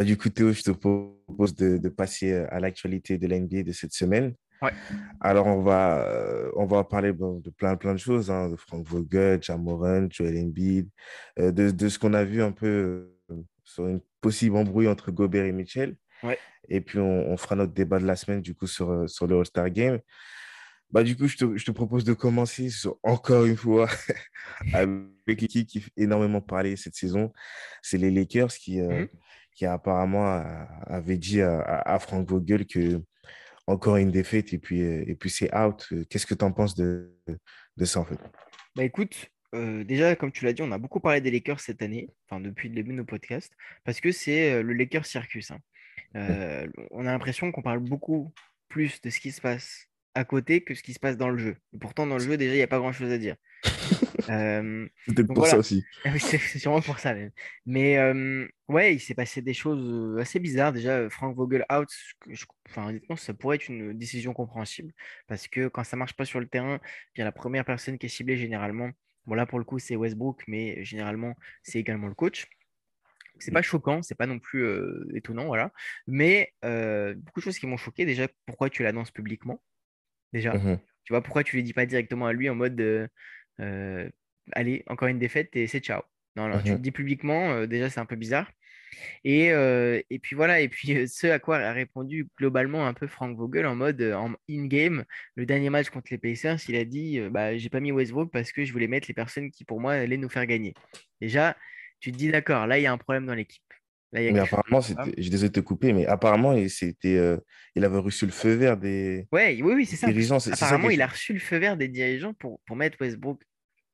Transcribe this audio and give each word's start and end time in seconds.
Bah, 0.00 0.06
du 0.06 0.16
coup, 0.16 0.30
Théo, 0.30 0.50
je 0.50 0.62
te 0.62 0.70
propose 0.70 1.54
de, 1.56 1.76
de 1.76 1.88
passer 1.90 2.32
à 2.32 2.58
l'actualité 2.58 3.18
de 3.18 3.26
l'NBA 3.26 3.62
de 3.64 3.72
cette 3.72 3.92
semaine. 3.92 4.34
Ouais. 4.62 4.72
Alors, 5.20 5.46
on 5.46 5.60
va, 5.60 6.08
euh, 6.08 6.50
on 6.56 6.64
va 6.64 6.84
parler 6.84 7.12
bon, 7.12 7.38
de 7.40 7.50
plein, 7.50 7.76
plein 7.76 7.92
de 7.92 7.98
choses, 7.98 8.30
hein, 8.30 8.48
de 8.48 8.56
Frank 8.56 8.86
Vogel, 8.86 9.42
Jamoran, 9.42 10.06
Joel 10.10 10.38
Embiid, 10.38 10.88
euh, 11.38 11.52
de, 11.52 11.70
de 11.70 11.88
ce 11.90 11.98
qu'on 11.98 12.14
a 12.14 12.24
vu 12.24 12.40
un 12.42 12.50
peu 12.52 13.10
euh, 13.30 13.34
sur 13.62 13.88
une 13.88 14.00
possible 14.22 14.56
embrouille 14.56 14.88
entre 14.88 15.10
Gobert 15.10 15.44
et 15.44 15.52
Mitchell. 15.52 15.96
Ouais. 16.22 16.38
Et 16.70 16.80
puis, 16.80 16.98
on, 16.98 17.30
on 17.30 17.36
fera 17.36 17.54
notre 17.56 17.74
débat 17.74 17.98
de 17.98 18.06
la 18.06 18.16
semaine, 18.16 18.40
du 18.40 18.54
coup, 18.54 18.66
sur, 18.66 18.90
euh, 18.90 19.06
sur 19.06 19.26
le 19.26 19.36
All-Star 19.38 19.68
Game. 19.68 19.98
Bah, 20.90 21.02
du 21.02 21.14
coup, 21.14 21.26
je 21.28 21.36
te, 21.36 21.58
je 21.58 21.64
te 21.66 21.72
propose 21.72 22.04
de 22.04 22.14
commencer 22.14 22.70
sur, 22.70 22.96
encore 23.02 23.44
une 23.44 23.56
fois 23.56 23.86
avec 24.72 25.42
l'équipe 25.42 25.66
qui 25.68 25.80
fait 25.80 25.92
énormément 25.98 26.40
parler 26.40 26.76
cette 26.76 26.94
saison. 26.96 27.32
C'est 27.82 27.98
les 27.98 28.10
Lakers 28.10 28.48
qui, 28.54 28.80
euh, 28.80 29.00
Mhm. 29.02 29.08
Qui 29.60 29.66
apparemment 29.66 30.42
avait 30.86 31.18
dit 31.18 31.42
à, 31.42 31.60
à- 31.60 31.94
à 31.94 31.98
Frank 31.98 32.26
Vogel 32.26 32.64
que 32.64 33.02
encore 33.66 33.98
une 33.98 34.10
défaite 34.10 34.54
et 34.54 34.58
puis, 34.58 34.80
et 34.80 35.14
puis 35.14 35.28
c'est 35.28 35.54
out. 35.54 35.86
Qu'est-ce 36.08 36.24
que 36.24 36.34
tu 36.34 36.44
en 36.46 36.50
penses 36.50 36.74
de, 36.74 37.14
de 37.76 37.84
ça 37.84 38.00
en 38.00 38.06
fait? 38.06 38.18
Bah 38.74 38.84
écoute, 38.84 39.28
euh, 39.54 39.84
déjà, 39.84 40.16
comme 40.16 40.32
tu 40.32 40.46
l'as 40.46 40.54
dit, 40.54 40.62
on 40.62 40.72
a 40.72 40.78
beaucoup 40.78 40.98
parlé 40.98 41.20
des 41.20 41.30
Lakers 41.30 41.60
cette 41.60 41.82
année, 41.82 42.08
enfin 42.24 42.40
depuis 42.40 42.70
le 42.70 42.74
début 42.74 42.92
de 42.92 42.96
nos 42.96 43.04
podcasts, 43.04 43.52
parce 43.84 44.00
que 44.00 44.12
c'est 44.12 44.50
euh, 44.50 44.62
le 44.62 44.72
Lakers 44.72 45.04
Circus. 45.04 45.50
hein. 45.50 45.58
Euh, 46.16 46.66
on 46.90 47.06
a 47.06 47.12
l'impression 47.12 47.52
qu'on 47.52 47.60
parle 47.60 47.80
beaucoup 47.80 48.32
plus 48.70 48.98
de 49.02 49.10
ce 49.10 49.20
qui 49.20 49.30
se 49.30 49.42
passe 49.42 49.88
à 50.14 50.24
côté 50.24 50.64
que 50.64 50.74
ce 50.74 50.82
qui 50.82 50.94
se 50.94 50.98
passe 50.98 51.18
dans 51.18 51.28
le 51.28 51.36
jeu. 51.36 51.56
Et 51.74 51.78
pourtant, 51.78 52.06
dans 52.06 52.16
le 52.16 52.24
jeu, 52.24 52.38
déjà, 52.38 52.54
il 52.54 52.56
n'y 52.56 52.62
a 52.62 52.66
pas 52.66 52.78
grand-chose 52.78 53.12
à 53.12 53.18
dire. 53.18 53.36
Euh, 54.30 54.88
pour 55.34 55.46
ça 55.46 55.58
aussi. 55.58 55.84
C'est 56.18 56.58
sûrement 56.58 56.80
pour 56.80 56.98
ça 56.98 57.14
même. 57.14 57.30
Mais 57.66 57.98
euh, 57.98 58.46
ouais, 58.68 58.94
il 58.94 59.00
s'est 59.00 59.14
passé 59.14 59.42
des 59.42 59.52
choses 59.54 60.16
euh, 60.16 60.20
assez 60.20 60.38
bizarres. 60.38 60.72
Déjà, 60.72 61.10
Frank 61.10 61.36
Vogel 61.36 61.64
out, 61.72 61.88
je- 62.28 62.34
je- 62.34 62.46
enfin, 62.68 62.88
honnêtement, 62.88 63.16
ça 63.16 63.34
pourrait 63.34 63.56
être 63.56 63.68
une 63.68 63.92
décision 63.92 64.32
compréhensible 64.32 64.92
parce 65.26 65.48
que 65.48 65.68
quand 65.68 65.84
ça 65.84 65.96
marche 65.96 66.14
pas 66.14 66.24
sur 66.24 66.40
le 66.40 66.46
terrain, 66.46 66.80
bien 67.14 67.24
la 67.24 67.32
première 67.32 67.64
personne 67.64 67.98
qui 67.98 68.06
est 68.06 68.08
ciblée 68.08 68.36
généralement, 68.36 68.90
bon 69.26 69.34
là 69.34 69.44
pour 69.46 69.58
le 69.58 69.64
coup 69.64 69.78
c'est 69.78 69.96
Westbrook, 69.96 70.42
mais 70.46 70.82
généralement 70.84 71.34
c'est 71.62 71.78
également 71.78 72.06
le 72.08 72.14
coach. 72.14 72.46
C'est 73.38 73.52
pas 73.52 73.62
choquant, 73.62 74.02
c'est 74.02 74.14
pas 74.14 74.26
non 74.26 74.38
plus 74.38 74.64
euh, 74.64 75.08
étonnant, 75.14 75.46
voilà. 75.46 75.72
Mais 76.06 76.52
beaucoup 76.62 77.40
de 77.40 77.44
choses 77.44 77.58
qui 77.58 77.66
m'ont 77.66 77.78
choqué. 77.78 78.04
Déjà, 78.04 78.28
pourquoi 78.46 78.68
tu 78.70 78.82
l'annonces 78.82 79.10
publiquement? 79.10 79.62
Déjà, 80.32 80.54
Mhm. 80.54 80.78
tu 81.04 81.12
vois, 81.12 81.22
pourquoi 81.22 81.42
tu 81.44 81.56
ne 81.56 81.62
le 81.62 81.66
dis 81.66 81.72
pas 81.72 81.86
directement 81.86 82.26
à 82.26 82.32
lui 82.32 82.50
en 82.50 82.54
mode 82.54 82.80
euh, 83.60 84.10
allez, 84.52 84.82
encore 84.88 85.08
une 85.08 85.18
défaite 85.18 85.50
et 85.56 85.66
c'est 85.66 85.80
ciao. 85.80 86.02
Non, 86.36 86.48
non, 86.48 86.60
tu 86.62 86.74
le 86.74 86.78
Mhm. 86.78 86.82
dis 86.82 86.90
publiquement, 86.92 87.52
euh, 87.52 87.66
déjà 87.66 87.90
c'est 87.90 88.00
un 88.00 88.06
peu 88.06 88.16
bizarre. 88.16 88.50
Et, 89.24 89.52
euh, 89.52 90.00
et 90.10 90.18
puis 90.18 90.36
voilà, 90.36 90.60
et 90.60 90.68
puis 90.68 90.96
euh, 90.96 91.06
ce 91.06 91.26
à 91.28 91.38
quoi 91.38 91.58
a 91.58 91.72
répondu 91.72 92.28
globalement 92.38 92.86
un 92.86 92.94
peu 92.94 93.06
Frank 93.06 93.36
Vogel 93.36 93.66
en 93.66 93.76
mode 93.76 94.02
en 94.02 94.34
in-game, 94.48 95.04
le 95.36 95.46
dernier 95.46 95.70
match 95.70 95.90
contre 95.90 96.08
les 96.10 96.18
Pacers, 96.18 96.58
il 96.68 96.76
a 96.76 96.84
dit 96.84 97.20
bah, 97.30 97.56
j'ai 97.56 97.68
pas 97.68 97.80
mis 97.80 97.92
Westbrook 97.92 98.30
parce 98.32 98.52
que 98.52 98.64
je 98.64 98.72
voulais 98.72 98.88
mettre 98.88 99.08
les 99.08 99.14
personnes 99.14 99.50
qui 99.50 99.64
pour 99.64 99.80
moi 99.80 99.94
allaient 99.94 100.16
nous 100.16 100.28
faire 100.28 100.46
gagner. 100.46 100.74
Déjà, 101.20 101.56
tu 102.00 102.12
te 102.12 102.16
dis 102.16 102.30
d'accord, 102.30 102.66
là 102.66 102.78
il 102.78 102.82
y 102.82 102.86
a 102.86 102.92
un 102.92 102.98
problème 102.98 103.26
dans 103.26 103.34
l'équipe. 103.34 103.62
Mais 104.12 104.38
apparemment, 104.40 104.80
suis 104.80 104.94
désolé 105.30 105.48
de 105.50 105.54
te 105.54 105.60
couper, 105.60 105.92
mais 105.92 106.06
apparemment, 106.06 106.52
il, 106.52 106.68
c'était, 106.68 107.18
il 107.76 107.84
avait 107.84 107.98
reçu 107.98 108.26
le 108.26 108.32
feu 108.32 108.54
vert 108.54 108.76
des 108.76 109.26
Ouais, 109.32 109.60
oui, 109.62 109.72
oui, 109.74 109.86
c'est 109.86 109.96
ça. 109.96 110.08
dirigeants. 110.08 110.40
Ça 110.40 110.52
Apparemment, 110.52 110.90
il 110.90 111.00
a 111.00 111.06
reçu 111.06 111.32
le 111.32 111.38
feu 111.38 111.58
vert 111.58 111.76
des 111.76 111.88
dirigeants 111.88 112.34
pour, 112.34 112.60
pour 112.66 112.76
mettre 112.76 112.98
Westbrook 113.00 113.40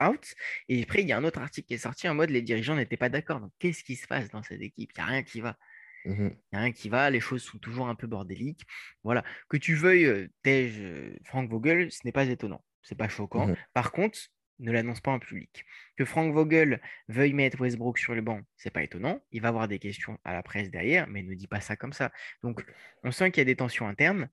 out. 0.03 0.35
Et 0.69 0.83
après, 0.83 1.03
il 1.03 1.09
y 1.09 1.13
a 1.13 1.17
un 1.17 1.25
autre 1.25 1.41
article 1.41 1.69
qui 1.69 1.75
est 1.75 1.79
sorti 1.79 2.09
en 2.09 2.15
mode 2.15 2.31
les 2.31 2.43
dirigeants 2.43 2.77
n'étaient 2.77 2.97
pas 2.97 3.09
d'accord. 3.09 3.41
Donc, 3.41 3.53
qu'est-ce 3.59 3.85
qui 3.85 3.97
se 3.97 4.07
passe 4.07 4.31
dans 4.31 4.43
cette 4.43 4.61
équipe? 4.61 4.91
Il 4.97 5.01
n'y 5.01 5.03
a 5.03 5.07
rien 5.07 5.23
qui 5.23 5.41
va. 5.41 5.57
Mhm. 6.05 6.31
Il 6.35 6.55
n'y 6.55 6.59
a 6.59 6.63
rien 6.63 6.73
qui 6.73 6.89
va. 6.89 7.11
Les 7.11 7.21
choses 7.21 7.43
sont 7.43 7.59
toujours 7.59 7.89
un 7.89 7.95
peu 7.95 8.07
bordéliques. 8.07 8.67
Voilà. 9.03 9.25
Que 9.49 9.57
tu 9.57 9.75
veuilles, 9.75 10.07
euh, 10.07 10.29
tège 10.43 10.79
euh, 10.79 11.17
Frank 11.25 11.51
Vogel, 11.51 11.91
ce 11.91 12.01
n'est 12.05 12.13
pas 12.13 12.25
étonnant. 12.27 12.65
C'est 12.83 12.97
pas 12.97 13.09
choquant. 13.09 13.49
Mhm. 13.49 13.57
Par 13.75 13.93
contre, 13.93 14.19
ne 14.59 14.73
l'annonce 14.73 15.01
pas 15.01 15.11
en 15.11 15.19
public. 15.19 15.65
Que 15.97 16.05
Frank 16.05 16.33
Vogel 16.33 16.81
veuille 17.09 17.33
mettre 17.33 17.61
Westbrook 17.61 17.99
sur 17.99 18.15
le 18.15 18.23
banc, 18.23 18.41
c'est 18.57 18.71
pas 18.71 18.83
étonnant. 18.83 19.21
Il 19.31 19.43
va 19.43 19.49
avoir 19.49 19.69
des 19.69 19.79
questions 19.79 20.19
à 20.25 20.33
la 20.33 20.43
presse 20.43 20.71
derrière, 20.71 21.07
mais 21.09 21.23
ne 21.23 21.35
dit 21.35 21.47
pas 21.47 21.61
ça 21.61 21.77
comme 21.77 21.93
ça. 21.93 22.11
Donc, 22.43 22.65
on 23.03 23.11
sent 23.11 23.31
qu'il 23.31 23.41
y 23.41 23.43
a 23.43 23.45
des 23.45 23.57
tensions 23.57 23.87
internes, 23.87 24.29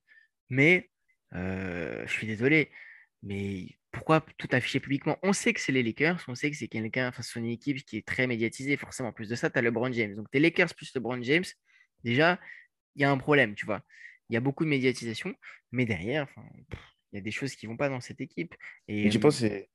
mais 0.48 0.90
euh, 1.34 2.06
je 2.06 2.12
suis 2.12 2.26
désolé. 2.26 2.70
Mais 3.22 3.76
pourquoi 3.94 4.26
tout 4.36 4.48
afficher 4.50 4.80
publiquement? 4.80 5.16
On 5.22 5.32
sait 5.32 5.54
que 5.54 5.60
c'est 5.60 5.72
les 5.72 5.82
Lakers, 5.82 6.22
on 6.28 6.34
sait 6.34 6.50
que 6.50 6.56
c'est 6.56 6.68
quelqu'un, 6.68 7.08
enfin, 7.08 7.22
c'est 7.22 7.38
une 7.38 7.46
équipe 7.46 7.78
qui 7.84 7.96
est 7.96 8.06
très 8.06 8.26
médiatisée, 8.26 8.76
forcément. 8.76 9.10
En 9.10 9.12
plus 9.12 9.28
de 9.28 9.36
ça, 9.36 9.48
tu 9.48 9.58
as 9.58 9.62
LeBron 9.62 9.92
James. 9.92 10.14
Donc, 10.14 10.30
tes 10.30 10.40
Lakers 10.40 10.74
plus 10.74 10.92
LeBron 10.94 11.22
James, 11.22 11.44
déjà, 12.02 12.38
il 12.96 13.02
y 13.02 13.04
a 13.04 13.10
un 13.10 13.16
problème, 13.16 13.54
tu 13.54 13.64
vois. 13.64 13.82
Il 14.28 14.34
y 14.34 14.36
a 14.36 14.40
beaucoup 14.40 14.64
de 14.64 14.68
médiatisation, 14.70 15.34
mais 15.70 15.86
derrière, 15.86 16.26
il 17.12 17.16
y 17.16 17.18
a 17.18 17.20
des 17.20 17.30
choses 17.30 17.54
qui 17.54 17.66
vont 17.66 17.76
pas 17.76 17.88
dans 17.88 18.00
cette 18.00 18.20
équipe. 18.20 18.54
Et 18.88 19.08
tu 19.08 19.20
penses 19.20 19.40
que 19.40 19.48
c'est, 19.48 19.70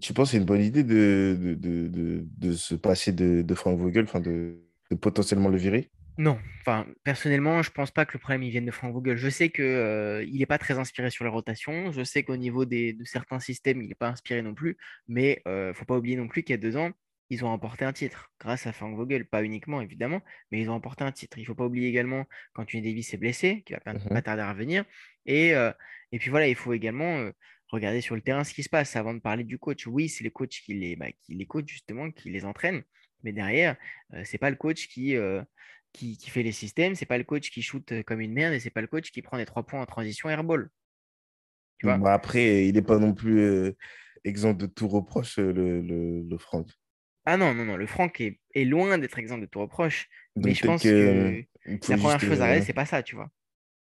tu 0.00 0.12
penses 0.12 0.32
c'est 0.32 0.38
une 0.38 0.44
bonne 0.44 0.62
idée 0.62 0.82
de, 0.82 1.38
de, 1.40 1.54
de, 1.54 1.86
de, 1.86 2.26
de 2.26 2.52
se 2.52 2.74
passer 2.74 3.12
de, 3.12 3.54
Frank 3.54 3.78
Vogel, 3.78 4.04
enfin 4.04 4.20
de 4.20 4.58
potentiellement 5.00 5.48
le 5.48 5.58
virer? 5.58 5.90
Non, 6.20 6.38
enfin, 6.60 6.86
personnellement, 7.02 7.62
je 7.62 7.70
pense 7.70 7.90
pas 7.90 8.04
que 8.04 8.12
le 8.12 8.18
problème 8.18 8.42
il 8.42 8.50
vienne 8.50 8.66
de 8.66 8.70
Frank 8.70 8.92
Vogel. 8.92 9.16
Je 9.16 9.30
sais 9.30 9.48
que 9.48 9.62
euh, 9.62 10.22
il 10.24 10.38
n'est 10.40 10.46
pas 10.46 10.58
très 10.58 10.78
inspiré 10.78 11.08
sur 11.08 11.24
les 11.24 11.30
rotations. 11.30 11.92
Je 11.92 12.04
sais 12.04 12.24
qu'au 12.24 12.36
niveau 12.36 12.66
des, 12.66 12.92
de 12.92 13.04
certains 13.04 13.40
systèmes, 13.40 13.80
il 13.80 13.88
n'est 13.88 13.94
pas 13.94 14.08
inspiré 14.08 14.42
non 14.42 14.52
plus. 14.54 14.76
Mais 15.08 15.40
euh, 15.48 15.72
faut 15.72 15.86
pas 15.86 15.96
oublier 15.96 16.16
non 16.16 16.28
plus 16.28 16.42
qu'il 16.42 16.52
y 16.52 16.58
a 16.58 16.60
deux 16.60 16.76
ans, 16.76 16.90
ils 17.30 17.42
ont 17.42 17.48
remporté 17.48 17.86
un 17.86 17.94
titre 17.94 18.30
grâce 18.38 18.66
à 18.66 18.72
Frank 18.72 18.94
Vogel. 18.96 19.24
Pas 19.26 19.42
uniquement, 19.42 19.80
évidemment, 19.80 20.20
mais 20.50 20.60
ils 20.60 20.68
ont 20.68 20.74
remporté 20.74 21.04
un 21.04 21.12
titre. 21.12 21.38
Il 21.38 21.46
faut 21.46 21.54
pas 21.54 21.64
oublier 21.64 21.88
également 21.88 22.26
qu'Anthony 22.54 22.82
Davis 22.82 23.14
est 23.14 23.18
blessé, 23.18 23.62
qui 23.64 23.72
va 23.72 23.80
pas, 23.80 23.94
Mhm. 23.94 24.08
pas 24.10 24.20
tarder 24.22 24.42
à 24.42 24.50
revenir. 24.52 24.84
Et, 25.24 25.54
euh, 25.54 25.72
et 26.12 26.18
puis 26.18 26.28
voilà, 26.30 26.48
il 26.48 26.54
faut 26.54 26.74
également 26.74 27.16
euh, 27.18 27.32
regarder 27.68 28.02
sur 28.02 28.14
le 28.14 28.20
terrain 28.20 28.44
ce 28.44 28.52
qui 28.52 28.62
se 28.62 28.68
passe 28.68 28.94
avant 28.96 29.14
de 29.14 29.20
parler 29.20 29.44
du 29.44 29.58
coach. 29.58 29.86
Oui, 29.86 30.10
c'est 30.10 30.24
les 30.24 30.30
coachs 30.30 30.50
qui 30.50 30.74
les, 30.74 30.96
bah, 30.96 31.06
qui 31.22 31.34
les 31.34 31.46
coachent 31.46 31.64
justement, 31.68 32.10
qui 32.10 32.28
les 32.30 32.44
entraînent. 32.44 32.82
Mais 33.22 33.32
derrière, 33.32 33.76
euh, 34.14 34.22
c'est 34.24 34.38
pas 34.38 34.50
le 34.50 34.56
coach 34.56 34.88
qui, 34.88 35.16
qui, 35.92 36.16
qui 36.16 36.30
fait 36.30 36.42
les 36.42 36.52
systèmes, 36.52 36.94
c'est 36.94 37.06
pas 37.06 37.18
le 37.18 37.24
coach 37.24 37.50
qui 37.50 37.62
shoot 37.62 37.92
euh, 37.92 38.02
comme 38.02 38.20
une 38.20 38.32
merde 38.32 38.54
et 38.54 38.60
c'est 38.60 38.70
pas 38.70 38.80
le 38.80 38.86
coach 38.86 39.10
qui 39.10 39.22
prend 39.22 39.36
les 39.36 39.46
trois 39.46 39.64
points 39.64 39.80
en 39.80 39.86
transition 39.86 40.28
airball. 40.28 40.70
Tu 41.78 41.86
vois? 41.86 42.12
Après, 42.12 42.66
il 42.66 42.74
n'est 42.74 42.82
pas 42.82 42.98
non 42.98 43.14
plus 43.14 43.40
euh, 43.40 43.76
exempt 44.24 44.58
de 44.58 44.66
tout 44.66 44.88
reproche, 44.88 45.38
euh, 45.38 45.52
le, 45.52 45.80
le, 45.80 46.22
le 46.22 46.38
Franck. 46.38 46.68
Ah 47.24 47.36
non, 47.36 47.54
non, 47.54 47.64
non, 47.64 47.76
le 47.76 47.86
Franck 47.86 48.20
est, 48.20 48.40
est 48.54 48.64
loin 48.64 48.98
d'être 48.98 49.18
exempt 49.18 49.38
de 49.38 49.46
tout 49.46 49.60
reproche, 49.60 50.08
mais 50.36 50.54
je 50.54 50.66
pense 50.66 50.82
que 50.82 50.88
euh, 50.88 51.42
que 51.64 51.90
la 51.90 51.98
première 51.98 52.20
chose 52.20 52.40
à 52.40 52.44
regarder, 52.44 52.64
c'est 52.64 52.72
pas 52.72 52.86
ça, 52.86 53.02
tu 53.02 53.14
vois? 53.14 53.30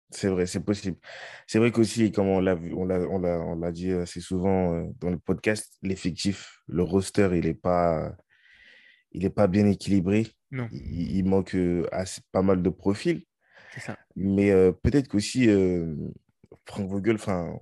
c'est 0.10 0.28
vrai, 0.28 0.46
c'est 0.46 0.60
possible. 0.60 0.98
C'est 1.48 1.58
vrai 1.58 1.72
qu'aussi, 1.72 2.12
comme 2.12 2.28
on 2.28 2.40
l'a 2.40 2.56
on 2.56 2.86
l'a, 2.86 3.00
on 3.00 3.72
dit 3.72 3.92
assez 3.92 4.22
souvent 4.22 4.88
dans 5.00 5.10
le 5.10 5.18
podcast, 5.18 5.78
l'effectif, 5.82 6.60
le 6.68 6.84
roster, 6.84 7.30
il 7.34 7.46
n'est 7.46 7.54
pas, 7.56 8.14
il 9.14 9.26
est 9.26 9.30
pas 9.30 9.48
bien 9.48 9.66
équilibré. 9.68 10.28
Non, 10.52 10.68
Il, 10.72 11.18
il 11.18 11.26
manque 11.26 11.56
euh, 11.56 11.88
assez, 11.92 12.22
pas 12.32 12.42
mal 12.42 12.62
de 12.62 12.70
profils. 12.70 13.24
ça. 13.80 13.98
Mais 14.16 14.52
euh, 14.52 14.72
peut-être 14.72 15.08
qu'aussi, 15.08 15.50
euh, 15.50 15.96
Frank 16.66 16.88
Vogel, 16.90 17.16
enfin, 17.16 17.58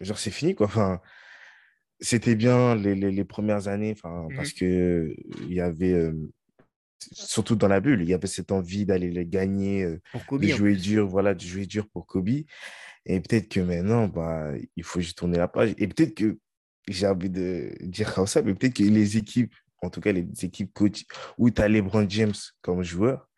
genre, 0.00 0.18
c'est 0.18 0.30
fini, 0.30 0.54
quoi. 0.54 0.66
Enfin, 0.66 1.00
c'était 2.00 2.34
bien 2.36 2.74
les, 2.74 2.94
les, 2.94 3.10
les 3.10 3.24
premières 3.24 3.66
années, 3.68 3.92
enfin, 3.96 4.28
Mhm. 4.28 4.36
parce 4.36 4.52
que 4.52 5.14
il 5.48 5.52
y 5.54 5.60
avait, 5.60 5.92
euh, 5.92 6.12
surtout 7.12 7.56
dans 7.56 7.68
la 7.68 7.80
bulle, 7.80 8.02
il 8.02 8.08
y 8.08 8.14
avait 8.14 8.26
cette 8.26 8.52
envie 8.52 8.84
d'aller 8.84 9.10
les 9.10 9.26
gagner, 9.26 9.84
de 9.84 9.98
jouer 10.56 10.76
dur, 10.76 11.08
voilà, 11.08 11.34
de 11.34 11.40
jouer 11.40 11.66
dur 11.66 11.88
pour 11.88 12.06
Kobe. 12.06 12.28
Et 13.06 13.20
peut-être 13.20 13.48
que 13.48 13.60
maintenant, 13.60 14.06
bah, 14.08 14.52
il 14.76 14.84
faut 14.84 15.00
juste 15.00 15.16
tourner 15.18 15.38
la 15.38 15.48
page. 15.48 15.74
Et 15.78 15.88
peut-être 15.88 16.14
que, 16.14 16.38
j'ai 16.88 17.06
envie 17.06 17.30
de 17.30 17.70
dire 17.82 18.12
comme 18.14 18.26
ça, 18.26 18.42
mais 18.42 18.54
peut-être 18.54 18.74
que 18.74 18.82
les 18.82 19.16
équipes, 19.16 19.54
en 19.82 19.90
tout 19.90 20.00
cas 20.00 20.12
les 20.12 20.26
équipes 20.42 20.72
coach, 20.72 21.04
où 21.38 21.50
tu 21.50 21.60
as 21.62 21.68
LeBron 21.68 22.08
James 22.08 22.34
comme 22.62 22.82
joueur, 22.82 23.28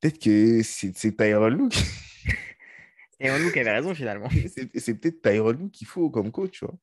peut-être 0.00 0.18
que 0.18 0.62
c'est 0.62 0.96
c'est 0.96 1.16
Tyronn 1.16 1.54
Lue. 1.56 1.68
qui- 1.68 1.84
Et 3.20 3.30
on 3.30 3.50
qui 3.50 3.58
avait 3.60 3.72
raison 3.72 3.94
finalement. 3.94 4.28
C'est 4.74 4.94
peut-être 4.94 5.22
Tyronn 5.22 5.56
Lue 5.58 5.70
qu'il 5.70 5.86
faut 5.86 6.10
comme 6.10 6.30
coach, 6.30 6.50
tu 6.58 6.66
vois. 6.66 6.74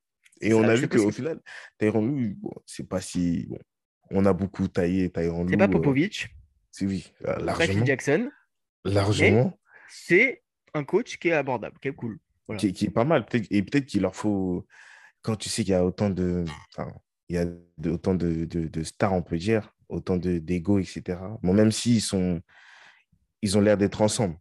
Et 0.41 0.51
on 0.53 0.63
a 0.63 0.73
vu 0.75 0.87
qu'au 0.87 1.11
final, 1.11 1.39
Tyronn 1.77 2.15
Lue, 2.15 2.35
bon, 2.39 2.51
c'est 2.65 2.87
pas 2.89 2.99
si. 3.01 3.45
bon, 3.47 3.59
on 4.09 4.25
a 4.25 4.33
beaucoup 4.33 4.67
taillé 4.67 5.11
Tyronn 5.11 5.47
C'est 5.47 5.57
pas 5.57 5.65
euh, 5.65 5.67
Popovic, 5.67 6.29
c'est 6.71 6.85
oui, 6.87 7.13
euh, 7.27 7.37
largement. 7.37 7.85
Jackson, 7.85 8.31
Largement. 8.83 9.57
c'est 9.89 10.43
un 10.73 10.83
coach 10.83 11.17
qui 11.19 11.27
est 11.29 11.33
abordable, 11.33 11.77
qui 11.79 11.89
est 11.89 11.93
cool. 11.93 12.17
Voilà. 12.47 12.59
Qui, 12.59 12.73
qui 12.73 12.85
est 12.85 12.89
pas 12.89 13.05
mal. 13.05 13.25
Et 13.51 13.61
peut-être 13.61 13.85
qu'il 13.85 14.01
leur 14.01 14.15
faut. 14.15 14.65
Quand 15.21 15.35
tu 15.35 15.49
sais 15.49 15.63
qu'il 15.63 15.71
y 15.71 15.75
a 15.75 15.85
autant 15.85 16.09
de. 16.09 16.43
enfin, 16.75 16.91
il 17.29 17.35
y 17.35 17.39
a 17.39 17.45
autant 17.89 18.15
de, 18.15 18.45
de, 18.45 18.67
de 18.67 18.83
stars, 18.83 19.13
on 19.13 19.21
peut 19.23 19.37
dire, 19.37 19.73
autant 19.89 20.17
de 20.17 20.37
d'ego, 20.39 20.79
etc. 20.79 21.19
Bon, 21.43 21.53
même 21.53 21.71
s'ils 21.71 22.01
sont. 22.01 22.41
Ils 23.41 23.57
ont 23.57 23.61
l'air 23.61 23.77
d'être 23.77 24.01
ensemble. 24.01 24.37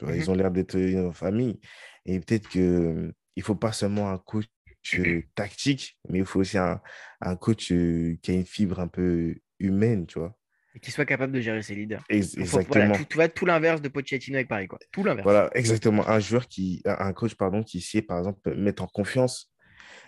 vois, 0.00 0.12
Mhm. 0.12 0.18
Ils 0.20 0.30
ont 0.30 0.34
l'air 0.34 0.50
d'être 0.50 0.76
en 0.98 1.12
famille. 1.12 1.60
Et 2.04 2.20
peut-être 2.20 2.48
que 2.48 3.12
il 3.34 3.42
faut 3.42 3.54
pas 3.54 3.72
seulement 3.72 4.10
un 4.10 4.18
coach 4.18 4.46
euh, 4.94 5.22
tactique, 5.34 5.98
mais 6.08 6.20
il 6.20 6.24
faut 6.24 6.40
aussi 6.40 6.56
un, 6.58 6.80
un 7.20 7.36
coach 7.36 7.72
euh, 7.72 8.16
qui 8.22 8.30
a 8.30 8.34
une 8.34 8.46
fibre 8.46 8.80
un 8.80 8.88
peu 8.88 9.34
humaine, 9.58 10.06
tu 10.06 10.18
vois. 10.18 10.36
Et 10.74 10.80
qu'il 10.80 10.92
soit 10.92 11.04
capable 11.06 11.32
de 11.32 11.40
gérer 11.40 11.62
ses 11.62 11.74
leaders. 11.74 12.04
Ex- 12.08 12.34
Donc, 12.34 12.46
faut- 12.46 12.58
exactement. 12.60 12.84
voilà, 12.86 12.96
tout, 12.98 13.04
tu 13.04 13.14
vois, 13.16 13.28
tout 13.28 13.46
l'inverse 13.46 13.82
de 13.82 13.88
Pochettino 13.88 14.36
avec 14.36 14.48
Paris, 14.48 14.68
quoi. 14.68 14.78
Tout 14.92 15.02
l'inverse. 15.04 15.24
Voilà, 15.24 15.50
exactement. 15.54 16.06
Un 16.08 16.20
joueur 16.20 16.46
qui, 16.48 16.82
un 16.84 17.12
coach, 17.12 17.34
pardon, 17.34 17.62
qui 17.62 17.80
sait, 17.80 18.02
par 18.02 18.18
exemple, 18.18 18.54
mettre 18.54 18.82
en 18.82 18.86
confiance 18.86 19.50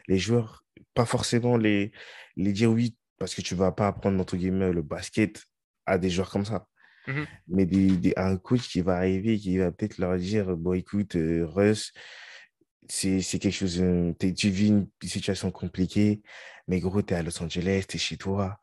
les 0.07 0.19
joueurs, 0.19 0.65
pas 0.95 1.05
forcément 1.07 1.57
les, 1.57 1.93
les 2.37 2.53
dire 2.53 2.71
oui, 2.71 2.97
parce 3.19 3.35
que 3.35 3.43
tu 3.43 3.55
vas 3.55 3.73
pas 3.73 3.89
apprendre, 3.89 4.21
entre 4.21 4.37
guillemets, 4.37 4.73
le 4.73 4.83
basket 4.83 5.43
à 5.87 5.99
des 5.99 6.11
joueurs 6.11 6.31
comme 6.31 6.45
ça. 6.45 6.69
Mhm. 7.09 7.27
Mais 7.49 7.67
des, 7.67 7.97
des- 7.97 8.15
un 8.17 8.37
coach 8.37 8.69
qui 8.69 8.81
va 8.83 8.97
arriver, 8.97 9.39
qui 9.39 9.59
va 9.59 9.73
peut-être 9.73 9.99
leur 9.99 10.17
dire, 10.19 10.57
bon, 10.57 10.75
écoute, 10.75 11.17
euh, 11.17 11.47
Russ, 11.47 11.93
c'est 12.89 13.21
c'est 13.21 13.39
quelque 13.39 13.55
chose, 13.55 13.81
euh, 13.81 14.13
tu 14.37 14.49
vis 14.51 14.69
une 14.69 14.89
situation 15.05 15.51
compliquée, 15.51 16.23
mais 16.69 16.81
gros, 16.81 17.03
tu 17.03 17.15
es 17.15 17.17
à 17.17 17.23
Los 17.23 17.43
Angeles, 17.43 17.85
tu 17.89 17.97
es 17.97 18.01
chez 18.01 18.17
toi, 18.17 18.59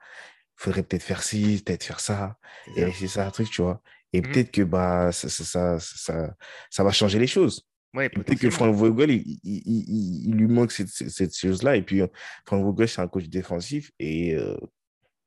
faudrait 0.55 0.83
peut-être 0.83 1.03
faire 1.03 1.23
ci, 1.23 1.61
peut-être 1.65 1.83
faire 1.83 1.99
ça, 1.99 2.37
et 2.77 2.91
c'est 2.91 3.07
ça 3.07 3.27
un 3.27 3.31
truc, 3.31 3.49
tu 3.49 3.61
vois. 3.61 3.81
Et 4.13 4.21
Mhm. 4.21 4.31
peut-être 4.31 4.51
que 4.51 4.61
bah, 4.63 5.11
ça, 5.11 5.29
ça, 5.29 5.43
ça, 5.43 5.79
ça, 5.79 6.35
ça 6.71 6.83
va 6.83 6.91
changer 6.91 7.19
les 7.19 7.27
choses. 7.27 7.67
Ouais, 7.95 8.09
Peut-être 8.09 8.39
que. 8.39 8.49
Frank 8.49 8.75
Vogel, 8.75 9.11
il, 9.11 9.39
il, 9.43 9.61
il- 9.65 9.85
il- 9.87 10.29
il 10.29 10.35
lui 10.35 10.47
manque 10.47 10.71
cette, 10.71 11.35
chose-là. 11.35 11.75
Et 11.77 11.81
puis, 11.81 12.01
euh, 12.01 12.07
Frank 12.45 12.63
Vogel, 12.63 12.87
c'est 12.89 13.01
un 13.01 13.07
coach 13.07 13.25
défensif. 13.29 13.91
Et 13.99 14.35
euh, 14.35 14.55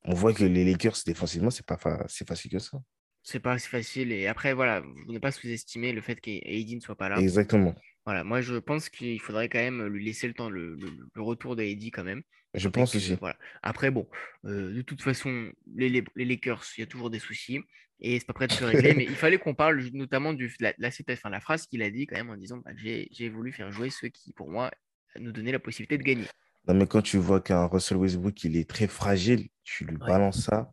on 0.04 0.14
voit 0.14 0.32
que 0.34 0.44
les 0.44 0.64
Lakers, 0.64 0.96
défensivement, 1.06 1.50
c'est 1.50 1.66
pas 1.66 1.76
fa- 1.78 2.06
facile 2.08 2.50
que 2.50 2.58
ça. 2.58 2.78
C'est 3.22 3.40
pas 3.40 3.58
si 3.58 3.68
facile. 3.68 4.12
Et 4.12 4.26
après, 4.26 4.54
voilà, 4.54 4.80
vous 4.80 5.12
ne 5.12 5.18
pas 5.18 5.32
sous-estimer 5.32 5.92
le 5.92 6.00
fait 6.00 6.20
qu'Aiden 6.20 6.76
ne 6.76 6.80
soit 6.80 6.96
pas 6.96 7.08
là. 7.08 7.18
Exactement. 7.18 7.74
Voilà, 8.06 8.24
moi 8.24 8.40
je 8.40 8.54
pense 8.54 8.88
qu'il 8.88 9.20
faudrait 9.20 9.50
quand 9.50 9.58
même 9.58 9.84
lui 9.86 10.02
laisser 10.02 10.26
le 10.28 10.32
temps, 10.32 10.48
le, 10.48 10.76
le- 10.76 11.08
le 11.14 11.22
retour 11.22 11.56
de 11.56 11.62
Heidi 11.62 11.90
quand 11.90 12.04
même. 12.04 12.22
Je 12.54 12.68
pense 12.68 12.92
que, 12.92 12.96
aussi. 12.98 13.14
voilà. 13.16 13.36
Après, 13.62 13.90
bon, 13.90 14.08
euh, 14.46 14.72
de 14.74 14.82
toute 14.82 15.02
façon, 15.02 15.50
les, 15.74 15.88
les- 15.88 16.04
les 16.16 16.24
Lakers, 16.24 16.64
il 16.76 16.80
y 16.80 16.84
a 16.84 16.86
toujours 16.86 17.10
des 17.10 17.18
soucis 17.18 17.60
et 18.00 18.18
c'est 18.18 18.26
pas 18.26 18.32
prêt 18.32 18.46
de 18.46 18.52
se 18.52 18.64
régler. 18.64 18.94
mais 18.94 19.04
il 19.04 19.16
fallait 19.16 19.38
qu'on 19.38 19.54
parle 19.54 19.82
notamment 19.92 20.32
de 20.32 20.48
la, 20.60 20.72
enfin, 21.12 21.30
la 21.30 21.40
phrase 21.40 21.66
qu'il 21.66 21.82
a 21.82 21.90
dit 21.90 22.06
quand 22.06 22.16
même 22.16 22.30
en 22.30 22.36
disant 22.36 22.58
bah, 22.58 22.70
j'ai 22.76 23.08
j'ai 23.12 23.28
voulu 23.28 23.52
faire 23.52 23.70
jouer 23.70 23.90
ceux 23.90 24.08
qui, 24.08 24.32
pour 24.32 24.50
moi, 24.50 24.70
nous 25.18 25.32
donnaient 25.32 25.52
la 25.52 25.58
possibilité 25.58 25.98
de 25.98 26.02
gagner. 26.02 26.26
Non, 26.66 26.74
mais 26.74 26.86
quand 26.86 27.02
tu 27.02 27.16
vois 27.18 27.40
qu'un 27.40 27.66
Russell 27.66 27.96
Westbrook, 27.98 28.44
il 28.44 28.56
est 28.56 28.68
très 28.68 28.86
fragile, 28.88 29.48
tu 29.64 29.84
lui 29.84 29.96
Ouais. 29.96 30.08
balances 30.08 30.44
ça. 30.44 30.70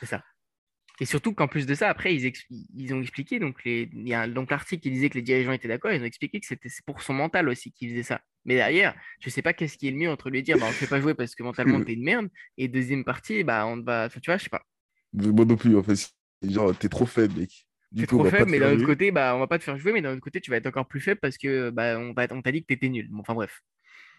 C'est 0.00 0.06
ça. 0.06 0.22
Et 1.00 1.04
surtout 1.06 1.32
qu'en 1.34 1.48
plus 1.48 1.66
de 1.66 1.74
ça, 1.74 1.88
après, 1.88 2.14
ils, 2.14 2.32
ils 2.76 2.94
ont 2.94 3.00
expliqué, 3.00 3.38
donc 3.38 3.62
les, 3.64 3.88
il 3.92 4.08
y 4.08 4.14
a 4.14 4.22
un- 4.22 4.28
donc 4.28 4.50
l'article 4.50 4.82
qui 4.82 4.90
disait 4.90 5.08
que 5.10 5.14
les 5.14 5.22
dirigeants 5.22 5.52
étaient 5.52 5.68
d'accord, 5.68 5.92
ils 5.92 6.00
ont 6.02 6.04
expliqué 6.04 6.40
que 6.40 6.46
c'était 6.46 6.68
pour 6.86 7.02
son 7.02 7.14
mental 7.14 7.48
aussi 7.48 7.72
qu'ils 7.72 7.90
faisaient 7.90 8.02
ça. 8.02 8.20
Mais 8.44 8.56
derrière, 8.56 8.94
je 9.20 9.30
sais 9.30 9.42
pas 9.42 9.52
qu'est-ce 9.52 9.78
qui 9.78 9.88
est 9.88 9.90
le 9.92 9.96
mieux 9.98 10.10
entre 10.10 10.30
lui 10.30 10.42
dire, 10.42 10.58
bah, 10.58 10.66
on 10.66 10.70
ne 10.70 10.74
fait 10.74 10.86
pas 10.88 11.00
jouer 11.00 11.14
parce 11.14 11.34
que 11.34 11.42
mentalement 11.42 11.80
t'es 11.80 11.94
une 11.94 12.02
merde, 12.04 12.28
et 12.56 12.68
deuxième 12.68 13.04
partie, 13.04 13.44
bah, 13.44 13.66
on 13.66 13.80
va, 13.82 14.08
tu 14.08 14.20
vois, 14.26 14.38
je 14.38 14.44
sais 14.44 14.50
pas, 14.50 14.62
Moi 15.12 15.44
non 15.44 15.56
plus, 15.56 15.76
en 15.76 15.82
fait. 15.82 16.10
Genre, 16.42 16.76
t'es 16.76 16.88
trop 16.88 17.06
faible, 17.06 17.40
mec. 17.40 17.66
T'es 17.96 18.06
trop 18.06 18.24
faible, 18.24 18.50
mais 18.50 18.58
d'un 18.60 18.74
autre 18.74 18.84
côté, 18.84 19.10
bah, 19.10 19.34
on 19.34 19.38
va 19.40 19.46
pas 19.48 19.58
te 19.58 19.64
faire 19.64 19.78
jouer, 19.78 19.92
mais 19.92 20.02
d'un 20.02 20.12
autre 20.12 20.20
côté, 20.20 20.40
tu 20.40 20.50
vas 20.50 20.56
être 20.58 20.66
encore 20.66 20.86
plus 20.88 21.00
faible 21.00 21.20
parce 21.20 21.36
que 21.38 21.70
bah, 21.70 21.98
on 21.98 22.12
va, 22.12 22.26
on 22.30 22.42
t'a 22.42 22.52
dit 22.52 22.60
que 22.62 22.66
t'étais 22.66 22.88
nul. 22.88 23.08
Bon, 23.10 23.20
enfin 23.20 23.34
bref. 23.34 23.60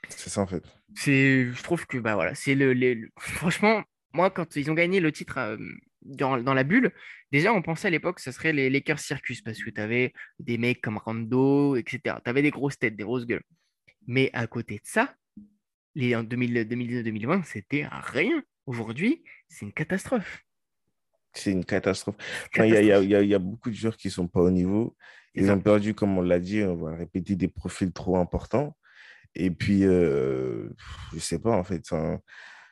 C'est 0.09 0.29
ça, 0.29 0.41
en 0.41 0.47
fait. 0.47 0.63
c'est 0.95 1.51
je 1.51 1.63
trouve 1.63 1.85
que 1.85 1.97
bah 1.97 2.15
voilà 2.15 2.35
c'est 2.35 2.55
le, 2.55 2.73
les- 2.73 2.95
le- 2.95 3.09
franchement 3.17 3.83
moi 4.13 4.29
quand 4.31 4.55
ils 4.55 4.71
ont 4.71 4.73
gagné 4.73 4.99
le 4.99 5.11
titre 5.11 5.37
euh, 5.37 5.57
dans, 6.01 6.37
dans 6.37 6.53
la 6.53 6.63
bulle 6.63 6.91
déjà 7.31 7.53
on 7.53 7.61
pensait 7.61 7.87
à 7.87 7.91
l'époque 7.91 8.17
que 8.17 8.21
ce 8.21 8.31
serait 8.31 8.53
les 8.53 8.69
Lakers 8.69 8.99
Circus 8.99 9.41
parce 9.41 9.61
que 9.63 9.69
tu 9.69 9.81
avais 9.81 10.13
des 10.39 10.57
mecs 10.57 10.81
comme 10.81 10.97
Rando 10.97 11.75
etc 11.75 12.17
tu 12.23 12.29
avais 12.29 12.41
des 12.41 12.51
grosses 12.51 12.79
têtes 12.79 12.95
des 12.95 13.03
grosses 13.03 13.25
gueules 13.25 13.43
mais 14.07 14.29
à 14.33 14.47
côté 14.47 14.75
de 14.75 14.85
ça 14.85 15.13
les 15.95 16.15
en 16.15 16.23
2000 16.23 16.53
2019-2020 16.69 17.43
c'était 17.43 17.87
rien 17.91 18.43
aujourd'hui 18.65 19.23
c'est 19.47 19.65
une 19.65 19.73
catastrophe 19.73 20.43
C'est 21.33 21.51
une 21.51 21.65
catastrophe. 21.65 22.15
Enfin, 22.53 22.65
il 22.65 22.73
y 22.73 22.91
a, 22.91 23.01
y 23.01 23.25
y 23.25 23.33
y 23.33 23.37
beaucoup 23.37 23.69
de 23.69 23.75
joueurs 23.75 23.97
qui 23.97 24.09
sont 24.09 24.27
pas 24.27 24.41
au 24.41 24.49
niveau. 24.49 24.95
Ils 25.35 25.51
ont 25.51 25.59
perdu, 25.59 25.93
comme 25.93 26.17
on 26.17 26.21
l'a 26.21 26.39
dit, 26.39 26.63
on 26.63 26.75
va 26.75 26.95
répéter, 26.95 27.35
des 27.35 27.47
profils 27.47 27.91
trop 27.91 28.17
importants. 28.17 28.75
Et 29.35 29.51
puis, 29.51 29.85
euh, 29.85 30.69
je 31.13 31.19
sais 31.19 31.39
pas, 31.39 31.51
en 31.51 31.63
fait. 31.63 31.87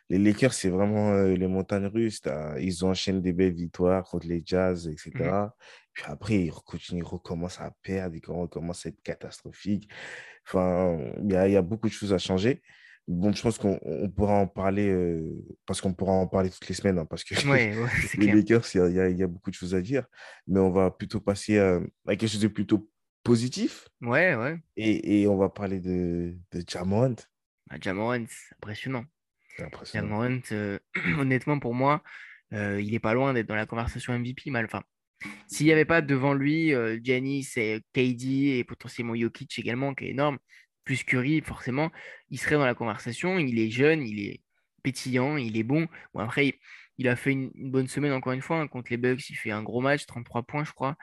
Les 0.09 0.17
Lakers, 0.19 0.53
c'est 0.53 0.69
vraiment 0.69 1.11
euh, 1.13 1.35
les 1.35 1.47
montagnes 1.47 1.87
russes. 1.87 2.21
Ils 2.59 2.85
enchaînent 2.85 3.21
des 3.21 3.33
belles 3.33 3.53
victoires 3.53 4.03
contre 4.03 4.27
les 4.27 4.41
Jazz, 4.45 4.87
etc. 4.87 5.45
Mhm. 5.45 5.51
Puis 5.93 6.03
après, 6.07 6.35
ils 6.45 6.51
continuent, 6.51 6.99
ils 6.99 7.03
recommencent 7.03 7.59
à 7.59 7.71
perdre, 7.81 8.15
ils 8.15 8.21
recommencent 8.25 8.85
à 8.85 8.89
être 8.89 9.01
catastrophiques. 9.01 9.89
Enfin, 10.45 10.97
il 11.23 11.31
y 11.31 11.35
a, 11.35 11.47
il 11.47 11.53
y 11.53 11.57
a 11.57 11.61
beaucoup 11.61 11.87
de 11.87 11.93
choses 11.93 12.13
à 12.13 12.17
changer. 12.17 12.61
Bon, 13.07 13.31
je 13.33 13.41
pense 13.41 13.57
qu'on 13.57 13.79
on 13.83 14.09
pourra 14.09 14.33
en 14.35 14.47
parler, 14.47 14.89
euh, 14.89 15.33
parce 15.65 15.79
qu'on 15.79 15.93
pourra 15.93 16.11
en 16.11 16.27
parler 16.27 16.49
toutes 16.49 16.67
les 16.67 16.75
semaines, 16.75 16.99
hein, 16.99 17.05
parce 17.05 17.23
que 17.23 17.35
ouais, 17.47 17.75
ouais 17.77 17.89
c'est 18.01 18.17
les 18.17 18.25
clair 18.25 18.35
Lakers, 18.35 18.65
il 18.75 18.95
y 18.95 18.99
a, 18.99 19.09
y 19.09 19.19
y 19.21 19.25
beaucoup 19.25 19.49
de 19.49 19.55
choses 19.55 19.73
à 19.75 19.81
dire. 19.81 20.05
Mais 20.45 20.59
on 20.59 20.71
va 20.71 20.91
plutôt 20.91 21.21
passer 21.21 21.57
à, 21.57 21.77
à 22.05 22.15
quelque 22.15 22.27
chose 22.27 22.41
de 22.41 22.47
plutôt 22.49 22.89
positif. 23.23 23.87
ouais 24.01 24.35
ouais 24.35 24.57
Et, 24.75 25.21
et 25.21 25.27
on 25.27 25.37
va 25.37 25.49
parler 25.49 25.79
de, 25.79 26.35
de 26.51 26.63
Ja 26.69 26.83
Morant. 26.83 27.15
bah, 27.69 27.77
Ja 27.81 27.93
Morant, 27.93 28.25
c'est 28.27 28.55
impressionnant 28.55 29.05
Euh, 30.51 30.79
honnêtement, 31.19 31.59
pour 31.59 31.73
moi, 31.73 32.03
euh, 32.53 32.81
il 32.81 32.93
est 32.93 32.99
pas 32.99 33.13
loin 33.13 33.33
d'être 33.33 33.47
dans 33.47 33.55
la 33.55 33.65
conversation 33.65 34.13
MVP. 34.17 34.49
Mal, 34.51 34.65
enfin, 34.65 34.83
s'il 35.47 35.65
n'y 35.65 35.71
avait 35.71 35.85
pas 35.85 36.01
devant 36.01 36.33
lui 36.33 36.73
euh, 36.73 36.99
Giannis 37.01 37.47
et 37.57 37.81
KD 37.93 38.57
et 38.59 38.63
potentiellement 38.63 39.15
Jokic 39.15 39.57
également, 39.59 39.93
qui 39.93 40.05
est 40.05 40.09
énorme, 40.09 40.37
plus 40.83 41.03
Curry, 41.03 41.41
forcément, 41.41 41.91
il 42.29 42.39
serait 42.39 42.55
dans 42.55 42.65
la 42.65 42.75
conversation. 42.75 43.39
Il 43.39 43.59
est 43.59 43.71
jeune, 43.71 44.03
il 44.03 44.19
est 44.19 44.41
pétillant, 44.83 45.37
il 45.37 45.57
est 45.57 45.63
bon. 45.63 45.87
Bon, 46.13 46.21
après, 46.21 46.59
il, 46.97 47.07
a 47.07 47.15
fait 47.15 47.31
une, 47.31 47.51
une 47.55 47.71
bonne 47.71 47.87
semaine 47.87 48.13
encore 48.13 48.33
une 48.33 48.41
fois. 48.41 48.59
hein, 48.59 48.67
contre 48.67 48.91
les 48.91 48.97
Bucks, 48.97 49.29
il 49.29 49.35
fait 49.35 49.51
un 49.51 49.63
gros 49.63 49.81
match, 49.81 50.05
33 50.05 50.43
points, 50.43 50.63
je 50.63 50.71
crois. 50.71 50.95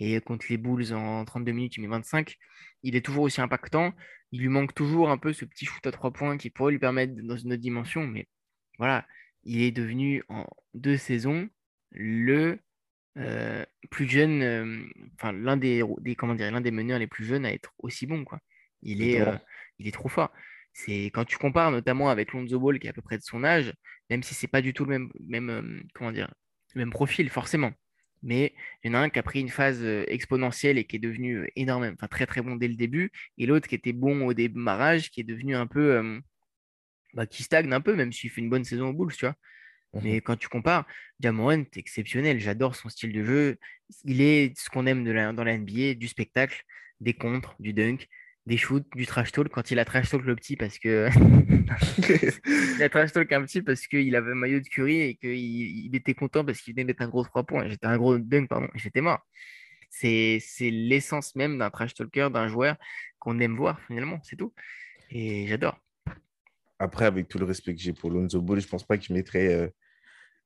Et 0.00 0.18
contre 0.20 0.46
les 0.48 0.56
Bulls, 0.56 0.94
en 0.94 1.24
32 1.24 1.52
minutes, 1.52 1.76
il 1.76 1.82
met 1.82 1.88
25. 1.88 2.36
Il 2.82 2.96
est 2.96 3.04
toujours 3.04 3.24
aussi 3.24 3.40
impactant. 3.40 3.92
Il 4.32 4.40
lui 4.40 4.48
manque 4.48 4.74
toujours 4.74 5.10
un 5.10 5.18
peu 5.18 5.32
ce 5.34 5.44
petit 5.44 5.66
shoot 5.66 5.86
à 5.86 5.92
3 5.92 6.12
points 6.12 6.38
qui 6.38 6.48
pourrait 6.50 6.72
lui 6.72 6.78
permettre 6.78 7.14
dans 7.22 7.36
une 7.36 7.52
autre 7.52 7.62
dimension. 7.62 8.06
Mais 8.06 8.26
voilà, 8.78 9.06
il 9.44 9.60
est 9.62 9.72
devenu 9.72 10.24
en 10.28 10.46
deux 10.74 10.96
saisons 10.96 11.48
le 11.90 12.58
euh, 13.18 13.64
plus 13.90 14.08
jeune, 14.08 14.42
euh, 14.42 14.84
enfin 15.16 15.32
l'un 15.32 15.56
des, 15.58 15.82
des, 15.98 16.14
comment 16.14 16.34
dire, 16.34 16.50
l'un 16.50 16.60
des 16.62 16.70
meneurs 16.70 16.98
les 16.98 17.06
plus 17.06 17.24
jeunes 17.24 17.44
à 17.44 17.52
être 17.52 17.74
aussi 17.78 18.06
bon, 18.06 18.24
quoi. 18.24 18.38
Il 18.82 19.02
est, 19.02 19.20
euh, 19.20 19.36
il 19.78 19.86
est 19.86 19.92
trop 19.92 20.08
fort. 20.08 20.32
C'est 20.72 21.06
quand 21.06 21.26
tu 21.26 21.36
compares 21.36 21.70
notamment 21.70 22.08
avec 22.08 22.32
Lonzo 22.32 22.58
Ball 22.58 22.78
qui 22.78 22.86
est 22.86 22.90
à 22.90 22.94
peu 22.94 23.02
près 23.02 23.18
de 23.18 23.22
son 23.22 23.44
âge, 23.44 23.74
même 24.08 24.22
si 24.22 24.34
c'est 24.34 24.48
pas 24.48 24.62
du 24.62 24.72
tout 24.72 24.84
le 24.86 24.90
même, 24.90 25.12
même, 25.20 25.82
comment 25.92 26.12
dire, 26.12 26.32
le 26.74 26.80
même 26.80 26.90
profil 26.90 27.28
forcément. 27.28 27.72
Mais 28.22 28.54
il 28.84 28.88
y 28.88 28.90
en 28.90 28.98
a 28.98 29.02
un 29.02 29.10
qui 29.10 29.18
a 29.18 29.22
pris 29.22 29.40
une 29.40 29.48
phase 29.48 29.82
exponentielle 30.08 30.78
et 30.78 30.84
qui 30.84 30.96
est 30.96 30.98
devenu 30.98 31.48
énorme, 31.56 31.92
enfin 31.94 32.08
très 32.08 32.26
très 32.26 32.42
bon 32.42 32.56
dès 32.56 32.68
le 32.68 32.74
début, 32.76 33.10
et 33.38 33.46
l'autre 33.46 33.68
qui 33.68 33.74
était 33.74 33.92
bon 33.92 34.26
au 34.26 34.34
démarrage, 34.34 35.10
qui 35.10 35.20
est 35.20 35.24
devenu 35.24 35.56
un 35.56 35.66
peu, 35.66 35.94
euh, 35.96 36.20
bah, 37.14 37.26
qui 37.26 37.42
stagne 37.42 37.72
un 37.72 37.80
peu, 37.80 37.94
même 37.94 38.12
s'il 38.12 38.30
fait 38.30 38.40
une 38.40 38.50
bonne 38.50 38.64
saison 38.64 38.88
aux 38.90 38.92
Bulls, 38.92 39.14
tu 39.16 39.26
vois. 39.26 39.34
Mhm. 39.94 40.02
Mais 40.04 40.20
quand 40.20 40.36
tu 40.36 40.48
compares, 40.48 40.86
Jamorant 41.20 41.52
est 41.52 41.76
exceptionnel. 41.76 42.40
J'adore 42.40 42.76
son 42.76 42.88
style 42.88 43.12
de 43.12 43.24
jeu. 43.24 43.58
Il 44.04 44.20
est 44.22 44.58
ce 44.58 44.70
qu'on 44.70 44.86
aime 44.86 45.04
de 45.04 45.12
la- 45.12 45.32
dans 45.32 45.44
la 45.44 45.52
NBA, 45.54 45.94
du 45.94 46.08
spectacle, 46.08 46.62
des 47.00 47.14
contres, 47.14 47.56
du 47.60 47.72
dunk, 47.72 48.08
des 48.46 48.56
shoots, 48.56 48.86
du 48.94 49.06
trash 49.06 49.32
talk. 49.32 49.48
Quand 49.48 49.70
il 49.70 49.78
a 49.78 49.84
trash 49.84 50.10
talk 50.10 50.24
le 50.24 50.36
petit 50.36 50.56
parce 50.56 50.78
que 50.78 51.08
il 52.76 52.82
a 52.82 52.88
trash 52.88 53.12
talk 53.12 53.30
un 53.32 53.42
petit 53.42 53.62
parce 53.62 53.86
qu'il 53.86 54.14
avait 54.16 54.32
un 54.32 54.34
maillot 54.34 54.60
de 54.60 54.68
Curry 54.68 55.00
et 55.00 55.14
qu'il 55.16 55.30
il 55.34 55.94
était 55.94 56.14
content 56.14 56.44
parce 56.44 56.60
qu'il 56.60 56.74
venait 56.74 56.84
de 56.84 56.88
mettre 56.88 57.02
un 57.02 57.08
gros 57.08 57.24
3 57.24 57.44
points. 57.44 57.68
J'étais 57.68 57.86
un 57.86 57.96
gros 57.96 58.18
dunk, 58.18 58.48
pardon. 58.48 58.68
et 58.74 58.78
J'étais 58.78 59.00
mort. 59.00 59.20
C'est 59.90 60.38
c'est 60.40 60.70
l'essence 60.70 61.34
même 61.36 61.58
d'un 61.58 61.70
trash 61.70 61.94
talker, 61.94 62.28
d'un 62.32 62.48
joueur 62.48 62.76
qu'on 63.18 63.38
aime 63.40 63.56
voir 63.56 63.80
finalement. 63.86 64.20
C'est 64.22 64.36
tout. 64.36 64.54
Et 65.10 65.46
j'adore. 65.48 65.78
Après, 66.78 67.04
avec 67.04 67.28
tout 67.28 67.38
le 67.38 67.44
respect 67.44 67.74
que 67.74 67.80
j'ai 67.80 67.92
pour 67.92 68.10
Lonzo 68.10 68.40
Ball, 68.40 68.60
je 68.60 68.66
pense 68.66 68.84
pas 68.84 68.96
que 68.96 69.04
je 69.04 69.12
mettrais 69.12 69.52
euh, 69.52 69.68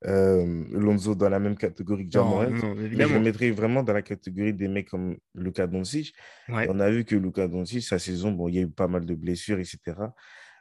euh, 0.06 0.64
Lonzo 0.70 1.14
dans 1.14 1.28
la 1.28 1.38
même 1.38 1.56
catégorie 1.56 2.04
que 2.06 2.12
Ja 2.12 2.20
Non, 2.20 2.28
Morant. 2.30 2.50
non, 2.50 2.74
non, 2.74 2.74
Mais 2.74 3.04
je 3.08 3.14
le 3.14 3.20
mettrais 3.20 3.50
vraiment 3.50 3.82
dans 3.82 3.92
la 3.92 4.02
catégorie 4.02 4.52
des 4.52 4.68
mecs 4.68 4.88
comme 4.88 5.16
Luka 5.34 5.66
Doncic. 5.66 6.14
Ouais. 6.48 6.66
On 6.70 6.78
a 6.80 6.90
vu 6.90 7.04
que 7.04 7.14
Luka 7.16 7.48
Doncic, 7.48 7.82
sa 7.82 7.98
saison, 7.98 8.32
bon, 8.32 8.48
il 8.48 8.54
y 8.56 8.58
a 8.58 8.62
eu 8.62 8.68
pas 8.68 8.88
mal 8.88 9.04
de 9.06 9.14
blessures, 9.14 9.58
etc. 9.58 9.78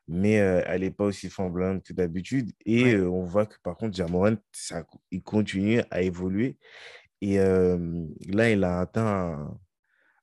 Mais 0.07 0.39
euh, 0.41 0.62
elle 0.65 0.81
n'est 0.81 0.91
pas 0.91 1.05
aussi 1.05 1.29
flamboyante 1.29 1.83
que 1.83 1.93
d'habitude. 1.93 2.51
Et 2.65 2.83
Ouais. 2.83 2.93
euh, 2.95 3.09
on 3.09 3.23
voit 3.23 3.45
que 3.45 3.55
par 3.63 3.75
contre, 3.77 3.95
Ja 3.95 4.07
Morant, 4.07 4.35
ça, 4.51 4.85
il 5.12 5.23
continue 5.23 5.81
à 5.91 6.01
évoluer. 6.01 6.57
Et 7.21 7.38
là, 7.38 8.50
il 8.50 8.63
a 8.65 8.79
atteint 8.81 9.05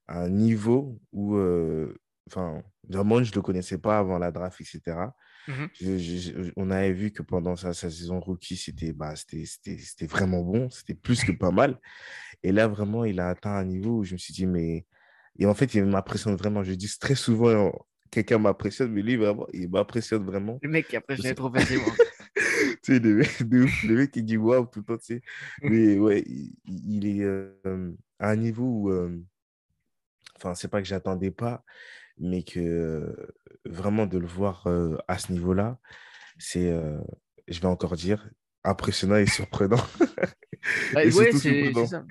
un, 0.09 0.23
un 0.23 0.29
niveau 0.29 1.01
où, 1.13 1.35
enfin, 2.27 2.63
je 2.91 2.99
ne 2.99 3.35
le 3.35 3.41
connaissais 3.41 3.79
pas 3.79 3.99
avant 3.99 4.19
la 4.19 4.31
draft, 4.31 4.61
etc. 4.61 4.97
Je- 5.81 5.99
je- 5.99 6.51
on 6.57 6.71
avait 6.71 6.93
vu 6.93 7.11
que 7.11 7.23
pendant 7.23 7.57
sa, 7.57 7.73
sa 7.75 7.91
saison 7.91 8.21
rookie, 8.21 8.57
c'était 8.57 8.93
bah, 8.93 9.15
c'était- 9.17 10.07
vraiment 10.07 10.43
bon, 10.43 10.69
c'était 10.71 10.95
plus 10.95 11.25
que 11.25 11.33
pas 11.33 11.51
mal. 11.51 11.79
Et 12.43 12.53
là, 12.53 12.69
vraiment, 12.69 13.05
il 13.05 13.21
a 13.21 13.29
atteint 13.31 13.55
un 13.57 13.65
niveau 13.65 13.99
où 13.99 14.05
je 14.05 14.13
me 14.15 14.19
suis 14.19 14.33
dit, 14.35 14.47
mais. 14.47 14.87
Et 15.39 15.47
en 15.47 15.55
fait, 15.55 15.75
il 15.75 15.85
m'impressionne 15.85 16.37
vraiment. 16.37 16.63
Je 16.65 16.73
dis 16.73 16.91
très 16.99 17.15
souvent, 17.15 17.49
euh, 17.49 17.71
quelqu'un 18.11 18.39
m'impressionne, 18.39 18.93
mais 18.93 19.03
lui, 19.03 19.17
vraiment, 19.17 19.47
il 19.53 19.71
m'impressionne 19.71 20.25
vraiment. 20.25 20.59
Le 20.63 20.69
mec 20.69 20.89
qui 20.89 20.97
sais- 21.29 21.35
trop 21.35 21.53
facilement. 21.53 21.85
tu 22.83 22.95
sais, 22.95 22.99
le 22.99 23.15
mec, 23.17 23.41
le 23.41 23.95
mec 23.95 24.11
qui 24.11 24.23
dit 24.23 24.37
waouh 24.37 24.67
tout 24.67 24.81
le 24.81 24.85
temps, 24.85 24.99
tu 24.99 25.15
sais. 25.17 25.23
Mais 25.63 25.99
ouais, 25.99 26.23
il, 26.27 26.53
il 26.67 27.07
est 27.07 27.23
euh, 27.25 27.93
à 28.19 28.31
un 28.31 28.37
niveau 28.37 28.65
où, 28.65 28.91
euh, 28.91 29.17
enfin, 30.37 30.55
c'est 30.55 30.69
pas 30.69 30.81
que 30.83 30.89
j'attendais 30.89 31.31
pas, 31.31 31.65
mais 32.21 32.43
que 32.45 33.15
vraiment 33.65 34.07
de 34.07 34.19
le 34.19 34.27
voir 34.27 34.67
à 35.09 35.19
ce 35.19 35.33
niveau-là, 35.33 35.79
c'est, 36.39 36.73
je 37.49 37.61
vais 37.61 37.67
encore 37.67 37.97
dire, 37.97 38.29
impressionnant 38.65 39.17
et 39.17 39.27
surprenant. 39.27 39.83
Bah, 40.93 41.05
Et 41.05 41.13
ouais, 41.13 41.33
surprenant. 41.33 41.87
ça. 41.87 42.05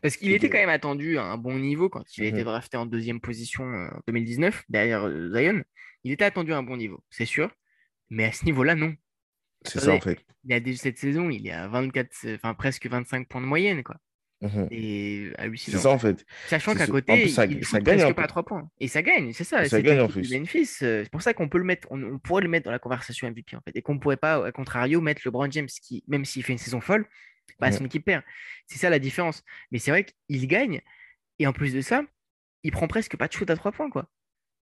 Parce 0.00 0.16
qu'il 0.16 0.32
était 0.32 0.48
quand 0.48 0.58
même 0.58 0.68
attendu 0.70 1.18
à 1.18 1.24
un 1.24 1.36
bon 1.36 1.58
niveau 1.58 1.88
quand 1.90 2.02
il 2.16 2.24
a 2.24 2.26
été 2.28 2.38
Mhm. 2.38 2.44
drafté 2.44 2.76
en 2.78 2.86
deuxième 2.86 3.20
position 3.20 3.64
en 3.64 4.00
2019, 4.06 4.64
derrière 4.68 5.08
Zion. 5.34 5.62
Il 6.02 6.12
était 6.12 6.24
attendu 6.24 6.52
à 6.52 6.56
un 6.58 6.62
bon 6.62 6.76
niveau, 6.76 7.04
c'est 7.10 7.26
sûr. 7.26 7.50
Mais 8.10 8.24
à 8.24 8.32
ce 8.32 8.44
niveau-là, 8.44 8.74
non. 8.74 8.94
C'est 9.64 9.78
ça, 9.80 9.92
en 9.92 10.00
fait. 10.00 10.18
il 10.44 10.52
a 10.54 10.60
déjà 10.60 10.78
cette 10.82 10.98
saison, 10.98 11.30
il 11.30 11.46
est 11.46 11.52
à 11.52 11.68
24, 11.68 12.10
euh, 12.24 12.34
enfin 12.36 12.52
presque 12.54 12.86
25 12.88 13.28
points 13.28 13.40
de 13.40 13.46
moyenne, 13.46 13.82
quoi. 13.84 13.96
Mhm. 14.42 14.68
C'est 14.70 14.76
C'est 15.30 15.38
hallucinant. 15.40 15.78
ça, 15.78 15.90
en 15.90 15.98
fait. 15.98 16.26
Sachant 16.48 16.72
C'est 16.72 16.78
qu'à 16.78 16.86
ce- 16.86 16.90
En 16.90 16.94
plus, 16.94 17.00
côté, 17.02 17.28
ça, 17.28 17.46
il 17.46 17.64
ça 17.64 17.80
gagne 17.80 17.98
presque 18.00 18.16
pas 18.16 18.24
à 18.24 18.26
3 18.26 18.42
points. 18.44 18.68
Et 18.80 18.88
ça 18.88 19.00
gagne, 19.02 19.32
c'est 19.32 19.44
ça. 19.44 19.64
Ça 19.66 19.80
gagne 19.80 20.00
en 20.00 20.08
plus. 20.08 20.30
Memphis, 20.32 20.68
euh, 20.82 21.04
c'est 21.04 21.10
pour 21.10 21.22
ça 21.22 21.32
qu'on 21.32 21.48
peut 21.48 21.58
le 21.58 21.64
mettre, 21.64 21.86
on, 21.90 22.02
on 22.02 22.18
pourrait 22.18 22.42
le 22.42 22.48
mettre 22.48 22.64
dans 22.64 22.72
la 22.72 22.78
conversation 22.80 23.28
MVP 23.28 23.56
en 23.56 23.60
fait. 23.60 23.70
Et 23.76 23.82
qu'on 23.82 23.94
ne 23.94 24.00
pourrait 24.00 24.16
pas, 24.16 24.44
à 24.46 24.52
contrario, 24.52 25.00
mettre 25.00 25.22
LeBron 25.24 25.50
James, 25.50 25.68
qui, 25.82 26.02
même 26.08 26.24
s'il 26.24 26.42
fait 26.42 26.52
une 26.52 26.58
saison 26.58 26.80
folle, 26.80 27.06
bah, 27.60 27.68
Mhm. 27.70 27.72
son 27.76 27.84
équipe 27.86 28.04
perd. 28.04 28.22
C'est 28.66 28.78
ça 28.78 28.90
la 28.90 28.98
différence. 28.98 29.44
Mais 29.70 29.78
c'est 29.78 29.90
vrai 29.92 30.04
qu'il 30.28 30.46
gagne. 30.48 30.80
Et 31.38 31.46
en 31.46 31.52
plus 31.52 31.72
de 31.72 31.80
ça, 31.80 32.02
il 32.64 32.72
prend 32.72 32.88
presque 32.88 33.16
pas 33.16 33.28
de 33.28 33.32
shoot 33.32 33.48
à 33.48 33.56
3 33.56 33.72
points, 33.72 33.90
quoi. 33.90 34.08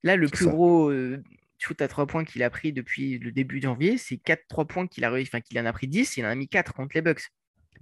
Là, 0.04 0.16
le 0.16 0.28
C'est 0.28 0.34
plus 0.36 0.46
ça. 0.46 0.52
gros 0.52 0.90
euh, 0.90 1.22
shoot 1.58 1.82
à 1.82 1.88
3 1.88 2.06
points 2.08 2.24
qu'il 2.26 2.44
a 2.44 2.50
pris 2.50 2.72
depuis 2.74 3.18
le 3.20 3.32
début 3.32 3.58
de 3.60 3.64
janvier, 3.64 3.98
c'est 3.98 4.18
4 4.18 4.44
3 4.48 4.66
points 4.66 4.88
qu'il 4.88 5.04
a 5.04 5.10
réussi, 5.10 5.30
enfin 5.34 5.42
qu'il 5.42 5.58
en 5.60 5.66
a 5.66 5.74
pris 5.74 5.88
10, 5.88 6.16
il 6.18 6.26
en 6.26 6.30
a 6.30 6.36
mis 6.36 6.48
4 6.48 6.74
contre 6.74 6.96
les 6.96 7.02
Bucks. 7.02 7.24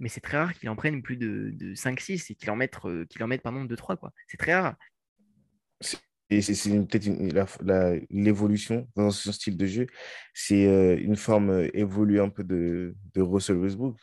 Mais 0.00 0.08
c'est 0.08 0.20
très 0.20 0.36
rare 0.38 0.54
qu'il 0.54 0.68
en 0.68 0.76
prenne 0.76 1.02
plus 1.02 1.16
de, 1.16 1.50
de 1.52 1.74
5-6 1.74 2.30
et 2.30 2.34
qu'il 2.34 2.50
en 2.50 2.56
mette, 2.56 2.74
euh, 2.84 3.04
qu'il 3.06 3.22
en 3.22 3.26
mette 3.26 3.42
pardon, 3.42 3.64
2-3, 3.64 3.96
quoi. 3.96 4.12
C'est 4.28 4.36
très 4.36 4.54
rare. 4.54 4.76
Et 6.30 6.40
c'est 6.40 6.54
c'est 6.54 6.70
peut-être 6.86 7.06
une- 7.06 7.32
la- 7.34 7.46
la- 7.62 7.94
l'évolution 8.10 8.88
dans 8.96 9.10
son 9.10 9.30
style 9.30 9.56
de 9.56 9.66
jeu. 9.66 9.86
C'est 10.32 10.66
euh, 10.66 10.96
une 10.98 11.16
forme 11.16 11.50
euh, 11.50 11.68
évoluée 11.76 12.18
un 12.20 12.30
peu 12.30 12.42
de, 12.42 12.94
de 13.14 13.20
Russell 13.20 13.56
Westbrook. 13.56 13.98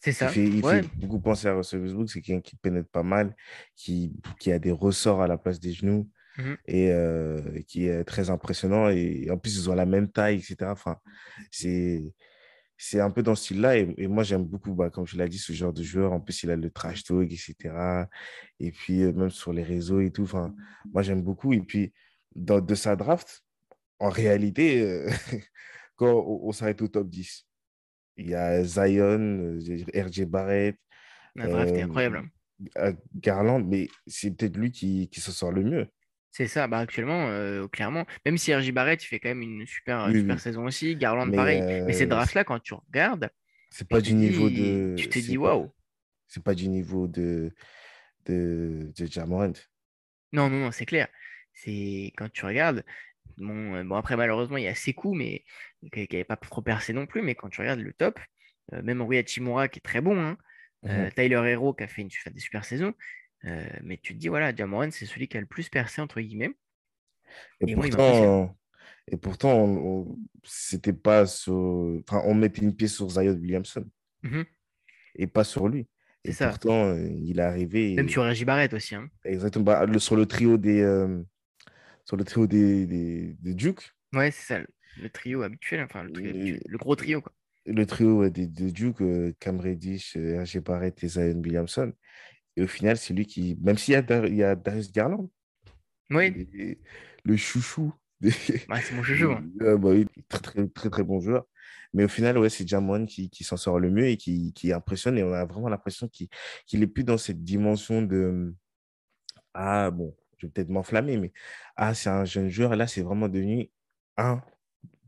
C'est 0.00 0.10
Il 0.10 0.14
ça. 0.14 0.28
fait, 0.28 0.44
il 0.44 0.64
Ouais, 0.64 0.82
fait 0.82 0.88
beaucoup 0.96 1.20
penser 1.20 1.46
à 1.46 1.54
Russell 1.54 1.80
Westbrook. 1.80 2.10
C'est 2.10 2.20
quelqu'un 2.22 2.40
qui 2.40 2.56
pénètre 2.56 2.88
pas 2.90 3.02
mal, 3.04 3.36
qui, 3.76 4.12
qui 4.40 4.50
a 4.50 4.58
des 4.58 4.72
ressorts 4.72 5.22
à 5.22 5.28
la 5.28 5.38
place 5.38 5.60
des 5.60 5.72
genoux 5.72 6.08
Mhm. 6.38 6.56
et 6.66 6.90
euh, 6.92 7.60
qui 7.66 7.86
est 7.86 8.04
très 8.04 8.30
impressionnant. 8.30 8.88
Et, 8.88 9.28
en 9.30 9.38
plus, 9.38 9.56
ils 9.56 9.70
ont 9.70 9.74
la 9.74 9.86
même 9.86 10.10
taille, 10.10 10.36
etc. 10.36 10.72
Enfin, 10.72 10.96
c'est, 11.50 12.02
c'est 12.82 13.00
un 13.00 13.10
peu 13.10 13.22
dans 13.22 13.34
ce 13.34 13.44
style-là. 13.44 13.76
Et, 13.76 13.94
et 13.98 14.08
moi, 14.08 14.22
j'aime 14.22 14.44
beaucoup, 14.44 14.72
bah, 14.72 14.88
comme 14.88 15.06
je 15.06 15.18
l'ai 15.18 15.28
dit, 15.28 15.38
ce 15.38 15.52
genre 15.52 15.72
de 15.72 15.82
joueur. 15.82 16.14
En 16.14 16.20
plus, 16.20 16.42
il 16.44 16.50
a 16.50 16.56
le 16.56 16.70
trash 16.70 17.04
talk, 17.04 17.30
etc. 17.30 18.06
Et 18.58 18.72
puis, 18.72 19.02
euh, 19.02 19.12
même 19.12 19.28
sur 19.28 19.52
les 19.52 19.62
réseaux 19.62 20.00
et 20.00 20.10
tout. 20.10 20.22
Enfin, 20.22 20.54
moi, 20.90 21.02
j'aime 21.02 21.20
beaucoup. 21.20 21.52
Et 21.52 21.60
puis, 21.60 21.92
dans, 22.34 22.58
de 22.58 22.74
sa 22.74 22.96
draft, 22.96 23.44
en 23.98 24.08
réalité, 24.08 24.80
euh, 24.80 25.10
quand 25.96 26.10
on, 26.10 26.48
on 26.48 26.52
s'arrête 26.52 26.80
au 26.80 26.88
top 26.88 27.10
10, 27.10 27.46
il 28.16 28.30
y 28.30 28.34
a 28.34 28.64
Zion, 28.64 29.58
euh, 29.58 29.84
RJ 29.94 30.24
Barrett, 30.24 30.76
la 31.36 31.48
draft 31.48 31.74
est 31.74 31.82
incroyable. 31.82 32.30
Garland, 33.14 33.60
mais 33.60 33.88
c'est 34.06 34.30
peut-être 34.30 34.56
lui 34.56 34.70
qui, 34.70 35.08
qui 35.08 35.20
s'en 35.20 35.32
sort 35.32 35.52
le 35.52 35.64
mieux. 35.64 35.86
C'est 36.32 36.46
ça, 36.46 36.68
bah 36.68 36.78
actuellement, 36.78 37.28
euh, 37.28 37.66
clairement. 37.68 38.06
Même 38.24 38.38
si 38.38 38.54
RJ 38.54 38.72
Barrett, 38.72 39.02
il 39.02 39.06
fait 39.06 39.18
quand 39.20 39.28
même 39.30 39.42
une 39.42 39.66
super, 39.66 40.06
Oui, 40.06 40.20
super 40.20 40.36
oui. 40.36 40.40
saison 40.40 40.64
aussi. 40.66 40.94
Garland, 40.96 41.26
Mais 41.26 41.36
pareil. 41.36 41.60
Mais 41.86 41.92
ces 41.92 42.06
drafts-là, 42.06 42.44
quand 42.44 42.60
tu 42.60 42.74
regardes, 42.74 43.30
c'est 43.70 43.88
pas 43.88 44.00
du 44.00 44.14
niveau 44.14 44.48
dis, 44.48 44.60
de. 44.60 44.96
tu 44.96 45.08
te 45.08 45.18
dis 45.18 45.36
waouh. 45.36 45.70
c'est 46.28 46.42
pas 46.42 46.54
du 46.54 46.68
niveau 46.68 47.06
de, 47.08 47.52
de, 48.26 48.92
de 48.96 49.06
Ja 49.06 49.26
Morant. 49.26 49.52
Non, 50.32 50.48
non, 50.50 50.58
non, 50.66 50.72
c'est 50.72 50.86
clair. 50.86 51.08
C'est 51.52 52.12
quand 52.16 52.30
tu 52.32 52.44
regardes. 52.44 52.84
Bon, 53.38 53.84
bon, 53.84 53.96
après, 53.96 54.16
malheureusement, 54.16 54.56
il 54.58 54.64
y 54.64 54.68
a 54.68 54.74
Sekou, 54.74 55.14
mais 55.14 55.44
qui 55.92 56.00
n'avait 56.12 56.24
pas 56.24 56.36
trop 56.36 56.62
percé 56.62 56.92
non 56.92 57.06
plus. 57.06 57.22
Mais 57.22 57.34
quand 57.34 57.48
tu 57.50 57.60
regardes 57.60 57.80
le 57.80 57.92
top, 57.92 58.20
euh, 58.74 58.82
même 58.82 59.02
Rui 59.02 59.18
Hachimura 59.18 59.68
qui 59.68 59.78
est 59.78 59.82
très 59.82 60.00
bon, 60.00 60.20
hein, 60.20 60.38
Mhm. 60.82 61.10
Tyler 61.12 61.42
Hero 61.46 61.74
qui 61.74 61.84
a 61.84 61.88
fait 61.88 62.02
une, 62.02 62.10
fait 62.10 62.30
des 62.30 62.40
super 62.40 62.64
saisons. 62.64 62.94
Euh, 63.46 63.68
mais 63.82 63.98
tu 63.98 64.14
te 64.14 64.18
dis, 64.18 64.28
voilà, 64.28 64.54
Jamoran, 64.54 64.90
c'est 64.90 65.06
celui 65.06 65.28
qui 65.28 65.36
a 65.36 65.40
le 65.40 65.46
plus 65.46 65.68
percé, 65.68 66.00
entre 66.02 66.20
guillemets. 66.20 66.52
Et 67.60 67.74
moi, 67.74 67.86
pourtant, 67.88 68.56
et 69.08 69.16
pourtant 69.16 69.52
on, 69.52 70.02
on- 70.02 70.18
c'était 70.44 70.92
pas 70.92 71.26
sur. 71.26 71.54
Enfin, 72.08 72.22
on 72.24 72.34
mettait 72.34 72.62
une 72.62 72.74
pièce 72.74 72.94
sur 72.94 73.08
Zion 73.10 73.34
Williamson 73.34 73.84
Mhm, 74.22 74.46
et 75.14 75.26
pas 75.26 75.44
sur 75.44 75.68
lui. 75.68 75.86
Et 76.24 76.32
ça. 76.32 76.50
pourtant, 76.50 76.94
il 76.96 77.38
est 77.38 77.42
arrivé. 77.42 77.96
Même 77.96 78.08
sur 78.08 78.22
RJ 78.24 78.44
Barrett 78.44 78.72
aussi. 78.74 78.94
hein. 78.94 79.08
exactement 79.24 79.64
bah, 79.64 79.86
le- 79.86 79.98
sur 79.98 80.16
le 80.16 80.26
trio 80.26 80.56
des. 80.58 80.80
euh, 80.82 81.22
sur 82.04 82.16
le 82.16 82.24
trio 82.24 82.46
des, 82.46 82.86
des, 82.86 83.34
des 83.40 83.54
Duke. 83.54 83.92
Ouais, 84.12 84.30
c'est 84.30 84.42
ça, 84.46 84.58
le, 84.60 84.66
le 84.96 85.10
trio 85.10 85.42
habituel, 85.42 85.82
enfin 85.82 86.02
le, 86.04 86.10
trio 86.12 86.30
habituel, 86.30 86.60
le 86.64 86.78
gros 86.78 86.94
trio, 86.96 87.20
quoi. 87.20 87.32
le 87.66 87.86
trio 87.86 88.18
ouais, 88.20 88.30
des, 88.30 88.46
des 88.46 88.72
Duke, 88.72 89.00
euh, 89.02 89.34
Cam 89.40 89.60
Reddish, 89.60 90.16
euh, 90.16 90.42
RJ 90.42 90.58
Barrett 90.58 91.02
et 91.04 91.08
Zion 91.08 91.40
Williamson. 91.42 91.92
Et 92.56 92.62
au 92.62 92.66
final, 92.68 92.96
c'est 92.98 93.14
lui 93.14 93.26
qui, 93.26 93.56
même 93.62 93.78
s'il 93.78 93.92
y 93.92 93.96
a, 93.96 94.02
Dar- 94.02 94.26
il 94.26 94.36
y 94.36 94.42
a 94.44 94.54
Darius 94.56 94.92
Garland, 94.92 95.30
Oui, 96.10 96.46
et- 96.54 96.78
le 97.24 97.36
chouchou. 97.36 97.92
des- 98.20 98.30
c'est 98.30 98.92
mon 98.94 99.02
chouchou. 99.02 99.32
hein. 99.32 99.44
Ah 99.60 99.76
bah 99.76 99.90
très, 100.28 100.40
très, 100.40 100.68
très, 100.68 100.90
très 100.90 101.02
bon 101.02 101.20
joueur. 101.20 101.46
Mais 101.92 102.04
au 102.04 102.08
final, 102.08 102.38
ouais, 102.38 102.50
c'est 102.50 102.66
Jamon 102.68 103.06
qui, 103.06 103.30
qui 103.30 103.44
s'en 103.44 103.56
sort 103.56 103.78
le 103.80 103.90
mieux 103.90 104.06
et 104.08 104.16
qui, 104.16 104.52
qui 104.52 104.72
impressionne. 104.72 105.18
Et 105.18 105.22
on 105.24 105.32
a 105.32 105.44
vraiment 105.44 105.68
l'impression 105.68 106.08
qu'il 106.08 106.28
qu'il 106.66 106.82
est 106.82 106.86
plus 106.86 107.04
dans 107.04 107.18
cette 107.18 107.42
dimension 107.42 108.02
de 108.02 108.54
Ah, 109.54 109.90
bon, 109.90 110.16
je 110.38 110.46
vais 110.46 110.52
peut-être 110.52 110.68
m'enflammer, 110.70 111.16
mais 111.18 111.32
Ah, 111.76 111.94
c'est 111.94 112.10
un 112.10 112.24
jeune 112.24 112.48
joueur. 112.48 112.76
Là, 112.76 112.86
c'est 112.86 113.02
vraiment 113.02 113.28
devenu 113.28 113.70
un 114.16 114.42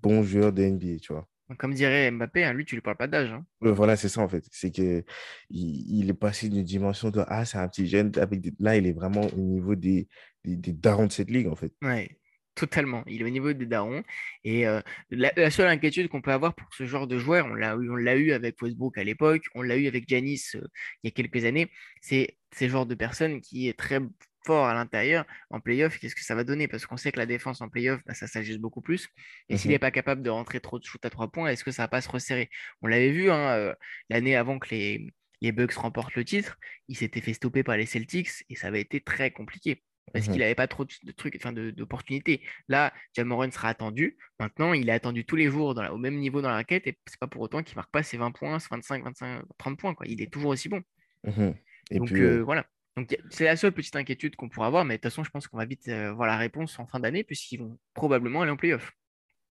bon 0.02 0.22
joueur 0.24 0.52
de 0.52 0.62
NBA, 0.62 0.98
tu 1.00 1.12
vois. 1.14 1.28
Comme 1.58 1.74
dirait 1.74 2.10
Mbappé, 2.10 2.44
hein, 2.44 2.52
lui, 2.54 2.64
tu 2.64 2.74
lui 2.76 2.82
parles 2.82 2.96
pas 2.96 3.06
d'âge. 3.08 3.30
hein. 3.30 3.44
Voilà, 3.60 3.96
c'est 3.96 4.08
ça 4.08 4.22
en 4.22 4.28
fait. 4.28 4.44
C'est 4.50 4.70
que 4.74 5.04
il, 5.50 6.00
il 6.00 6.10
est 6.10 6.14
passé 6.14 6.48
d'une 6.48 6.64
dimension 6.64 7.10
de 7.10 7.22
Ah, 7.28 7.44
c'est 7.44 7.58
un 7.58 7.68
petit 7.68 7.86
jeune. 7.86 8.10
Avec 8.16 8.40
des- 8.40 8.54
Là, 8.58 8.76
il 8.76 8.86
est 8.86 8.92
vraiment 8.92 9.22
au 9.26 9.36
niveau 9.40 9.74
des, 9.74 10.08
des, 10.44 10.56
des 10.56 10.72
darons 10.72 11.06
de 11.06 11.12
cette 11.12 11.30
ligue, 11.30 11.48
en 11.48 11.54
fait. 11.56 11.72
Ouais, 11.82 12.18
totalement. 12.54 13.04
Il 13.06 13.20
est 13.20 13.24
au 13.24 13.28
niveau 13.28 13.52
des 13.52 13.66
darons. 13.66 14.02
Et 14.44 14.66
euh, 14.66 14.80
la, 15.10 15.30
la 15.36 15.50
seule 15.50 15.68
inquiétude 15.68 16.08
qu'on 16.08 16.22
peut 16.22 16.32
avoir 16.32 16.54
pour 16.54 16.68
ce 16.74 16.86
genre 16.86 17.06
de 17.06 17.18
joueur, 17.18 17.46
on 17.46 17.54
l'a 17.54 17.74
eu, 17.74 17.90
on 17.90 17.96
l'a 17.96 18.16
eu 18.16 18.32
avec 18.32 18.60
Westbrook 18.62 18.96
à 18.96 19.04
l'époque, 19.04 19.42
on 19.54 19.62
l'a 19.62 19.76
eu 19.76 19.86
avec 19.88 20.08
Giannis 20.08 20.52
euh, 20.54 20.62
il 21.02 21.08
y 21.08 21.08
a 21.08 21.10
quelques 21.10 21.44
années, 21.44 21.70
c'est 22.00 22.38
ces 22.52 22.68
genres 22.68 22.86
de 22.86 22.94
personnes 22.94 23.40
qui 23.40 23.68
est 23.68 23.78
très 23.78 24.00
fort 24.44 24.66
à 24.66 24.74
l'intérieur 24.74 25.24
en 25.50 25.60
playoff. 25.60 25.98
Qu'est-ce 25.98 26.14
que 26.14 26.24
ça 26.24 26.34
va 26.34 26.44
donner? 26.44 26.68
Parce 26.68 26.86
qu'on 26.86 26.96
sait 26.96 27.12
que 27.12 27.18
la 27.18 27.26
défense 27.26 27.60
en 27.60 27.68
playoff, 27.68 28.00
bah, 28.06 28.14
ça 28.14 28.26
s'ajuste 28.26 28.60
beaucoup 28.60 28.80
plus. 28.82 29.08
Et 29.48 29.56
s'il 29.56 29.68
Mhm. 29.70 29.74
n'est 29.74 29.78
pas 29.78 29.90
capable 29.90 30.22
de 30.22 30.30
rentrer 30.30 30.60
trop 30.60 30.78
de 30.78 30.84
shoot 30.84 31.04
à 31.04 31.10
trois 31.10 31.30
points, 31.30 31.48
est-ce 31.48 31.64
que 31.64 31.70
ça 31.70 31.82
va 31.84 31.88
pas 31.88 32.00
se 32.00 32.08
resserrer? 32.08 32.50
On 32.82 32.86
l'avait 32.86 33.10
vu 33.12 33.30
hein, 33.30 33.50
euh, 33.56 33.74
l'année 34.10 34.36
avant 34.36 34.58
que 34.58 34.68
les, 34.70 35.06
les 35.40 35.52
Bucks 35.52 35.72
remportent 35.74 36.14
le 36.14 36.24
titre, 36.24 36.58
il 36.88 36.96
s'était 36.96 37.20
fait 37.20 37.32
stopper 37.34 37.62
par 37.62 37.76
les 37.76 37.86
Celtics 37.86 38.30
et 38.48 38.54
ça 38.56 38.68
avait 38.68 38.80
été 38.80 39.00
très 39.00 39.30
compliqué 39.30 39.82
parce 40.12 40.26
Mhm. 40.26 40.32
qu'il 40.32 40.40
n'avait 40.40 40.54
pas 40.54 40.66
trop 40.66 40.84
de, 40.84 41.12
trucs, 41.12 41.36
enfin 41.36 41.52
d'opportunités. 41.52 42.42
Là, 42.68 42.92
Jamoran 43.14 43.50
sera 43.50 43.68
attendu. 43.68 44.18
Maintenant, 44.38 44.72
il 44.72 44.88
est 44.88 44.92
attendu 44.92 45.24
tous 45.24 45.36
les 45.36 45.48
jours 45.48 45.74
dans 45.74 45.82
la- 45.82 45.94
au 45.94 45.98
même 45.98 46.16
niveau 46.18 46.42
dans 46.42 46.48
la 46.48 46.56
raquette 46.56 46.86
et 46.86 46.98
c'est 47.06 47.18
pas 47.18 47.26
pour 47.28 47.40
autant 47.42 47.62
qu'il 47.62 47.76
marque 47.76 47.90
pas 47.90 48.02
ses 48.02 48.16
20 48.18 48.30
points, 48.32 48.58
ses 48.58 48.68
25, 48.70 49.04
25, 49.04 49.42
30 49.58 49.78
points. 49.78 49.94
Quoi. 49.94 50.06
Il 50.08 50.20
est 50.20 50.30
toujours 50.32 50.50
aussi 50.50 50.68
bon. 50.68 50.82
Mhm. 51.24 51.54
Et 51.90 51.98
Donc 51.98 52.08
puis, 52.08 52.20
euh, 52.20 52.38
ouais. 52.38 52.42
voilà. 52.42 52.66
Donc 52.96 53.16
c'est 53.30 53.44
la 53.44 53.56
seule 53.56 53.72
petite 53.72 53.96
inquiétude 53.96 54.36
qu'on 54.36 54.48
pourra 54.48 54.66
avoir, 54.66 54.84
mais 54.84 54.94
de 54.94 55.00
toute 55.00 55.10
façon, 55.10 55.24
je 55.24 55.30
pense 55.30 55.48
qu'on 55.48 55.56
va 55.56 55.64
vite 55.64 55.88
euh, 55.88 56.12
voir 56.12 56.26
la 56.28 56.36
réponse 56.36 56.78
en 56.78 56.86
fin 56.86 57.00
d'année 57.00 57.24
puisqu'ils 57.24 57.58
vont 57.58 57.78
probablement 57.94 58.42
aller 58.42 58.50
en 58.50 58.56
playoff. 58.56 58.92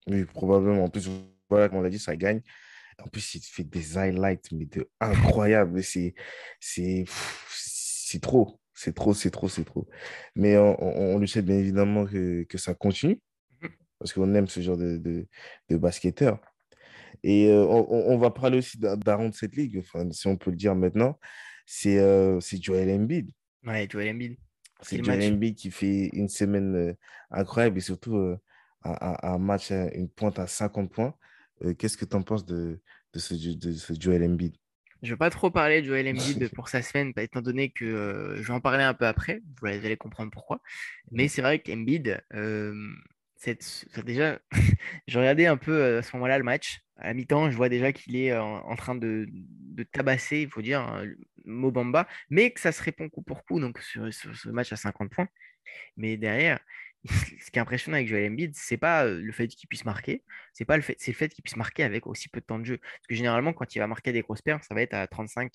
Oui, 0.07 0.25
probablement. 0.25 0.83
En 0.83 0.89
plus, 0.89 1.09
voilà, 1.49 1.69
comme 1.69 1.79
on 1.79 1.81
l'a 1.81 1.89
dit, 1.89 1.99
ça 1.99 2.15
gagne. 2.15 2.41
En 3.03 3.07
plus, 3.07 3.35
il 3.35 3.41
fait 3.41 3.63
des 3.63 3.97
highlights, 3.97 4.51
mais 4.51 4.65
de 4.65 4.87
incroyables. 4.99 5.81
C'est, 5.83 6.13
c'est, 6.59 7.05
c'est 7.49 8.21
trop. 8.21 8.59
C'est 8.73 8.93
trop, 8.95 9.13
c'est 9.13 9.29
trop, 9.31 9.47
c'est 9.47 9.63
trop. 9.63 9.87
Mais 10.35 10.57
on, 10.57 10.81
on- 10.83 11.15
on 11.15 11.19
lui 11.19 11.27
souhaite 11.27 11.45
bien 11.45 11.57
évidemment 11.57 12.05
que, 12.05 12.43
que 12.43 12.57
ça 12.57 12.73
continue, 12.73 13.19
Mhm. 13.61 13.69
parce 13.99 14.13
qu'on 14.13 14.33
aime 14.33 14.47
ce 14.47 14.59
genre 14.61 14.77
de, 14.77 14.97
de, 14.97 15.27
de 15.69 15.77
basketteur. 15.77 16.39
Et 17.23 17.47
euh, 17.49 17.63
on, 17.65 17.87
on- 17.89 18.17
va 18.17 18.31
parler 18.31 18.57
aussi 18.57 18.79
d'un 18.79 18.97
de 18.97 19.33
cette 19.35 19.55
ligue, 19.55 19.79
enfin, 19.79 20.09
si 20.11 20.27
on 20.27 20.37
peut 20.37 20.49
le 20.51 20.57
dire 20.57 20.73
maintenant. 20.75 21.19
C'est 21.73 21.99
euh, 21.99 22.41
Joel 22.41 22.89
Embiid. 22.89 23.31
Ouais, 23.65 23.87
Joel 23.89 24.09
Embiid. 24.09 24.35
C'est 24.81 25.01
Joel 25.01 25.19
match. 25.19 25.31
Embiid 25.31 25.55
qui 25.55 25.71
fait 25.71 26.09
une 26.11 26.27
semaine 26.27 26.75
euh, 26.75 26.93
incroyable 27.31 27.77
et 27.77 27.81
surtout 27.81 28.17
euh, 28.17 28.37
un, 28.83 29.37
match, 29.37 29.71
euh, 29.71 29.87
une 29.95 30.09
pointe 30.09 30.37
à 30.37 30.47
50 30.47 30.91
points. 30.91 31.15
Euh, 31.63 31.73
Qu'est-ce 31.73 31.95
que 31.95 32.03
tu 32.03 32.13
en 32.13 32.23
penses 32.23 32.45
de, 32.45 32.81
de, 33.13 33.19
ce, 33.19 33.35
de 33.35 33.71
ce 33.71 33.93
Joel 33.97 34.21
Embiid? 34.25 34.53
Je 35.01 35.07
ne 35.07 35.13
vais 35.13 35.17
pas 35.17 35.29
trop 35.29 35.49
parler 35.49 35.81
de 35.81 35.87
Joel 35.87 36.09
Embiid 36.09 36.49
pour 36.53 36.67
sa 36.67 36.81
semaine, 36.81 37.13
bah, 37.15 37.23
étant 37.23 37.41
donné 37.41 37.69
que 37.69 37.85
euh, 37.85 38.35
je 38.35 38.47
vais 38.47 38.53
en 38.53 38.59
parler 38.59 38.83
un 38.83 38.93
peu 38.93 39.07
après. 39.07 39.41
Vous 39.61 39.67
allez 39.67 39.95
comprendre 39.95 40.29
pourquoi. 40.29 40.59
Mais 41.09 41.29
c'est 41.29 41.41
vrai 41.41 41.59
qu'Embiid, 41.59 42.21
euh, 42.33 42.75
déjà, 44.05 44.39
je 45.07 45.17
regardais 45.17 45.45
un 45.45 45.57
peu 45.57 45.99
à 45.99 46.01
ce 46.01 46.13
moment-là 46.17 46.37
le 46.37 46.43
match 46.43 46.81
à 47.01 47.07
la 47.07 47.13
mi-temps, 47.15 47.49
je 47.49 47.57
vois 47.57 47.67
déjà 47.67 47.91
qu'il 47.91 48.15
est 48.15 48.35
en, 48.37 48.75
train 48.75 48.95
de, 48.95 49.27
tabasser, 49.91 50.41
il 50.41 50.49
faut 50.49 50.61
dire, 50.61 50.81
hein, 50.81 51.03
Mobamba, 51.45 52.07
mais 52.29 52.51
que 52.51 52.59
ça 52.59 52.71
se 52.71 52.81
répond 52.83 53.09
coup 53.09 53.21
pour 53.21 53.45
coup, 53.45 53.59
donc 53.59 53.79
sur, 53.79 54.11
ce 54.13 54.49
match 54.49 54.71
à 54.73 54.75
50 54.75 55.11
points. 55.11 55.27
Mais 55.97 56.17
derrière, 56.17 56.59
ce 57.05 57.51
qui 57.51 57.57
est 57.57 57.61
impressionnant 57.61 57.95
avec 57.95 58.07
Joel 58.07 58.31
Embiid, 58.31 58.53
c'est 58.55 58.77
pas 58.77 59.05
le 59.05 59.31
fait 59.31 59.47
qu'il 59.47 59.67
puisse 59.69 59.85
marquer, 59.85 60.23
c'est 60.53 60.65
pas 60.65 60.77
le 60.77 60.83
fait, 60.83 60.95
c'est 60.99 61.11
le 61.11 61.17
fait 61.17 61.29
qu'il 61.29 61.43
puisse 61.43 61.57
marquer 61.57 61.83
avec 61.83 62.07
aussi 62.07 62.29
peu 62.29 62.41
de 62.41 62.45
temps 62.45 62.59
de 62.59 62.65
jeu. 62.65 62.77
Parce 62.77 63.07
que 63.07 63.15
généralement, 63.15 63.53
quand 63.53 63.75
il 63.75 63.79
va 63.79 63.87
marquer 63.87 64.11
des 64.11 64.21
grosses 64.21 64.41
pertes, 64.41 64.63
ça 64.63 64.75
va 64.75 64.81
être 64.81 64.93
à 64.93 65.07
35, 65.07 65.51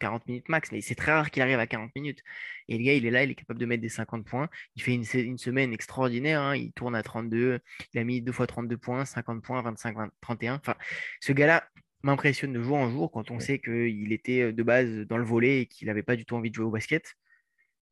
40 0.00 0.26
minutes 0.26 0.48
max, 0.48 0.72
mais 0.72 0.80
c'est 0.80 0.94
très 0.94 1.12
rare 1.12 1.30
qu'il 1.30 1.42
arrive 1.42 1.58
à 1.58 1.66
40 1.66 1.94
minutes. 1.96 2.22
Et 2.68 2.78
le 2.78 2.84
gars, 2.84 2.94
il 2.94 3.06
est 3.06 3.10
là, 3.10 3.24
il 3.24 3.30
est 3.30 3.34
capable 3.34 3.60
de 3.60 3.66
mettre 3.66 3.82
des 3.82 3.88
50 3.88 4.24
points. 4.26 4.48
Il 4.74 4.82
fait 4.82 4.94
une, 4.94 5.38
semaine 5.38 5.72
extraordinaire, 5.72 6.40
hein. 6.42 6.56
il 6.56 6.72
tourne 6.72 6.94
à 6.94 7.02
32, 7.02 7.60
il 7.94 7.98
a 7.98 8.04
mis 8.04 8.22
deux 8.22 8.32
fois 8.32 8.46
32 8.46 8.76
points, 8.76 9.04
50 9.04 9.42
points, 9.42 9.62
25, 9.62 10.10
31. 10.20 10.54
Enfin, 10.56 10.74
ce 11.20 11.32
gars-là 11.32 11.68
m'impressionne 12.02 12.52
de 12.52 12.62
jour 12.62 12.76
en 12.76 12.90
jour 12.90 13.10
quand 13.10 13.30
on 13.30 13.40
sait 13.40 13.58
qu'il 13.58 14.12
était 14.12 14.52
de 14.52 14.62
base 14.62 15.06
dans 15.08 15.18
le 15.18 15.24
volet 15.24 15.62
et 15.62 15.66
qu'il 15.66 15.88
n'avait 15.88 16.02
pas 16.02 16.16
du 16.16 16.24
tout 16.24 16.36
envie 16.36 16.50
de 16.50 16.54
jouer 16.54 16.66
au 16.66 16.70
basket. 16.70 17.16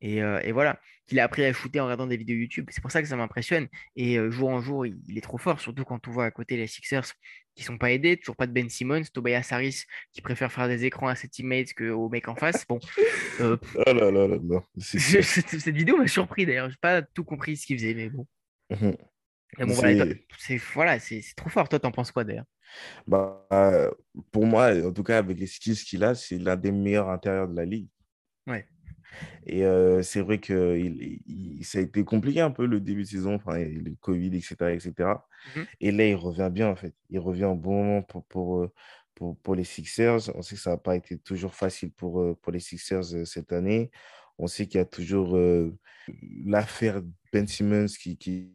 Euh, 0.03 0.39
et, 0.41 0.51
voilà, 0.51 0.79
qu'il 1.07 1.19
a 1.19 1.23
appris 1.23 1.43
à 1.45 1.53
shooter 1.53 1.79
en 1.79 1.85
regardant 1.85 2.07
des 2.07 2.17
vidéos 2.17 2.37
YouTube. 2.37 2.67
C'est 2.69 2.81
pour 2.81 2.91
ça 2.91 3.01
que 3.01 3.07
ça 3.07 3.15
m'impressionne. 3.15 3.67
Et 3.95 4.17
euh, 4.17 4.29
jour 4.29 4.49
en 4.49 4.61
jour, 4.61 4.85
il, 4.85 5.17
est 5.17 5.21
trop 5.21 5.37
fort, 5.37 5.59
surtout 5.59 5.83
quand 5.83 6.07
on 6.07 6.11
voit 6.11 6.25
à 6.25 6.31
côté 6.31 6.57
les 6.57 6.67
Sixers 6.67 7.05
qui 7.55 7.63
sont 7.63 7.77
pas 7.77 7.91
aidés, 7.91 8.17
toujours 8.17 8.35
pas 8.35 8.47
de 8.47 8.51
Ben 8.51 8.69
Simmons, 8.69 9.03
Tobias 9.13 9.47
Harris 9.49 9.83
qui 10.11 10.21
préfère 10.21 10.51
faire 10.51 10.67
des 10.67 10.83
écrans 10.83 11.07
à 11.07 11.15
ses 11.15 11.29
teammates 11.29 11.73
qu'aux 11.73 12.09
mecs 12.09 12.27
en 12.27 12.35
face. 12.35 12.65
Bon, 12.67 12.79
euh, 13.39 13.57
oh 13.75 13.93
là 13.93 14.11
là 14.11 14.27
là 14.27 14.63
cette, 14.77 15.69
vidéo 15.69 15.97
m'a 15.97 16.07
surpris 16.07 16.45
d'ailleurs. 16.45 16.69
J'ai 16.69 16.77
pas 16.81 17.01
tout 17.01 17.23
compris 17.23 17.55
ce 17.55 17.65
qu'il 17.65 17.77
faisait, 17.77 17.93
mais 17.93 18.09
bon. 18.09 18.27
Mhm. 19.59 19.67
bon 19.67 19.73
c'est 20.37 20.57
voilà, 20.73 20.99
c'est 20.99 21.21
trop 21.35 21.49
fort. 21.49 21.69
Toi, 21.69 21.79
t'en 21.79 21.91
penses 21.91 22.11
quoi 22.11 22.23
d'ailleurs? 22.23 22.45
Bah, 23.07 23.47
Pour 24.31 24.45
moi, 24.45 24.71
en 24.85 24.91
tout 24.91 25.03
cas, 25.03 25.17
avec 25.19 25.39
les 25.39 25.47
skills 25.47 25.75
qu'il 25.75 26.03
a, 26.03 26.15
c'est 26.15 26.37
l'un 26.37 26.55
des 26.55 26.71
meilleurs 26.71 27.09
intérieurs 27.09 27.47
de 27.47 27.55
la 27.55 27.65
ligue. 27.65 27.87
Ouais. 28.47 28.65
Et 29.45 29.63
c'est 30.03 30.21
vrai 30.21 30.39
que 30.39 30.77
il, 30.77 31.63
ça 31.63 31.79
a 31.79 31.81
été 31.81 32.03
compliqué 32.03 32.41
un 32.41 32.51
peu 32.51 32.65
le 32.65 32.79
début 32.79 33.03
de 33.03 33.07
saison, 33.07 33.35
enfin, 33.35 33.57
le 33.57 33.95
Covid, 33.99 34.35
etc. 34.35 34.73
etc. 34.73 35.27
Mmh 35.55 35.61
et 35.79 35.91
là, 35.91 36.07
il 36.07 36.15
revient 36.15 36.49
bien, 36.51 36.69
en 36.69 36.75
fait. 36.75 36.93
Il 37.09 37.19
revient 37.19 37.45
au 37.45 37.55
bon 37.55 37.83
moment 37.83 38.01
pour, 38.01 38.25
pour, 38.25 38.67
pour, 39.13 39.37
pour 39.37 39.55
les 39.55 39.63
Sixers. 39.63 40.35
On 40.35 40.41
sait 40.41 40.55
que 40.55 40.61
ça 40.61 40.71
n'a 40.71 40.77
pas 40.77 40.95
été 40.95 41.17
toujours 41.17 41.53
facile 41.53 41.91
pour, 41.91 42.37
pour 42.39 42.51
les 42.51 42.59
Sixers 42.59 43.25
cette 43.25 43.53
année. 43.53 43.91
On 44.37 44.47
sait 44.47 44.65
qu'il 44.67 44.79
y 44.79 44.81
a 44.81 44.85
toujours 44.85 45.37
l'affaire 46.45 47.01
Ben 47.31 47.47
Simmons 47.47 47.85
qui, 47.99 48.17
qui 48.17 48.51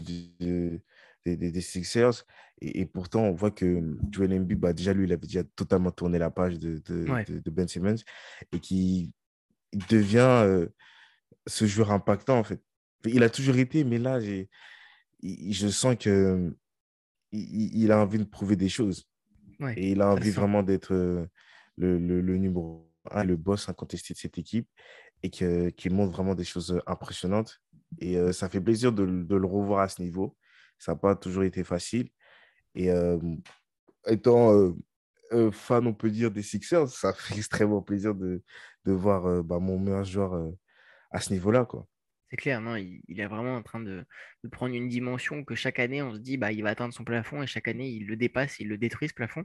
des, 0.00 0.80
des, 1.24 1.60
Sixers. 1.60 2.24
Et, 2.60 2.86
pourtant, 2.86 3.24
on 3.24 3.32
voit 3.32 3.50
que 3.50 3.96
Joel 4.10 4.32
Embiid, 4.32 4.58
bah, 4.58 4.72
déjà, 4.72 4.92
lui, 4.92 5.04
il 5.04 5.12
avait 5.12 5.26
déjà 5.26 5.44
totalement 5.44 5.90
tourné 5.90 6.18
la 6.18 6.30
page 6.30 6.58
de, 6.58 6.78
de, 6.86 7.40
de 7.40 7.50
Ben 7.50 7.68
Simmons 7.68 7.96
et 8.52 8.60
qui 8.60 9.12
devient 9.90 10.42
euh, 10.44 10.66
ce 11.46 11.66
joueur 11.66 11.92
impactant, 11.92 12.38
en 12.38 12.44
fait. 12.44 12.62
Il 13.04 13.22
a 13.22 13.30
toujours 13.30 13.56
été, 13.56 13.84
mais 13.84 13.98
là, 13.98 14.18
je 14.20 15.68
sens 15.68 15.96
que 15.96 16.56
il, 17.32 17.92
a 17.92 18.00
envie 18.00 18.18
de 18.18 18.24
prouver 18.24 18.56
des 18.56 18.68
choses. 18.68 19.08
et 19.76 19.92
il 19.92 20.00
a 20.00 20.10
envie 20.10 20.30
vraiment 20.30 20.62
d'être 20.62 20.94
euh, 20.94 21.26
le, 21.76 21.98
le, 21.98 22.36
numéro 22.36 22.90
un, 23.10 23.24
le 23.24 23.36
boss 23.36 23.68
incontesté 23.68 24.14
de 24.14 24.18
cette 24.18 24.38
équipe 24.38 24.68
et 25.22 25.30
qu'il 25.30 25.92
montre 25.92 26.12
vraiment 26.12 26.34
des 26.34 26.44
choses 26.44 26.80
impressionnantes. 26.86 27.60
Et 28.00 28.16
euh, 28.18 28.32
ça 28.32 28.48
fait 28.48 28.60
plaisir 28.60 28.92
de, 28.92 29.04
le 29.04 29.46
revoir 29.46 29.80
à 29.80 29.88
ce 29.88 30.02
niveau. 30.02 30.36
Ça 30.78 30.92
n'a 30.92 30.96
pas 30.96 31.16
toujours 31.16 31.44
été 31.44 31.64
facile. 31.64 32.08
Et 32.74 32.90
étant 34.06 34.74
fan, 35.52 35.86
on 35.86 35.94
peut 35.94 36.10
dire, 36.10 36.30
des 36.30 36.42
Sixers, 36.42 36.88
ça 36.88 37.12
fait 37.14 37.36
extrêmement 37.36 37.82
plaisir 37.82 38.14
de, 38.14 38.42
voir 38.84 39.26
euh, 39.26 39.42
bah, 39.42 39.58
mon 39.58 39.78
meilleur 39.78 40.04
joueur 40.04 40.34
euh, 40.34 40.50
à 41.10 41.20
ce 41.20 41.32
niveau-là. 41.32 41.66
C'est 42.36 42.42
clair, 42.42 42.60
non, 42.60 42.76
il, 42.76 43.00
est 43.18 43.26
vraiment 43.26 43.56
en 43.56 43.62
train 43.62 43.80
de, 43.80 44.04
prendre 44.52 44.74
une 44.74 44.88
dimension 44.88 45.42
que 45.42 45.54
chaque 45.54 45.78
année, 45.78 46.02
on 46.02 46.12
se 46.12 46.18
dit, 46.18 46.36
bah, 46.36 46.52
il 46.52 46.62
va 46.62 46.68
atteindre 46.68 46.92
son 46.92 47.02
plafond 47.02 47.42
et 47.42 47.46
chaque 47.46 47.66
année, 47.66 47.88
il 47.88 48.06
le 48.06 48.14
dépasse, 48.14 48.60
il 48.60 48.68
le 48.68 48.76
détruit, 48.76 49.08
ce 49.08 49.14
plafond. 49.14 49.44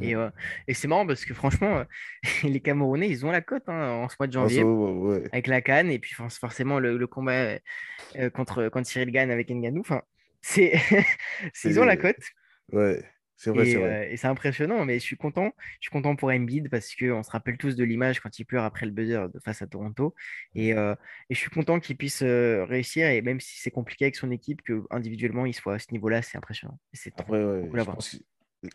Et, 0.00 0.16
euh, 0.16 0.28
et 0.66 0.74
c'est 0.74 0.88
marrant 0.88 1.06
parce 1.06 1.24
que 1.24 1.34
franchement, 1.34 1.84
les 2.42 2.58
Camerounais, 2.58 3.08
ils 3.08 3.24
ont 3.24 3.30
la 3.30 3.42
cote 3.42 3.68
hein, 3.68 3.90
en 3.90 4.08
ce 4.08 4.16
mois 4.18 4.26
de 4.26 4.32
janvier 4.32 4.64
avec 5.32 5.46
la 5.46 5.60
canne 5.60 5.88
et 5.88 6.00
puis 6.00 6.14
forcément 6.14 6.80
le, 6.80 7.06
combat 7.06 7.58
contre, 8.34 8.68
contre 8.70 8.88
Cyril 8.88 9.12
Gann 9.12 9.30
avec 9.30 9.48
Nganou. 9.48 9.80
Enfin, 9.80 10.02
c'est... 10.40 10.80
ils 11.64 11.78
ont 11.78 11.84
la 11.84 11.96
cote. 11.96 12.16
Ouais. 12.72 13.04
C'est 13.36 13.50
vrai, 13.50 13.66
et, 13.66 13.72
c'est 13.72 13.78
vrai. 13.78 13.88
Euh, 13.88 14.12
et 14.12 14.16
c'est 14.16 14.26
impressionnant, 14.26 14.84
mais 14.84 14.94
je 14.94 15.04
suis 15.04 15.16
content. 15.16 15.52
Je 15.80 15.86
suis 15.86 15.90
content 15.90 16.14
pour 16.16 16.30
Embiid 16.30 16.68
parce 16.70 16.94
qu'on 16.94 17.22
se 17.22 17.30
rappelle 17.30 17.56
tous 17.56 17.76
de 17.76 17.84
l'image 17.84 18.20
quand 18.20 18.38
il 18.38 18.44
pleure 18.44 18.64
après 18.64 18.86
le 18.86 18.92
buzzer 18.92 19.28
de 19.32 19.38
face 19.40 19.62
à 19.62 19.66
Toronto. 19.66 20.14
Et, 20.54 20.74
euh, 20.74 20.94
et 21.28 21.34
je 21.34 21.38
suis 21.38 21.50
content 21.50 21.80
qu'il 21.80 21.96
puisse 21.96 22.22
euh, 22.22 22.64
réussir. 22.64 23.08
Et 23.08 23.22
même 23.22 23.40
si 23.40 23.60
c'est 23.60 23.70
compliqué 23.70 24.04
avec 24.04 24.16
son 24.16 24.30
équipe, 24.30 24.62
que 24.62 24.82
individuellement 24.90 25.46
il 25.46 25.54
soit 25.54 25.74
à 25.74 25.78
ce 25.78 25.92
niveau-là, 25.92 26.22
c'est 26.22 26.38
impressionnant. 26.38 26.78
Et 26.92 26.96
c'est 26.96 27.10
trop 27.10 27.32
ouais, 27.32 27.82
voir. 27.82 27.98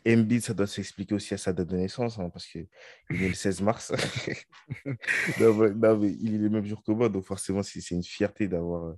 Embiid, 0.05 0.41
ça 0.41 0.53
doit 0.53 0.67
s'expliquer 0.67 1.15
aussi 1.15 1.33
à 1.33 1.37
sa 1.37 1.53
date 1.53 1.69
de 1.69 1.77
naissance, 1.77 2.19
hein, 2.19 2.29
parce 2.29 2.45
qu'il 2.45 2.67
est 3.09 3.27
le 3.29 3.33
16 3.33 3.61
mars. 3.61 3.93
non, 5.39 6.03
il 6.03 6.35
est 6.35 6.37
le 6.37 6.49
même 6.49 6.65
jour 6.65 6.83
que 6.83 6.91
moi, 6.91 7.07
donc 7.07 7.23
forcément, 7.23 7.63
c'est 7.63 7.79
une 7.91 8.03
fierté 8.03 8.49
d'avoir 8.49 8.95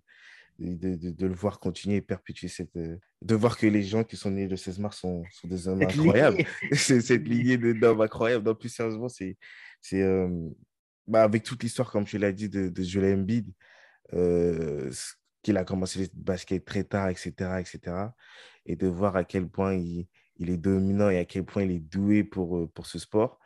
de, 0.60 1.26
le 1.26 1.34
voir 1.34 1.60
continuer 1.60 1.98
et 1.98 2.02
perpétuer 2.02 2.48
cette. 2.48 2.76
Euh, 2.76 2.98
de 3.22 3.36
voir 3.36 3.58
que 3.58 3.68
les 3.68 3.84
gens 3.84 4.04
qui 4.04 4.18
sont 4.18 4.32
nés 4.32 4.48
le 4.48 4.56
16 4.56 4.80
mars 4.80 5.00
sont, 5.00 5.24
sont 5.32 5.48
des 5.48 5.68
hommes 5.68 5.82
incroyables. 5.82 6.38
c'est 6.74 7.02
cette 7.02 7.28
lignée 7.28 7.58
d'hommes 7.58 8.02
incroyables. 8.02 8.46
Non, 8.46 8.56
plus 8.56 8.70
sérieusement, 8.70 9.10
c'est. 9.10 9.38
c'est 9.82 10.02
euh, 10.02 10.50
bah, 11.08 11.24
avec 11.24 11.44
toute 11.44 11.64
l'histoire, 11.64 11.92
comme 11.92 12.06
tu 12.06 12.18
l'as 12.18 12.32
dit, 12.32 12.50
de, 12.50 12.70
de 12.70 12.84
Joel 12.84 13.20
Embiid, 13.20 13.52
euh, 14.14 14.92
qu'il 15.42 15.58
a 15.58 15.64
commencé 15.64 16.00
le 16.00 16.08
basket 16.14 16.64
très 16.66 16.84
tard, 16.84 17.10
etc., 17.10 17.32
etc. 17.60 17.96
Et 18.66 18.76
de 18.76 18.88
voir 18.88 19.16
à 19.16 19.24
quel 19.24 19.48
point 19.48 19.74
il, 19.74 20.08
il 20.38 20.50
est 20.50 20.58
dominant 20.58 21.10
et 21.10 21.18
à 21.18 21.26
quel 21.26 21.46
point 21.46 21.64
il 21.64 21.72
est 21.72 21.80
doué 21.80 22.24
pour, 22.24 22.72
pour 22.74 22.86
ce 22.86 23.00
sport, 23.00 23.40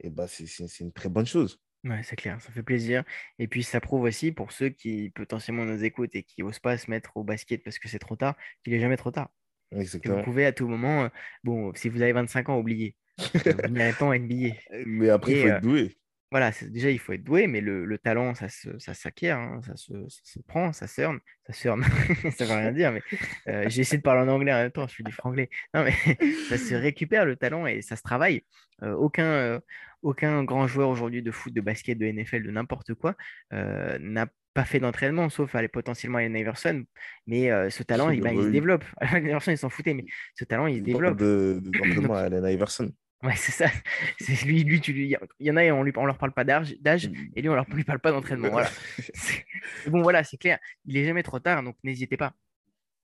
et 0.00 0.10
bah, 0.10 0.28
c'est 0.28 0.44
une 0.80 0.92
très 0.92 1.08
bonne 1.08 1.26
chose. 1.26 1.60
Ouais, 1.84 2.02
c'est 2.02 2.16
clair, 2.16 2.40
ça 2.40 2.50
fait 2.50 2.62
plaisir. 2.62 3.04
Et 3.38 3.46
puis 3.46 3.62
ça 3.62 3.80
prouve 3.80 4.02
aussi 4.02 4.32
pour 4.32 4.52
ceux 4.52 4.68
qui 4.68 5.10
potentiellement 5.10 5.64
nous 5.64 5.84
écoutent 5.84 6.14
et 6.14 6.22
qui 6.22 6.42
n'osent 6.42 6.58
pas 6.58 6.76
se 6.76 6.90
mettre 6.90 7.16
au 7.16 7.24
basket 7.24 7.62
parce 7.62 7.78
que 7.78 7.88
c'est 7.88 7.98
trop 7.98 8.16
tard, 8.16 8.34
qu'il 8.62 8.72
n'est 8.72 8.80
jamais 8.80 8.96
trop 8.96 9.10
tard. 9.10 9.30
Vous 9.70 10.22
pouvez 10.24 10.46
à 10.46 10.52
tout 10.52 10.66
moment, 10.66 11.04
euh, 11.04 11.08
bon, 11.44 11.72
si 11.74 11.88
vous 11.88 12.02
avez 12.02 12.12
25 12.12 12.48
ans, 12.48 12.58
oubliez. 12.58 12.96
Vous 13.18 13.68
n'avez 13.70 13.92
pas 13.92 14.06
en 14.06 14.14
NBA. 14.14 14.54
Mais 14.86 15.10
après, 15.10 15.32
il 15.32 15.40
faut 15.42 15.48
être 15.48 15.56
euh, 15.56 15.60
doué 15.60 15.98
voilà, 16.30 16.50
déjà, 16.68 16.90
il 16.90 16.98
faut 16.98 17.12
être 17.12 17.24
doué, 17.24 17.46
mais 17.46 17.62
le, 17.62 17.98
talent, 17.98 18.34
ça, 18.34 18.48
ça 18.50 18.92
s'acquiert, 18.92 19.38
hein, 19.38 19.60
ça, 19.62 19.76
se, 19.76 20.38
prend, 20.46 20.74
ça 20.74 20.86
cerne, 20.86 21.20
ça 21.46 21.54
cerne, 21.54 21.82
ça 22.36 22.44
veut 22.44 22.52
rien 22.52 22.72
dire, 22.72 22.92
mais 22.92 23.02
euh, 23.48 23.64
j'ai 23.68 23.80
essayé 23.80 23.96
de 23.96 24.02
parler 24.02 24.30
en 24.30 24.34
anglais 24.34 24.52
en 24.52 24.56
même 24.56 24.70
temps, 24.70 24.86
je 24.86 24.92
suis 24.92 25.04
du 25.04 25.12
franglais. 25.12 25.48
Non, 25.72 25.84
mais 25.84 25.94
ça 26.50 26.58
se 26.58 26.74
récupère 26.74 27.24
le 27.24 27.36
talent 27.36 27.66
et 27.66 27.80
ça 27.80 27.96
se 27.96 28.02
travaille. 28.02 28.42
Euh, 28.82 28.92
aucun, 28.92 29.24
euh, 29.24 29.60
aucun 30.02 30.44
grand 30.44 30.66
joueur 30.66 30.88
aujourd'hui 30.88 31.22
de 31.22 31.30
foot, 31.30 31.52
de 31.52 31.60
basket, 31.60 31.98
de 31.98 32.06
NFL, 32.06 32.44
de 32.44 32.50
n'importe 32.50 32.94
quoi, 32.94 33.14
n'a 33.52 34.26
pas 34.54 34.64
fait 34.64 34.80
d'entraînement, 34.80 35.28
sauf 35.28 35.54
aller 35.54 35.68
potentiellement 35.68 36.18
Allen 36.18 36.36
Iverson, 36.36 36.84
mais 37.26 37.50
ce 37.70 37.82
talent, 37.82 38.10
il, 38.10 38.20
bah, 38.20 38.32
il, 38.32 38.42
se 38.42 38.48
développe. 38.48 38.84
Allen 38.98 39.26
Iverson, 39.26 39.50
ils 39.52 39.58
s'en 39.58 39.68
foutaient, 39.68 39.94
mais 39.94 40.04
ce 40.34 40.44
talent, 40.44 40.66
il 40.66 40.78
se 40.78 40.82
développe. 40.82 41.18
D'entraînement 41.18 42.14
à 42.14 42.20
Allen 42.20 42.44
Iverson. 42.44 42.92
Ouais, 43.22 43.34
c'est 43.34 43.52
ça. 43.52 43.66
C'est 44.20 44.44
lui, 44.44 44.62
lui, 44.62 44.80
tu 44.80 44.92
lui. 44.92 45.16
Il 45.40 45.46
y 45.46 45.50
en 45.50 45.56
a, 45.56 45.64
on 45.72 45.82
lui, 45.82 45.92
on 45.96 46.06
leur 46.06 46.18
parle 46.18 46.32
pas 46.32 46.44
d'âge, 46.44 46.76
d'âge, 46.80 47.08
mmh. 47.08 47.14
et 47.34 47.42
lui, 47.42 47.48
on 47.48 47.54
leur 47.54 47.68
lui 47.70 47.82
parle 47.82 47.98
pas 47.98 48.12
d'entraînement. 48.12 48.48
Voilà. 48.50 48.70
bon, 49.88 50.02
voilà, 50.02 50.22
c'est 50.22 50.36
clair. 50.36 50.58
Il 50.84 50.96
est 50.96 51.04
jamais 51.04 51.24
trop 51.24 51.40
tard, 51.40 51.62
donc 51.64 51.76
n'hésitez 51.82 52.16
pas. 52.16 52.34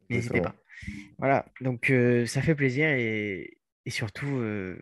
N'hésitez 0.08 0.40
pas. 0.40 0.54
Voilà. 1.18 1.46
Donc, 1.60 1.90
euh, 1.90 2.26
ça 2.26 2.42
fait 2.42 2.54
plaisir 2.54 2.88
et, 2.88 3.58
et 3.86 3.90
surtout, 3.90 4.38
euh, 4.38 4.78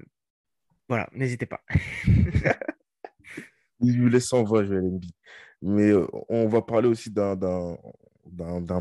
voilà, 0.92 1.08
n'hésitez 1.14 1.46
pas. 1.46 1.62
Il 3.80 4.00
nous 4.00 4.08
laisse 4.08 4.32
en 4.32 4.44
voix, 4.44 4.62
Embiid. 4.62 5.10
Mais 5.62 5.90
euh, 5.90 6.06
on 6.28 6.48
va 6.48 6.62
parler 6.62 6.88
aussi 6.88 7.10
d'un 7.10 7.76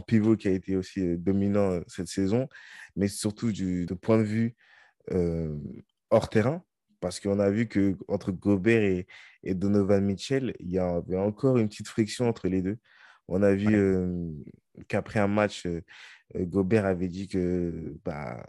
pivot 0.06 0.36
qui 0.36 0.48
a 0.48 0.52
été 0.52 0.76
aussi 0.76 1.18
dominant 1.18 1.80
cette 1.88 2.08
saison, 2.08 2.48
mais 2.96 3.08
surtout 3.08 3.52
du 3.52 3.88
point 4.02 4.18
de 4.18 4.24
vue 4.24 4.56
hors 6.10 6.30
terrain, 6.30 6.64
parce 7.00 7.20
qu'on 7.20 7.40
a 7.40 7.50
vu 7.50 7.68
que 7.68 7.98
entre 8.08 8.32
Gobert 8.32 8.84
et, 8.84 9.08
et, 9.44 9.56
Donovan 9.56 10.04
Mitchell, 10.04 10.56
il 10.60 10.72
y 10.72 10.80
avait 10.80 11.18
encore 11.18 11.58
une 11.58 11.70
petite 11.70 11.88
friction 11.88 12.28
entre 12.28 12.48
les 12.48 12.62
deux. 12.62 12.78
On 13.28 13.44
a 13.44 13.54
vu 13.54 13.74
euh, 13.74 14.28
qu'après 14.90 15.20
un 15.20 15.28
match, 15.28 15.66
euh, 15.66 15.82
euh, 16.36 16.46
Gobert 16.46 16.86
avait 16.86 17.08
dit 17.08 17.30
que 17.30 17.96
bah, 18.04 18.46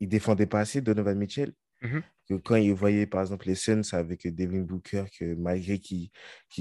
il 0.00 0.08
défendait 0.08 0.46
pas 0.46 0.60
assez 0.60 0.80
Donovan 0.80 1.18
Mitchell. 1.18 1.52
Mmh 1.86 2.02
que 2.28 2.34
quand 2.34 2.56
il 2.56 2.74
voyait 2.74 3.06
par 3.06 3.20
exemple 3.20 3.46
les 3.46 3.54
Suns 3.54 3.82
avec 3.92 4.26
Devin 4.34 4.62
Booker, 4.62 5.04
que 5.18 5.34
malgré 5.34 5.78
qu'il 5.78 6.10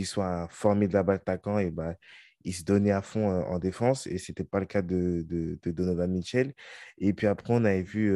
soit 0.06 0.44
un 0.44 0.48
formidable 0.48 1.12
attaquant, 1.12 1.60
et 1.60 1.72
bah, 1.72 1.96
il 2.44 2.54
se 2.54 2.64
donnait 2.64 2.92
à 2.92 3.02
fond 3.02 3.28
en 3.28 3.58
défense. 3.58 4.06
Et 4.08 4.20
ce 4.20 4.32
n'était 4.32 4.44
pas 4.44 4.60
le 4.60 4.68
cas 4.68 4.84
de, 4.84 5.26
de, 5.28 5.72
Donovan 5.72 6.12
Mitchell. 6.12 6.54
Et 7.00 7.14
puis 7.14 7.26
après, 7.26 7.54
on 7.54 7.66
avait 7.66 7.82
vu 7.82 8.16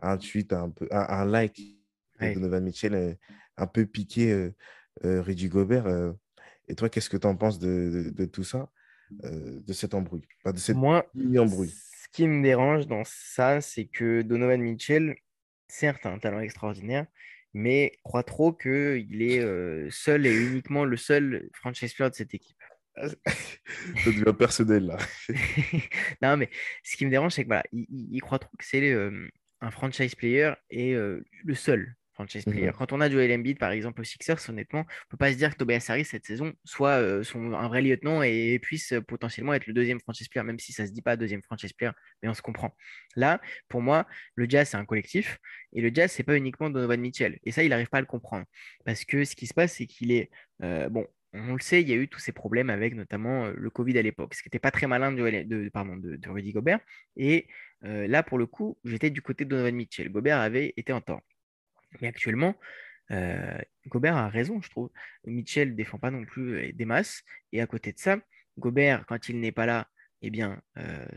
un 0.00 0.16
tweet, 0.18 0.52
un, 0.52 0.70
peu, 0.70 0.88
un, 0.90 1.24
like 1.24 1.62
de 2.20 2.34
Donovan 2.34 2.64
Mitchell 2.64 3.16
un 3.56 3.66
peu 3.68 3.86
piqué 3.86 4.50
Rudy 5.04 5.48
Gobert. 5.48 5.86
et 6.66 6.74
toi, 6.74 6.88
qu'est-ce 6.88 7.08
que 7.08 7.16
tu 7.16 7.26
en 7.28 7.36
penses 7.36 7.60
de, 7.60 8.10
de, 8.12 8.24
tout 8.24 8.44
ça, 8.44 8.68
de 9.22 9.72
cet 9.72 9.94
embrouille, 9.94 10.26
de 10.44 10.58
cette 10.58 10.74
Moi, 10.74 11.06
embrouille 11.38 11.70
Ce 11.70 12.08
qui 12.10 12.26
me 12.26 12.42
dérange 12.42 12.88
dans 12.88 13.04
ça, 13.04 13.60
c'est 13.60 13.84
que 13.84 14.22
Donovan 14.22 14.60
Mitchell, 14.60 15.14
certes, 15.72 16.06
a 16.06 16.10
un 16.10 16.18
talent 16.18 16.40
extraordinaire, 16.40 17.06
mais 17.54 17.92
croit 18.04 18.22
trop 18.22 18.52
qu'il 18.52 19.22
est 19.22 19.90
seul 19.90 20.26
et 20.26 20.34
uniquement 20.34 20.84
le 20.84 20.96
seul 20.96 21.48
franchise 21.54 21.94
player 21.94 22.10
de 22.10 22.14
cette 22.14 22.34
équipe. 22.34 22.56
Ça 22.96 23.08
devient 24.06 24.34
personnel 24.38 24.86
là. 24.86 24.98
non, 26.22 26.36
mais 26.36 26.50
ce 26.82 26.96
qui 26.96 27.06
me 27.06 27.10
dérange, 27.10 27.32
c'est 27.32 27.42
que 27.42 27.48
voilà, 27.48 27.64
il, 27.72 28.20
croit 28.20 28.38
trop 28.38 28.54
que 28.58 28.64
c'est 28.64 28.94
un 29.60 29.70
franchise 29.70 30.14
player 30.14 30.52
et 30.70 30.94
le 30.94 31.54
seul 31.54 31.96
franchise 32.12 32.44
player. 32.44 32.68
Mhm. 32.68 32.72
Quand 32.72 32.92
on 32.92 33.00
a 33.00 33.10
Joel 33.10 33.32
Embiid, 33.32 33.58
par 33.58 33.70
exemple, 33.70 34.00
aux 34.00 34.04
Sixers, 34.04 34.38
honnêtement, 34.48 34.80
on 34.80 34.82
ne 34.82 35.10
peut 35.10 35.16
pas 35.16 35.32
se 35.32 35.36
dire 35.36 35.50
que 35.50 35.56
Tobias 35.56 35.84
Harris, 35.88 36.04
cette 36.04 36.26
saison, 36.26 36.52
soit 36.64 37.24
son, 37.24 37.52
un 37.52 37.68
vrai 37.68 37.82
lieutenant 37.82 38.22
et, 38.22 38.58
puisse 38.58 38.94
potentiellement 39.08 39.54
être 39.54 39.66
le 39.66 39.72
deuxième 39.72 40.00
franchise 40.00 40.28
player, 40.28 40.44
même 40.44 40.58
si 40.58 40.72
ça 40.72 40.84
ne 40.84 40.88
se 40.88 40.92
dit 40.92 41.02
pas 41.02 41.16
deuxième 41.16 41.42
franchise 41.42 41.72
player, 41.72 41.92
mais 42.22 42.28
on 42.28 42.34
se 42.34 42.42
comprend. 42.42 42.74
Là, 43.16 43.40
pour 43.68 43.82
moi, 43.82 44.06
le 44.34 44.46
Jazz, 44.48 44.68
c'est 44.70 44.76
un 44.76 44.84
collectif 44.84 45.38
et 45.72 45.80
le 45.80 45.90
Jazz, 45.92 46.10
c'est 46.12 46.22
pas 46.22 46.36
uniquement 46.36 46.70
Donovan 46.70 47.00
Mitchell. 47.00 47.38
Et 47.44 47.52
ça, 47.52 47.62
il 47.62 47.70
n'arrive 47.70 47.88
pas 47.88 47.98
à 47.98 48.00
le 48.00 48.06
comprendre. 48.06 48.44
Parce 48.84 49.04
que 49.04 49.24
ce 49.24 49.34
qui 49.34 49.46
se 49.46 49.54
passe, 49.54 49.74
c'est 49.74 49.86
qu'il 49.86 50.12
est, 50.12 50.30
bon, 50.60 51.06
on 51.34 51.54
le 51.54 51.60
sait, 51.60 51.80
il 51.80 51.88
y 51.88 51.92
a 51.92 51.96
eu 51.96 52.08
tous 52.08 52.18
ces 52.18 52.32
problèmes 52.32 52.68
avec 52.70 52.94
notamment 52.94 53.48
le 53.48 53.70
Covid 53.70 53.96
à 53.98 54.02
l'époque, 54.02 54.34
ce 54.34 54.42
qui 54.42 54.48
n'était 54.48 54.58
pas 54.58 54.70
très 54.70 54.86
malin 54.86 55.12
de, 55.12 55.42
de, 55.44 55.68
pardon, 55.70 55.96
de, 55.96 56.28
Rudy 56.28 56.52
Gobert. 56.52 56.80
Et 57.16 57.48
là, 57.82 58.22
pour 58.22 58.38
le 58.38 58.46
coup, 58.46 58.78
j'étais 58.84 59.10
du 59.10 59.22
côté 59.22 59.44
de 59.44 59.50
Donovan 59.50 59.74
Mitchell. 59.74 60.10
Gobert 60.10 60.38
avait 60.38 60.74
été 60.76 60.92
en 60.92 61.00
tort. 61.00 61.22
Mais 62.00 62.08
actuellement, 62.08 62.54
Gobert 63.88 64.16
a 64.16 64.28
raison, 64.28 64.62
je 64.62 64.70
trouve. 64.70 64.90
Mitchell 65.24 65.70
ne 65.70 65.74
défend 65.74 65.98
pas 65.98 66.10
non 66.10 66.24
plus 66.24 66.72
des 66.72 66.84
masses. 66.84 67.22
Et 67.52 67.60
à 67.60 67.66
côté 67.66 67.92
de 67.92 67.98
ça, 67.98 68.18
Gobert, 68.58 69.04
quand 69.06 69.28
il 69.28 69.38
n'est 69.38 69.52
pas 69.52 69.66
là, 69.66 69.88
eh 70.22 70.30
bien, 70.30 70.62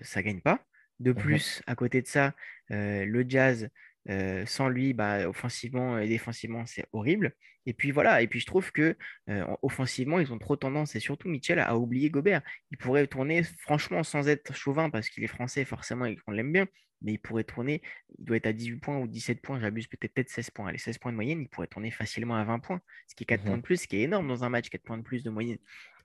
ça 0.01 0.19
ne 0.19 0.25
gagne 0.25 0.41
pas. 0.41 0.65
De 0.99 1.11
mmh 1.11 1.15
plus, 1.15 1.63
à 1.67 1.75
côté 1.75 2.01
de 2.01 2.07
ça, 2.07 2.33
le 2.69 3.25
Jazz 3.27 3.69
euh, 4.09 4.45
sans 4.45 4.69
lui, 4.69 4.93
bah, 4.93 5.27
offensivement 5.27 5.97
et 5.97 6.07
défensivement, 6.07 6.65
c'est 6.65 6.85
horrible. 6.93 7.33
Et 7.65 7.73
puis 7.73 7.89
voilà, 7.91 8.21
et 8.21 8.27
puis 8.27 8.39
je 8.39 8.45
trouve 8.45 8.71
que 8.71 8.95
euh, 9.29 9.45
offensivement, 9.63 10.19
ils 10.19 10.31
ont 10.31 10.38
trop 10.38 10.55
tendance, 10.55 10.95
et 10.95 10.99
surtout 10.99 11.27
Mitchell, 11.29 11.59
à 11.59 11.75
oublier 11.77 12.11
Gobert. 12.11 12.41
Il 12.71 12.77
pourrait 12.77 13.07
tourner, 13.07 13.41
franchement, 13.43 14.03
sans 14.03 14.27
être 14.27 14.53
chauvin, 14.55 14.91
parce 14.91 15.09
qu'il 15.09 15.23
est 15.23 15.27
français, 15.27 15.65
forcément, 15.65 16.05
et 16.05 16.15
qu'on 16.17 16.31
l'aime 16.31 16.51
bien, 16.51 16.67
mais 17.01 17.13
il 17.13 17.17
pourrait 17.19 17.43
tourner, 17.43 17.81
il 18.17 18.25
doit 18.25 18.38
être 18.38 18.47
à 18.47 18.53
18 18.53 18.77
points 18.77 18.97
ou 18.97 19.08
17 19.08 19.41
points, 19.41 19.60
j'abuse 19.60 19.88
peut-être 19.88 20.13
peut 20.13 20.25
16 20.27 20.49
points. 20.51 20.71
Les 20.71 20.77
16 20.77 20.97
points 20.97 21.12
de 21.12 21.15
moyenne, 21.15 21.41
il 21.41 21.49
pourrait 21.49 21.67
tourner 21.67 21.91
facilement 21.91 22.36
à 22.36 22.43
20 22.43 22.60
points, 22.60 22.81
ce 23.08 23.15
qui 23.15 23.23
est 23.23 23.27
4 23.27 23.41
mmh 23.41 23.45
points 23.45 23.58
de 23.58 23.62
plus, 23.62 23.77
ce 23.77 23.88
qui 23.88 23.97
est 23.97 24.01
énorme 24.01 24.27
dans 24.27 24.43
un 24.43 24.49
match, 24.49 24.69
4 24.69 24.84
points 24.84 24.97
de 24.97 25.03
plus 25.03 25.23
de 25.23 25.29
moyenne. 25.29 25.58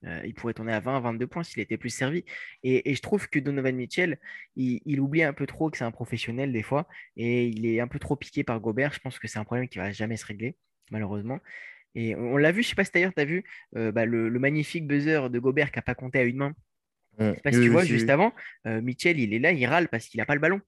Euh, 0.07 0.23
il 0.25 0.35
pourrait 0.35 0.55
tourner 0.55 0.73
à 0.73 0.81
20, 0.81 1.01
22 1.01 1.27
points 1.27 1.43
s'il 1.43 1.61
était 1.61 1.77
plus 1.77 1.91
servi. 1.91 2.25
Et, 2.63 2.95
je 2.95 3.03
trouve 3.03 3.29
que 3.29 3.39
Donovan 3.39 3.77
Mitchell, 3.77 4.19
il, 4.57 5.01
oublie 5.01 5.23
un 5.23 5.33
peu 5.33 5.47
trop 5.47 5.71
que 5.71 5.77
c'est 5.77 5.85
un 5.85 5.91
professionnel 5.91 6.53
des 6.53 6.63
fois. 6.63 6.89
Et 7.17 7.47
il 7.47 7.67
est 7.67 7.81
un 7.81 7.89
peu 7.89 7.99
trop 7.99 8.17
piqué 8.17 8.45
par 8.45 8.61
Gobert. 8.61 8.93
Je 8.93 9.01
pense 9.01 9.19
que 9.19 9.29
c'est 9.29 9.39
un 9.39 9.45
problème 9.45 9.69
qui 9.69 9.79
va 9.79 9.93
jamais 9.93 10.17
se 10.17 10.27
régler, 10.27 10.57
malheureusement. 10.91 11.39
Et 11.95 12.15
on, 12.15 12.37
l'a 12.37 12.53
vu, 12.53 12.63
je 12.63 12.69
sais 12.69 12.75
pas 12.75 12.85
si 12.85 12.93
d'ailleurs 12.93 13.13
tu 13.13 13.21
as 13.21 13.25
vu 13.25 13.45
euh, 13.77 13.91
bah, 13.91 14.07
le, 14.07 14.31
magnifique 14.39 14.87
buzzer 14.87 15.29
de 15.29 15.39
Gobert 15.39 15.73
qui 15.73 15.79
n'a 15.79 15.83
pas 15.83 15.95
compté 15.95 16.19
à 16.19 16.23
une 16.23 16.37
main. 16.37 16.55
Mmh. 17.19 17.33
Parce 17.43 17.57
que 17.57 17.63
tu 17.63 17.69
vois, 17.69 17.85
juste 17.85 18.09
avant, 18.09 18.33
euh, 18.67 18.81
Mitchell, 18.81 19.19
il 19.19 19.35
est 19.35 19.41
là, 19.41 19.53
il 19.53 19.67
râle 19.67 19.89
parce 19.89 20.07
qu'il 20.07 20.19
n'a 20.19 20.25
pas 20.25 20.35
le 20.35 20.41
ballon 20.41 20.61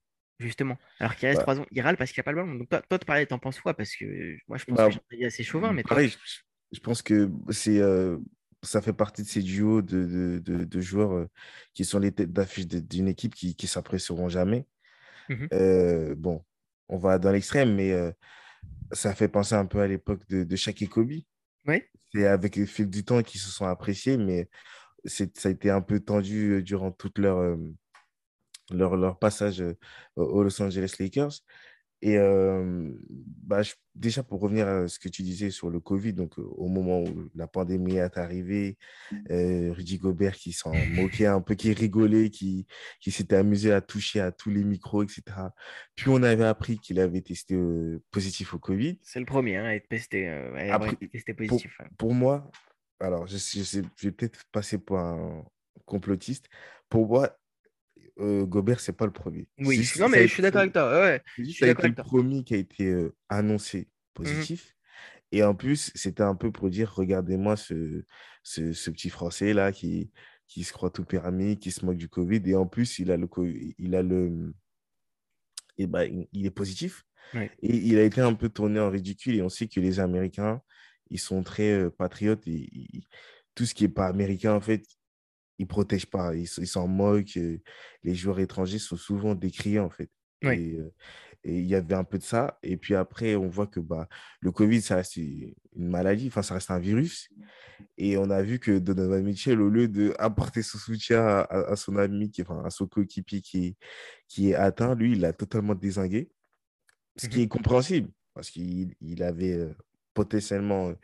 justement. 0.43 0.79
Alors 1.01 1.17
qu'il 1.17 1.29
reste 1.29 1.43
trois 1.43 1.59
ans, 1.61 1.67
il 1.71 1.81
râle 1.81 1.97
parce 1.97 2.13
qu'il 2.13 2.21
n'a 2.21 2.25
pas 2.25 2.33
le 2.33 2.37
ballon. 2.37 2.55
Donc 2.55 2.69
toi, 2.69 2.83
toi 2.89 2.99
pareil, 2.99 3.27
t'en 3.27 3.39
penses 3.39 3.61
quoi? 3.61 3.75
Parce 3.75 3.95
que 3.97 4.37
moi, 4.49 4.59
je 4.59 4.65
pense 4.65 4.77
bah, 4.77 4.89
que 4.91 5.17
j'ai 5.17 5.25
assez 5.25 5.43
chauvin. 5.43 5.73
Mais 5.73 5.83
pareil, 5.83 6.15
je, 6.73 6.81
pense 6.81 7.03
que 7.03 7.31
c'est 7.51 7.81
ça 8.63 8.81
fait 8.81 8.93
partie 8.93 9.23
de 9.23 9.29
ces 9.29 9.43
duos 9.43 9.83
de, 9.83 10.41
de, 10.43 10.65
de, 10.65 10.81
joueurs 10.81 11.13
euh, 11.13 11.29
qui 11.75 11.85
sont 11.85 11.99
les 11.99 12.13
têtes 12.13 12.33
d'affiche 12.33 12.67
d'une 12.67 13.09
équipe 13.09 13.35
qui 13.35 13.57
ne 13.61 13.67
s'apprécieront 13.67 14.29
jamais. 14.29 14.67
Mmh 15.29 15.47
euh, 15.53 16.15
bon, 16.17 16.45
on 16.89 16.99
va 16.99 17.19
dans 17.19 17.33
l'extrême, 17.33 17.75
mais 17.75 17.93
euh, 17.93 18.13
ça 18.93 19.15
fait 19.15 19.29
penser 19.29 19.55
un 19.55 19.67
peu 19.67 19.81
à 19.81 19.87
l'époque 19.87 20.27
de, 20.29 20.45
de 20.45 20.57
Shaq 20.57 20.83
et 20.83 20.87
Kobe. 20.87 21.13
Oui. 21.67 21.83
C'est 22.15 22.27
avec 22.27 22.57
le 22.57 22.67
fil 22.67 22.89
du 22.89 23.05
temps 23.05 23.23
qu'ils 23.23 23.41
se 23.41 23.51
sont 23.51 23.67
appréciés, 23.67 24.17
mais 24.17 24.49
ça 25.05 25.25
a 25.45 25.49
été 25.49 25.71
un 25.71 25.81
peu 25.81 26.01
tendu 26.01 26.63
durant 26.63 26.93
toute 26.93 27.19
leur, 27.19 27.57
leur, 28.71 28.97
leur 28.97 29.19
passage 29.19 29.63
aux 30.17 30.43
Los 30.43 30.63
Angeles 30.63 30.97
Lakers. 30.99 31.43
Et 32.05 32.19
bah, 33.45 33.63
déjà, 33.95 34.25
pour 34.25 34.41
revenir 34.41 34.67
à 34.67 34.89
ce 34.89 34.99
que 34.99 35.09
tu 35.09 35.23
disais 35.23 35.51
sur 35.51 35.71
le 35.71 35.79
Covid, 35.79 36.13
donc 36.13 36.37
au 36.37 36.67
moment 36.67 37.01
où 37.01 37.31
la 37.37 37.47
pandémie 37.47 37.95
est 37.95 38.19
arrivée, 38.19 38.77
Rudy 39.31 39.99
Gobert 39.99 40.35
qui 40.35 40.53
s'en 40.53 40.73
moquait 40.91 41.27
un 41.27 41.41
peu, 41.41 41.55
qui 41.55 41.73
rigolait, 41.73 42.31
qui, 42.31 42.67
qui 43.01 43.13
s'était 43.13 43.37
amusé 43.37 43.73
à 43.73 43.81
toucher 43.81 44.19
à 44.19 44.33
tous 44.33 44.51
les 44.51 44.65
micros, 44.65 45.05
etc. 45.05 45.23
Puis 45.95 46.09
on 46.09 46.25
avait 46.25 46.45
appris 46.45 46.79
qu'il 46.81 46.99
avait 46.99 47.21
testé 47.21 47.57
positif 48.11 48.53
au 48.53 48.59
Covid. 48.59 48.99
C'est 49.03 49.21
le 49.21 49.27
premier 49.27 49.59
hein, 49.59 49.67
à 49.67 49.75
être 49.77 49.87
testé, 49.87 50.29
positif. 51.37 51.79
Pour, 51.79 52.09
pour, 52.09 52.15
moi, 52.15 52.51
alors 52.99 53.29
je, 53.29 53.37
je, 53.37 53.81
je 53.97 54.09
vais 54.09 54.13
peut-être 54.13 54.43
passer 54.51 54.79
pour 54.79 54.99
un 54.99 55.45
complotiste. 55.85 56.49
Pour 56.89 57.07
moi, 57.07 57.39
euh, 58.23 58.45
Gobert, 58.45 58.81
c'est 58.81 58.93
pas 58.93 59.07
le 59.07 59.13
premier. 59.13 59.49
Oui, 59.59 59.87
non, 59.99 60.09
mais 60.09 60.27
je 60.27 60.33
suis 60.33 60.43
d'accord 60.43 60.63
avec 60.63 60.73
toi. 60.73 60.91
Ouais, 60.91 61.23
c'est 61.37 61.67
le 61.67 61.95
premier 61.95 62.45
qui 62.45 62.55
a 62.55 62.59
été 62.59 62.87
euh, 62.87 63.15
annoncé 63.29 63.81
mmh 63.81 63.87
positif. 64.15 64.75
Et 65.33 65.43
en 65.43 65.55
plus, 65.55 65.91
c'était 65.95 66.23
un 66.23 66.35
peu 66.35 66.53
pour 66.53 66.69
dire 66.69 66.93
regardez-moi 66.95 67.57
ce, 67.57 68.05
ce, 68.43 68.91
petit 68.91 69.09
Français 69.09 69.55
là 69.55 69.73
qui, 69.73 70.11
qui 70.47 70.65
se 70.65 70.73
croit 70.75 70.91
tout 70.91 71.05
permis, 71.05 71.59
qui 71.59 71.71
se 71.71 71.87
moque 71.87 71.97
du 71.97 72.11
Covid. 72.11 72.43
Et 72.45 72.55
en 72.55 72.67
plus, 72.67 72.99
il 72.99 73.11
a 73.11 73.17
le. 73.17 73.27
Il, 73.79 73.95
a 73.95 74.03
le, 74.03 74.55
et 75.79 75.87
ben, 75.87 76.27
il 76.33 76.47
est 76.47 76.51
positif. 76.51 77.05
Et 77.35 77.75
il 77.75 77.97
a 77.97 78.03
été 78.03 78.21
un 78.21 78.35
peu 78.35 78.51
tourné 78.51 78.79
en 78.79 78.91
ridicule. 78.91 79.37
Et 79.37 79.43
on 79.43 79.49
sait 79.49 79.67
que 79.67 79.81
les 79.81 80.01
Américains, 80.01 80.61
ils 81.09 81.19
sont 81.19 81.43
très 81.43 81.73
euh, 81.73 81.91
patriotes. 81.91 82.47
Et, 82.47 82.69
tout 83.55 83.67
ce 83.67 83.75
qui 83.75 83.85
n'est 83.85 83.91
pas 83.91 84.07
américain, 84.07 84.55
en 84.55 84.61
fait, 84.61 84.85
ils 85.59 85.67
protègent 85.67 86.07
pas, 86.07 86.35
ils 86.35 86.47
s'en 86.47 86.89
moquent. 86.89 87.39
Les 88.03 88.15
joueurs 88.15 88.41
étrangers 88.41 88.79
sont 88.79 88.97
souvent 88.97 89.35
décriés, 89.35 89.81
en 89.81 89.91
fait. 89.91 90.11
Euh, 90.45 90.91
et 91.45 91.59
il 91.59 91.67
y 91.67 91.75
avait 91.75 91.95
un 91.95 92.05
peu 92.05 92.19
de 92.19 92.23
ça. 92.23 92.59
Et 92.63 92.77
puis 92.77 92.95
après, 92.95 93.35
on 93.35 93.49
voit 93.49 93.67
que 93.67 93.81
bah, 93.81 94.09
le 94.41 94.53
Covid, 94.53 94.81
ça 94.81 94.97
reste 94.97 95.17
une 95.17 95.55
maladie, 95.75 96.29
enfin, 96.29 96.43
ça 96.43 96.55
reste 96.55 96.71
un 96.71 96.79
virus. 96.79 97.29
Et 97.99 98.17
on 98.17 98.31
a 98.31 98.43
vu 98.43 98.59
que 98.59 98.79
Donovan 98.79 99.23
Mitchell, 99.25 99.61
au 99.61 99.69
lieu 99.69 99.89
d'apporter 99.89 100.63
son 100.63 100.79
soutien 100.79 101.47
à, 101.51 101.75
son 101.77 101.97
ami, 101.97 102.31
qui, 102.31 102.43
enfin, 102.43 102.63
à 102.65 102.71
son 102.71 102.87
coéquipier 102.87 103.41
qui, 103.41 103.77
qui 104.29 104.51
est 104.51 104.55
atteint, 104.55 104.95
lui, 104.95 105.13
il 105.13 105.25
a 105.25 105.33
totalement 105.33 105.75
désingué. 105.75 106.31
Ce 107.17 107.27
qui 107.27 107.41
mmh 107.41 107.43
est 107.43 107.49
compréhensible, 107.49 108.11
parce 108.33 108.51
qu'il 108.51 108.95
il 109.03 109.23
avait 109.23 109.53
euh, 109.53 109.75
potentiellement 110.15 110.95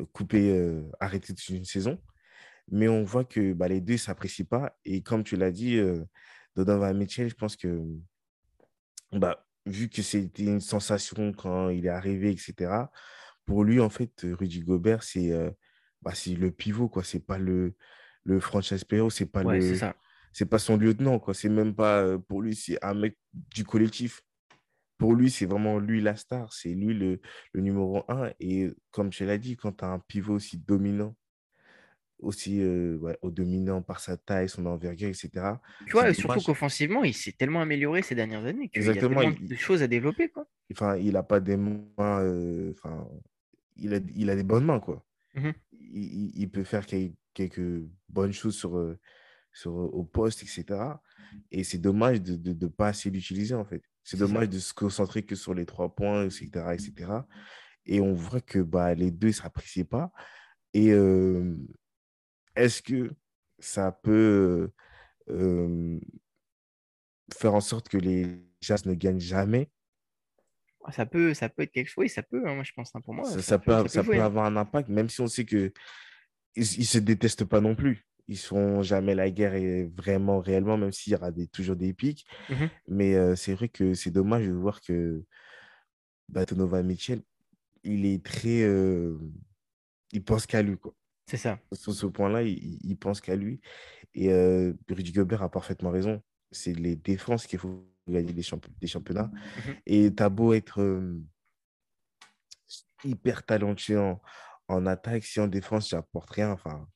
euh, 0.00 0.04
coupé, 0.12 0.82
arrêté 1.00 1.32
une 1.50 1.64
saison 1.64 1.98
mais 2.70 2.88
on 2.88 3.02
voit 3.02 3.24
que 3.24 3.52
bah, 3.52 3.68
les 3.68 3.80
deux 3.80 3.94
ne 3.94 3.98
s'apprécient 3.98 4.46
pas. 4.46 4.76
Et 4.84 5.02
comme 5.02 5.24
tu 5.24 5.36
l'as 5.36 5.50
dit, 5.50 5.76
euh, 5.76 6.04
Donovan 6.56 6.96
Mitchell, 6.96 7.28
je 7.28 7.34
pense 7.34 7.56
que 7.56 7.82
bah, 9.12 9.46
vu 9.66 9.88
que 9.88 10.02
c'était 10.02 10.44
une 10.44 10.60
sensation 10.60 11.32
quand 11.32 11.68
il 11.68 11.86
est 11.86 11.90
arrivé, 11.90 12.30
etc., 12.30 12.86
pour 13.44 13.64
lui, 13.64 13.80
en 13.80 13.90
fait, 13.90 14.12
Rudy 14.22 14.60
Gobert, 14.60 15.02
c'est 15.02 15.32
euh, 15.32 15.50
bah, 16.00 16.12
le 16.26 16.50
pivot, 16.50 16.88
quoi. 16.88 17.02
C'est 17.02 17.26
pas 17.26 17.38
le, 17.38 17.74
le 18.24 18.40
franchise 18.40 18.84
player, 18.84 19.10
c'est 19.10 19.26
pas 19.26 19.42
le. 19.42 19.74
C'est 20.34 20.46
pas 20.46 20.58
son 20.58 20.78
lieutenant, 20.78 21.18
quoi. 21.18 21.34
C'est 21.34 21.48
même 21.48 21.74
pas. 21.74 22.02
Euh, 22.02 22.18
pour 22.18 22.40
lui, 22.40 22.54
c'est 22.54 22.82
un 22.82 22.94
mec 22.94 23.18
du 23.32 23.64
collectif. 23.64 24.22
Pour 24.96 25.14
lui, 25.14 25.30
c'est 25.30 25.46
vraiment 25.46 25.78
lui 25.78 26.00
la 26.00 26.14
star. 26.14 26.52
C'est 26.52 26.72
lui 26.72 26.94
le, 26.94 27.20
le 27.52 27.60
numéro 27.60 28.04
un. 28.08 28.30
Et 28.38 28.70
comme 28.92 29.10
tu 29.10 29.26
l'as 29.26 29.38
dit, 29.38 29.56
quand 29.56 29.72
tu 29.72 29.84
as 29.84 29.88
un 29.88 29.98
pivot 29.98 30.34
aussi 30.34 30.58
dominant 30.58 31.16
aussi 32.22 32.60
euh, 32.60 32.98
au 33.20 33.30
dominant 33.30 33.82
par 33.82 34.00
sa 34.00 34.16
taille, 34.16 34.48
son 34.48 34.64
envergure, 34.66 35.08
etc. 35.08 35.30
Tu 35.86 35.92
vois, 35.92 36.14
surtout 36.14 36.40
qu'offensivement, 36.40 37.04
il 37.04 37.14
s'est 37.14 37.32
tellement 37.32 37.60
amélioré 37.60 38.02
ces 38.02 38.14
dernières 38.14 38.44
années 38.44 38.68
qu'il 38.68 38.84
y 38.84 38.88
a 38.88 38.94
tellement 38.94 39.30
de 39.30 39.54
choses 39.56 39.82
à 39.82 39.88
développer. 39.88 40.28
Quoi. 40.28 40.46
Enfin, 40.72 40.96
il 40.96 41.12
n'a 41.12 41.22
pas 41.22 41.40
des 41.40 41.56
mains, 41.56 41.82
euh, 41.98 42.72
enfin, 42.72 43.06
il 43.76 43.94
a, 43.94 43.98
il 44.14 44.30
a 44.30 44.36
des 44.36 44.44
bonnes 44.44 44.64
mains, 44.64 44.80
quoi. 44.80 45.04
Mmh 45.34 45.50
il, 45.94 46.40
il, 46.40 46.50
peut 46.50 46.64
faire 46.64 46.86
quelques, 46.86 47.12
quelques 47.34 47.82
bonnes 48.08 48.32
choses 48.32 48.54
sur, 48.54 48.96
sur, 49.52 49.74
au 49.74 50.04
poste, 50.04 50.42
etc. 50.42 50.64
Et 51.50 51.64
c'est 51.64 51.76
dommage 51.76 52.22
de 52.22 52.52
ne 52.54 52.66
pas 52.68 52.88
assez 52.88 53.10
l'utiliser, 53.10 53.54
en 53.54 53.66
fait. 53.66 53.82
C'est 54.02 54.16
dommage 54.16 54.48
de 54.48 54.58
se 54.58 54.72
concentrer 54.72 55.22
que 55.22 55.34
sur 55.34 55.52
les 55.52 55.66
trois 55.66 55.94
points, 55.94 56.24
etc. 56.24 56.48
etc. 56.72 57.10
Et 57.84 58.00
on 58.00 58.14
voit 58.14 58.40
que 58.40 58.58
bah, 58.58 58.94
les 58.94 59.10
deux 59.10 59.28
ne 59.28 59.32
s'apprécient 59.32 59.84
pas. 59.84 60.12
Et 60.72 60.92
est-ce 62.56 62.82
que 62.82 63.10
ça 63.58 63.92
peut 63.92 64.70
euh, 65.28 66.00
faire 67.34 67.54
en 67.54 67.60
sorte 67.60 67.88
que 67.88 67.98
les 67.98 68.26
Jazz 68.60 68.86
ne 68.86 68.94
gagnent 68.94 69.20
jamais? 69.20 69.70
Ça 70.90 71.06
peut, 71.06 71.32
ça 71.32 71.48
peut 71.48 71.62
être 71.62 71.70
quelque 71.70 71.88
chose. 71.88 72.02
Oui, 72.02 72.08
ça 72.08 72.22
peut, 72.22 72.42
hein, 72.46 72.54
moi, 72.54 72.64
je 72.64 72.72
pense, 72.74 72.94
hein, 72.94 73.00
pour 73.00 73.14
moi. 73.14 73.24
Ça, 73.24 73.58
peut, 73.58 73.86
ça 73.86 74.02
peut, 74.02 74.20
avoir 74.20 74.46
un 74.46 74.56
impact, 74.56 74.88
même 74.88 75.08
si 75.08 75.20
on 75.20 75.28
sait 75.28 75.44
que 75.44 75.72
ils, 76.56 76.64
se 76.66 76.98
détestent 76.98 77.44
pas 77.44 77.60
non 77.60 77.76
plus. 77.76 78.04
Ils 78.26 78.38
font 78.38 78.82
jamais 78.82 79.14
la 79.14 79.30
guerre 79.30 79.54
et 79.54 79.84
vraiment, 79.84 80.40
réellement, 80.40 80.76
même 80.76 80.92
s'il 80.92 81.12
y 81.12 81.16
aura 81.16 81.30
des, 81.30 81.46
toujours 81.46 81.76
des 81.76 81.92
pics. 81.92 82.26
Mmh 82.48 82.64
Mais 82.88 83.14
euh, 83.14 83.36
c'est 83.36 83.54
vrai 83.54 83.68
que 83.68 83.94
c'est 83.94 84.10
dommage 84.10 84.46
de 84.46 84.52
voir 84.52 84.80
que 84.80 85.22
Batonova 86.28 86.82
Mitchell, 86.82 87.22
il 87.84 88.04
est 88.06 88.24
très. 88.24 88.62
Euh, 88.62 89.18
il 90.12 90.22
pense 90.24 90.46
qu'à 90.46 90.62
lui, 90.62 90.76
quoi. 90.76 90.94
C'est 91.26 91.36
ça. 91.36 91.58
Sur 91.72 91.94
ce 91.94 92.06
point-là, 92.06 92.42
il, 92.42 92.96
pense 92.98 93.20
qu'à 93.20 93.36
lui. 93.36 93.60
Et 94.14 94.32
euh, 94.32 94.74
Rudy 94.90 95.12
Gobert 95.12 95.42
a 95.42 95.50
parfaitement 95.50 95.90
raison. 95.90 96.22
C'est 96.50 96.74
les 96.74 96.96
défenses 96.96 97.46
qu'il 97.46 97.58
faut 97.58 97.86
gagner 98.08 98.32
des, 98.32 98.42
des 98.80 98.86
championnats. 98.86 99.30
Mmh 99.32 99.70
Et 99.86 100.14
t'as 100.14 100.28
beau 100.28 100.52
être 100.52 100.80
euh, 100.80 101.22
hyper 103.04 103.44
talentueux 103.44 104.00
en, 104.00 104.20
en, 104.68 104.86
attaque, 104.86 105.24
si 105.24 105.40
en 105.40 105.46
défense, 105.46 105.88
tu 105.88 105.94
n'apportes 105.94 106.30
rien, 106.30 106.50
enfin, 106.50 106.86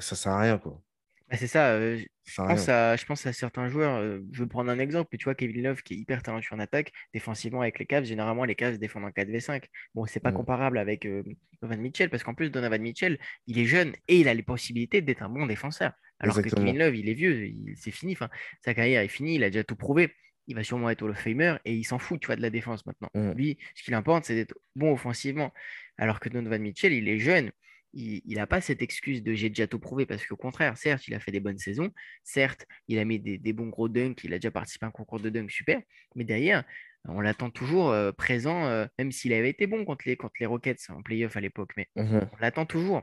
ça 0.00 0.16
sert 0.16 0.32
à 0.32 0.40
rien, 0.40 0.58
quoi. 0.58 0.82
Bah, 1.28 1.36
c'est 1.36 1.46
ça. 1.46 1.72
Euh, 1.72 1.98
je, 2.24 2.36
pense 2.36 2.68
à, 2.68 2.96
je 2.96 3.04
pense 3.04 3.26
à 3.26 3.32
certains 3.32 3.68
joueurs. 3.68 3.96
Euh, 3.96 4.20
je 4.32 4.40
veux 4.40 4.48
prendre 4.48 4.70
un 4.70 4.78
exemple. 4.78 5.16
Tu 5.18 5.24
vois, 5.24 5.34
Kevin 5.34 5.62
Love 5.62 5.82
qui 5.82 5.94
est 5.94 5.96
hyper 5.98 6.22
talentueux 6.22 6.54
en 6.54 6.58
attaque, 6.58 6.90
défensivement 7.12 7.60
avec 7.60 7.78
les 7.78 7.86
Cavs. 7.86 8.04
Généralement, 8.04 8.44
les 8.44 8.54
Cavs 8.54 8.78
défendent 8.78 9.04
en 9.04 9.10
4v5. 9.10 9.64
Bon, 9.94 10.06
c'est 10.06 10.20
pas 10.20 10.30
mm. 10.30 10.34
comparable 10.34 10.78
avec 10.78 11.04
euh, 11.04 11.22
Donovan 11.60 11.80
Mitchell 11.80 12.08
parce 12.08 12.22
qu'en 12.22 12.34
plus, 12.34 12.50
Donovan 12.50 12.80
Mitchell, 12.80 13.18
il 13.46 13.58
est 13.58 13.66
jeune 13.66 13.94
et 14.08 14.20
il 14.20 14.28
a 14.28 14.34
les 14.34 14.42
possibilités 14.42 15.02
d'être 15.02 15.22
un 15.22 15.28
bon 15.28 15.46
défenseur. 15.46 15.92
Alors 16.20 16.36
que 16.36 16.48
Kevin 16.48 16.78
Love, 16.78 16.96
il 16.96 17.08
est 17.08 17.14
vieux, 17.14 17.52
c'est 17.76 17.92
fini. 17.92 18.14
Enfin, 18.14 18.28
sa 18.64 18.74
carrière 18.74 19.02
est 19.02 19.08
finie. 19.08 19.36
Il 19.36 19.44
a 19.44 19.50
déjà 19.50 19.64
tout 19.64 19.76
prouvé. 19.76 20.14
Il 20.46 20.56
va 20.56 20.64
sûrement 20.64 20.88
être 20.88 21.02
Hall 21.02 21.10
of 21.10 21.18
Famer 21.18 21.56
et 21.66 21.74
il 21.74 21.84
s'en 21.84 21.98
fout, 21.98 22.18
tu 22.20 22.26
vois, 22.26 22.36
de 22.36 22.42
la 22.42 22.50
défense 22.50 22.86
maintenant. 22.86 23.10
Mm. 23.14 23.32
Lui, 23.32 23.58
ce 23.74 23.82
qu'il 23.82 23.92
importe, 23.92 24.24
c'est 24.24 24.34
d'être 24.34 24.54
bon 24.74 24.92
offensivement. 24.92 25.52
Alors 25.98 26.20
que 26.20 26.30
Donovan 26.30 26.62
Mitchell, 26.62 26.94
il 26.94 27.06
est 27.06 27.18
jeune 27.18 27.52
il 27.98 28.36
n'a 28.36 28.46
pas 28.46 28.60
cette 28.60 28.80
excuse 28.80 29.22
de 29.22 29.34
j'ai 29.34 29.48
déjà 29.48 29.66
tout 29.66 29.78
prouvé 29.78 30.06
parce 30.06 30.24
qu'au 30.24 30.36
contraire, 30.36 30.76
certes, 30.76 31.08
il 31.08 31.14
a 31.14 31.20
fait 31.20 31.32
des 31.32 31.40
bonnes 31.40 31.58
saisons, 31.58 31.92
certes, 32.22 32.66
il 32.86 32.98
a 32.98 33.04
mis 33.04 33.18
des, 33.18 33.52
bons 33.52 33.68
gros 33.68 33.88
dunks, 33.88 34.22
il 34.24 34.32
a 34.32 34.38
déjà 34.38 34.50
participé 34.50 34.86
à 34.86 34.88
un 34.88 34.92
concours 34.92 35.20
de 35.20 35.30
dunk 35.30 35.50
super, 35.50 35.80
mais 36.14 36.24
derrière, 36.24 36.64
on 37.08 37.20
l'attend 37.20 37.50
toujours 37.50 37.90
euh, 37.90 38.12
présent, 38.12 38.66
euh, 38.66 38.86
même 38.98 39.10
s'il 39.10 39.32
avait 39.32 39.50
été 39.50 39.66
bon 39.66 39.84
contre 39.84 40.04
les, 40.06 40.16
contre 40.16 40.34
les 40.38 40.46
Rockets 40.46 40.90
en 40.90 41.02
playoff 41.02 41.36
à 41.36 41.40
l'époque, 41.40 41.72
mais 41.76 41.88
mmh 41.96 42.18
on 42.32 42.36
l'attend 42.40 42.66
toujours. 42.66 43.02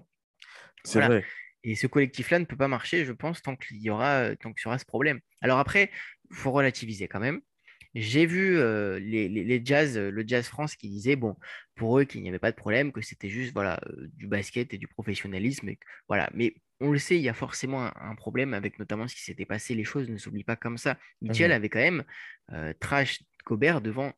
C'est 0.83 1.01
vrai. 1.01 1.23
Et 1.63 1.75
ce 1.75 1.87
collectif-là 1.87 2.39
ne 2.39 2.45
peut 2.45 2.57
pas 2.57 2.67
marcher, 2.67 3.05
je 3.05 3.11
pense, 3.11 3.41
tant 3.41 3.55
qu'il 3.55 3.81
y 3.81 3.89
aura, 3.89 4.35
tant 4.35 4.53
qu'il 4.53 4.65
y 4.65 4.67
aura 4.67 4.77
ce 4.77 4.85
problème. 4.85 5.19
Alors 5.41 5.57
après, 5.57 5.89
il 6.29 6.35
faut 6.35 6.51
relativiser 6.51 7.07
quand 7.07 7.19
même. 7.19 7.41
J'ai 7.95 8.25
vu 8.25 8.57
euh, 8.57 8.99
les, 8.99 9.61
jazz, 9.63 9.97
euh, 9.97 10.11
le 10.11 10.25
Jazz 10.27 10.45
France 10.47 10.75
qui 10.75 10.89
disait, 10.89 11.15
bon, 11.15 11.37
pour 11.75 11.97
eux, 11.97 12.03
qu'il 12.03 12.21
n'y 12.21 12.27
avait 12.27 12.39
pas 12.39 12.51
de 12.51 12.57
problème, 12.57 12.91
que 12.91 12.99
c'était 12.99 13.29
juste 13.29 13.53
voilà, 13.53 13.79
euh, 13.87 14.09
du 14.15 14.27
basket 14.27 14.73
et 14.73 14.77
du 14.77 14.87
professionnalisme. 14.87 15.69
voilà. 16.09 16.29
Mais 16.33 16.55
on 16.81 16.91
le 16.91 16.99
sait, 16.99 17.15
il 17.15 17.21
y 17.21 17.29
a 17.29 17.33
forcément 17.33 17.89
un, 17.95 18.15
problème 18.15 18.53
avec 18.53 18.79
notamment 18.79 19.07
ce 19.07 19.15
qui 19.15 19.21
s'était 19.21 19.45
passé. 19.45 19.75
Les 19.75 19.85
choses 19.85 20.09
ne 20.09 20.17
s'oublient 20.17 20.43
pas 20.43 20.57
comme 20.57 20.77
ça. 20.77 20.97
Mitchell 21.21 21.51
mmh 21.51 21.53
avait 21.53 21.69
quand 21.69 21.79
même 21.79 22.03
trash 22.81 23.23
Gobert 23.45 23.79
devant 23.79 24.11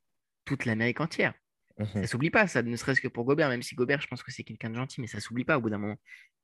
toute 0.43 0.65
l'Amérique 0.65 0.99
entière. 0.99 1.35
Ça 1.77 1.83
mmh 1.83 2.01
Ça 2.01 2.07
s'oublie 2.07 2.31
pas, 2.31 2.47
ça, 2.47 2.63
ne 2.63 2.75
serait-ce 2.75 2.99
que 2.99 3.07
pour 3.07 3.25
Gobert, 3.25 3.49
même 3.49 3.61
si 3.61 3.75
Gobert, 3.75 4.01
je 4.01 4.07
pense 4.07 4.23
que 4.23 4.31
c'est 4.31 4.43
quelqu'un 4.43 4.71
de 4.71 4.75
gentil, 4.75 5.01
mais 5.01 5.07
ça 5.07 5.19
s'oublie 5.19 5.45
pas 5.45 5.59
au 5.59 5.61
bout 5.61 5.69
d'un 5.69 5.77
moment. 5.77 5.97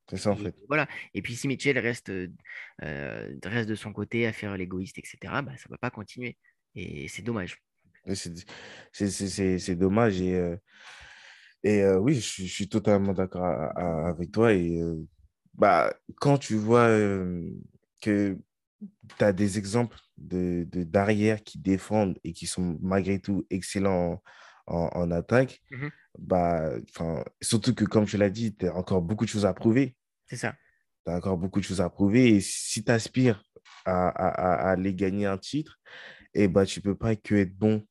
C'est 0.08 0.18
ça, 0.18 0.30
en 0.30 0.36
fait. 0.36 0.54
Voilà. 0.68 0.88
Et 1.16 1.24
puis 1.24 1.36
si 1.36 1.48
Mitchell 1.48 1.80
reste, 1.80 2.12
reste 2.80 3.70
de 3.70 3.76
son 3.76 3.92
côté 3.92 4.28
à 4.28 4.34
faire 4.34 4.56
l'égoïste, 4.56 5.00
etc., 5.00 5.18
bah, 5.24 5.58
ça 5.58 5.66
ne 5.68 5.72
va 5.72 5.78
pas 5.80 5.90
continuer. 5.90 6.38
Et 6.76 7.08
c'est 7.08 7.22
dommage. 7.22 7.64
C'est 8.14 9.76
dommage. 9.76 10.22
Et, 10.22 10.36
euh, 10.36 10.56
et 11.64 11.82
euh, 11.84 11.98
oui, 11.98 12.16
je, 12.16 12.44
suis 12.44 12.68
totalement 12.68 13.14
d'accord 13.14 13.46
avec 13.46 14.32
toi. 14.32 14.54
Et 14.54 14.82
euh, 14.82 14.96
bah, 15.54 15.94
quand 16.20 16.38
tu 16.38 16.56
vois 16.56 16.88
que 18.02 18.38
tu 19.18 19.24
as 19.24 19.34
des 19.34 19.58
exemples 19.58 19.98
de 20.18 20.68
d'arrière 20.72 21.44
qui 21.44 21.58
défendent 21.58 22.20
et 22.24 22.34
qui 22.34 22.48
sont 22.48 22.78
malgré 22.82 23.20
tout 23.20 23.46
excellents 23.50 24.22
en, 24.68 24.90
en, 24.94 25.12
attaque, 25.12 25.62
mmh 25.72 25.88
bah, 26.20 26.70
surtout 27.42 27.74
que, 27.74 27.86
comme 27.86 28.06
tu 28.06 28.18
l'as 28.18 28.30
dit, 28.30 28.56
tu 28.56 28.68
as 28.68 28.76
encore 28.76 29.02
beaucoup 29.02 29.26
de 29.26 29.30
choses 29.30 29.46
à 29.46 29.54
prouver. 29.54 29.96
C'est 30.28 30.36
ça. 30.36 30.56
Tu 31.06 31.12
as 31.12 31.18
encore 31.18 31.38
beaucoup 31.38 31.60
de 31.60 31.66
choses 31.66 31.82
à 31.82 31.90
prouver. 31.90 32.36
Et 32.36 32.40
si 32.42 32.84
tu 32.84 32.92
aspires 32.92 33.44
à, 33.86 34.10
à, 34.10 34.28
à, 34.28 34.72
aller 34.72 34.94
gagner 34.94 35.26
un 35.26 35.38
titre, 35.38 35.80
et 36.34 36.48
bah, 36.48 36.66
tu 36.66 36.80
ne 36.80 36.84
peux 36.84 36.96
pas 36.96 37.16
que 37.16 37.36
être 37.36 37.56
bon 37.58 37.86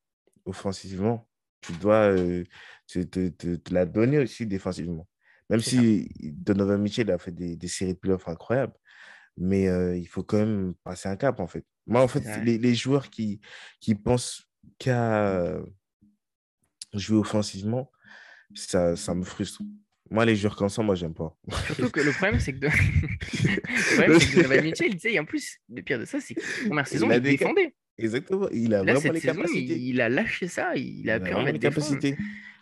offensivement. 0.45 1.29
Tu 1.61 1.73
dois 1.75 2.11
euh, 2.11 2.45
te, 2.89 3.01
te, 3.01 3.29
te, 3.29 3.75
la 3.75 3.87
donner 3.87 4.19
aussi 4.19 4.47
défensivement. 4.47 5.09
Même 5.49 5.61
si 5.61 6.09
Donovan 6.21 6.81
Mitchell 6.81 7.11
a 7.11 7.19
fait 7.19 7.33
des, 7.33 7.57
des 7.57 7.69
séries 7.69 7.95
de 7.95 7.99
playoffs 7.99 8.29
incroyables, 8.29 8.75
mais 9.37 9.69
euh, 9.69 9.97
il 9.97 10.07
faut 10.07 10.23
quand 10.23 10.39
même 10.39 10.75
passer 10.83 11.09
un 11.09 11.17
cap, 11.17 11.41
en 11.41 11.47
fait. 11.47 11.65
Moi, 11.87 12.03
en 12.03 12.09
fait, 12.09 12.23
les, 12.45 12.59
les, 12.59 12.75
joueurs 12.75 13.11
qui, 13.11 13.41
qui 13.81 13.95
pensent 13.95 14.49
qu'à 14.79 15.61
jouer 16.95 17.19
offensivement, 17.19 17.91
ça, 18.55 18.97
ça 18.97 19.15
me 19.15 19.25
frustre. 19.25 19.63
Moi, 20.11 20.25
les 20.27 20.37
joueurs 20.37 20.57
comme 20.57 20.69
ça, 20.69 20.83
moi, 20.83 20.95
j'aime 20.95 21.15
pas. 21.15 21.37
Surtout 21.67 21.91
que 21.91 22.01
le 22.01 22.13
problème, 22.13 22.39
c'est 22.39 22.53
que, 22.53 22.59
de... 22.61 22.67
le 22.69 23.95
problème, 23.95 24.19
que 24.19 24.37
Donovan 24.37 24.65
Mitchell, 24.65 24.91
tu 24.93 24.99
sais, 24.99 25.19
en 25.19 25.25
plus, 25.25 25.59
le 25.69 25.83
pire 25.83 25.99
de 25.99 26.05
ça, 26.05 26.21
c'est 26.21 26.35
que 26.35 26.41
la 26.41 26.67
première 26.67 26.87
saison, 26.87 27.11
il, 27.11 27.17
il 27.17 27.23
défendait. 27.23 27.75
Exactement. 27.99 28.49
Il 28.53 28.75
a 28.75 28.83
vraiment 28.83 29.13
les 29.13 29.21
capacités. 29.21 29.79
Il, 29.79 30.01
a 30.01 30.09
lâché 30.09 30.49
ça. 30.49 30.75
Il 30.77 31.09
a 31.11 31.21
pu 31.21 31.33
en 31.33 31.43
mettre 31.43 31.55
les 31.55 31.59
capacités. 31.59 32.17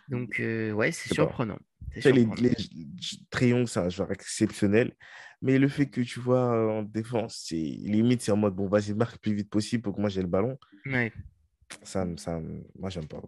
Donc, 0.09 0.39
euh, 0.39 0.71
ouais, 0.71 0.91
c'est 0.91 1.13
surprenant. 1.13 1.59
Les, 2.03 2.11
les 2.11 3.65
c'est 3.65 3.79
un 3.79 3.89
joueur 3.89 4.11
exceptionnel. 4.11 4.93
Mais 5.41 5.57
le 5.57 5.67
fait 5.67 5.87
que 5.87 6.01
tu 6.01 6.19
vois 6.19 6.53
euh, 6.53 6.69
en 6.69 6.83
défense, 6.83 7.45
c'est 7.47 7.55
limite, 7.55 8.21
c'est 8.21 8.31
en 8.31 8.37
mode 8.37 8.55
bon, 8.55 8.67
vas-y, 8.67 8.93
marque 8.93 9.13
le 9.13 9.19
plus 9.19 9.33
vite 9.33 9.49
possible 9.49 9.81
pour 9.81 9.95
que 9.95 9.99
moi 9.99 10.09
j'ai 10.09 10.21
le 10.21 10.27
ballon. 10.27 10.57
Ouais. 10.85 11.11
Ça, 11.83 12.05
ça, 12.17 12.39
moi, 12.77 12.89
j'aime 12.89 13.07
pas. 13.07 13.21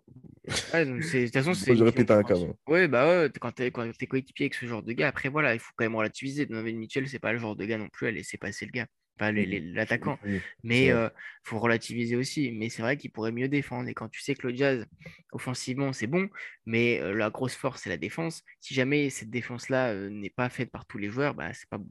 Ouais, 0.74 0.86
de 0.86 1.00
toute 1.00 1.34
façon, 1.34 1.54
c'est. 1.54 1.76
Je 1.76 1.84
répète 1.84 2.12
un 2.12 2.22
cas. 2.24 2.36
Ouais, 2.68 2.88
bah 2.88 3.08
ouais, 3.08 3.32
quand 3.40 3.52
t'es 3.54 3.68
es 3.68 3.72
coéquipier 3.72 4.46
avec 4.46 4.54
ce 4.54 4.66
genre 4.66 4.84
de 4.84 4.92
gars, 4.92 5.08
après, 5.08 5.30
voilà, 5.30 5.56
il 5.56 5.60
faut 5.60 5.72
quand 5.76 5.86
même 5.86 5.96
relativiser. 5.96 6.46
Donovan 6.46 6.76
Mitchell, 6.76 7.08
c'est 7.08 7.20
pas 7.20 7.34
le 7.34 7.40
genre 7.40 7.56
de 7.56 7.66
gars 7.66 7.78
non 7.78 7.90
plus 7.90 8.08
à 8.08 8.12
laisser 8.12 8.38
passer 8.38 8.66
le 8.66 8.72
gars 8.72 8.88
pas 9.18 9.32
l'attaquant. 9.32 10.18
mais 10.64 10.86
il 10.86 10.92
euh, 10.92 11.10
faut 11.44 11.60
relativiser 11.60 12.16
aussi. 12.16 12.52
Mais 12.52 12.70
c'est 12.70 12.82
vrai 12.82 12.98
qu'il 12.98 13.12
pourrait 13.12 13.32
mieux 13.32 13.48
défendre. 13.48 13.90
Et 13.90 13.94
quand 13.94 14.10
tu 14.10 14.22
sais 14.22 14.36
que 14.36 14.48
le 14.48 14.56
jazz, 14.56 14.86
offensivement, 15.32 15.94
c'est 15.94 16.08
bon, 16.08 16.30
mais 16.66 17.00
euh, 17.02 17.14
la 17.14 17.30
grosse 17.30 17.56
force, 17.56 17.84
c'est 17.84 17.90
la 17.90 17.98
défense. 17.98 18.44
Si 18.60 18.74
jamais 18.74 19.10
cette 19.10 19.30
défense-là 19.30 19.92
euh, 19.92 20.10
n'est 20.10 20.30
pas 20.30 20.50
faite 20.50 20.72
par 20.72 20.86
tous 20.86 20.98
les 20.98 21.10
joueurs, 21.10 21.34
bah, 21.34 21.54
c'est 21.54 21.70
pas 21.70 21.78
bon. 21.78 21.90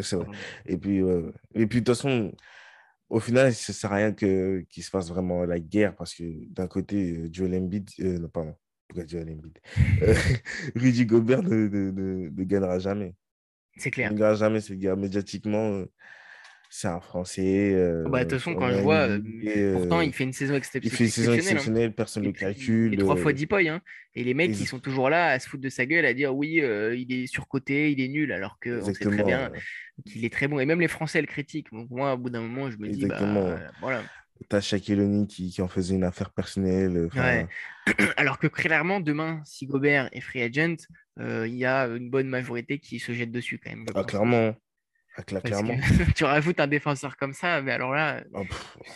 C'est 0.00 0.16
vrai. 0.16 0.26
Et 0.66 0.78
puis, 0.78 1.00
et 1.54 1.66
puis 1.66 1.80
de 1.80 1.84
toute 1.84 1.88
façon, 1.88 2.32
au 3.10 3.20
final, 3.20 3.52
ça 3.52 3.72
ne 3.72 3.74
sert 3.74 3.92
à 3.92 3.96
rien 3.96 4.12
qu'il 4.12 4.82
se 4.82 4.90
passe 4.90 5.10
vraiment 5.10 5.44
la 5.44 5.60
guerre 5.60 5.94
parce 5.94 6.14
que 6.14 6.24
d'un 6.48 6.66
côté, 6.66 7.28
Joel 7.30 7.56
Embiid, 7.56 7.90
non, 7.98 8.28
pardon, 8.30 8.56
pourquoi 8.88 9.06
Joel 9.06 9.28
Embiid? 9.28 9.58
Rudy 10.74 11.04
Gobert 11.04 11.42
ne, 11.42 11.68
ne 11.68 12.44
gagnera 12.44 12.78
jamais. 12.78 13.14
C'est 13.76 13.90
clair. 13.90 14.12
Ne 14.12 14.18
gagne 14.18 14.36
jamais 14.36 14.60
ce 14.60 14.74
gars. 14.74 14.96
Médiatiquement, 14.96 15.72
euh, 15.72 15.90
c'est 16.68 16.88
un 16.88 17.00
Français. 17.00 17.72
Euh, 17.74 18.04
bah, 18.08 18.24
de 18.24 18.30
toute 18.30 18.38
façon, 18.38 18.54
quand 18.54 18.70
je 18.70 18.80
vois, 18.80 19.08
euh, 19.08 19.74
pourtant, 19.74 20.00
il 20.00 20.12
fait 20.12 20.24
une 20.24 20.32
saison 20.32 20.54
exceptionnelle. 20.54 20.92
Il 20.92 20.96
fait 20.96 21.04
une 21.04 21.10
saison 21.10 21.32
hein. 21.32 21.36
exceptionnelle, 21.36 21.94
personne 21.94 22.22
ne 22.22 22.28
le 22.28 22.34
calcule. 22.34 22.94
Et 22.94 22.96
trois 22.98 23.16
fois 23.16 23.32
10 23.32 23.46
points. 23.46 23.66
Hein. 23.66 23.80
Et 24.14 24.24
les 24.24 24.34
mecs, 24.34 24.50
ils 24.50 24.66
sont 24.66 24.80
toujours 24.80 25.10
là 25.10 25.28
à 25.28 25.38
se 25.38 25.48
foutre 25.48 25.62
de 25.62 25.68
sa 25.68 25.86
gueule, 25.86 26.04
à 26.04 26.14
dire 26.14 26.34
oui, 26.34 26.62
il 26.62 27.12
est 27.12 27.26
surcoté, 27.26 27.92
il 27.92 28.00
est 28.00 28.08
nul, 28.08 28.32
alors 28.32 28.58
qu'on 28.62 28.82
sait 28.84 28.92
très 28.92 29.24
bien 29.24 29.50
qu'il 30.06 30.24
est 30.24 30.32
très 30.32 30.48
bon. 30.48 30.58
Et 30.58 30.66
même 30.66 30.80
les 30.80 30.88
Français 30.88 31.20
le 31.20 31.26
critiquent. 31.26 31.70
Donc, 31.72 31.90
moi, 31.90 32.14
au 32.14 32.18
bout 32.18 32.30
d'un 32.30 32.40
moment, 32.40 32.70
je 32.70 32.78
me 32.78 32.88
dis, 32.88 33.06
bah, 33.06 33.58
voilà. 33.80 34.02
T'as 34.48 34.60
Shaquille 34.60 35.00
O'Neal 35.00 35.26
qui, 35.26 35.50
qui, 35.50 35.62
en 35.62 35.68
faisait 35.68 35.94
une 35.94 36.04
affaire 36.04 36.30
personnelle. 36.30 37.08
Ouais. 37.14 37.46
Alors 38.16 38.38
que 38.38 38.46
clairement, 38.46 39.00
demain, 39.00 39.40
si 39.44 39.66
Gobert 39.66 40.08
est 40.12 40.20
free 40.20 40.42
agent, 40.42 40.76
euh, 40.90 41.01
il 41.18 41.54
y 41.54 41.64
a 41.64 41.86
une 41.86 42.10
bonne 42.10 42.28
majorité 42.28 42.78
qui 42.78 42.98
se 42.98 43.12
jette 43.12 43.30
dessus 43.30 43.58
quand 43.58 43.70
même. 43.70 43.84
Ah, 43.94 44.04
clairement. 44.04 44.54
Ah, 45.16 45.22
clairement. 45.22 45.76
tu 46.16 46.24
rajoutes 46.24 46.60
un 46.60 46.66
défenseur 46.66 47.16
comme 47.16 47.34
ça, 47.34 47.60
mais 47.60 47.72
alors 47.72 47.92
là, 47.92 48.24
oh, 48.32 48.44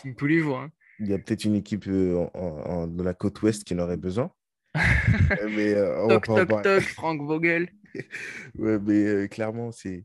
c'est 0.02 0.14
tous 0.16 0.26
les 0.26 0.40
jours. 0.40 0.58
Hein. 0.58 0.70
Il 0.98 1.08
y 1.08 1.12
a 1.12 1.18
peut-être 1.18 1.44
une 1.44 1.56
équipe 1.56 1.86
euh, 1.88 2.26
en, 2.32 2.86
de 2.86 3.02
la 3.02 3.12
côte 3.12 3.42
ouest 3.42 3.64
qui 3.64 3.74
en 3.74 3.80
aurait 3.80 3.98
besoin. 3.98 4.32
mais, 4.74 5.74
euh, 5.74 6.08
toc, 6.08 6.26
toc, 6.26 6.62
toc, 6.62 6.82
Frank 6.82 7.20
Vogel. 7.20 7.70
ouais, 8.58 8.78
mais 8.78 9.28
clairement, 9.28 9.72
c'est 9.72 10.04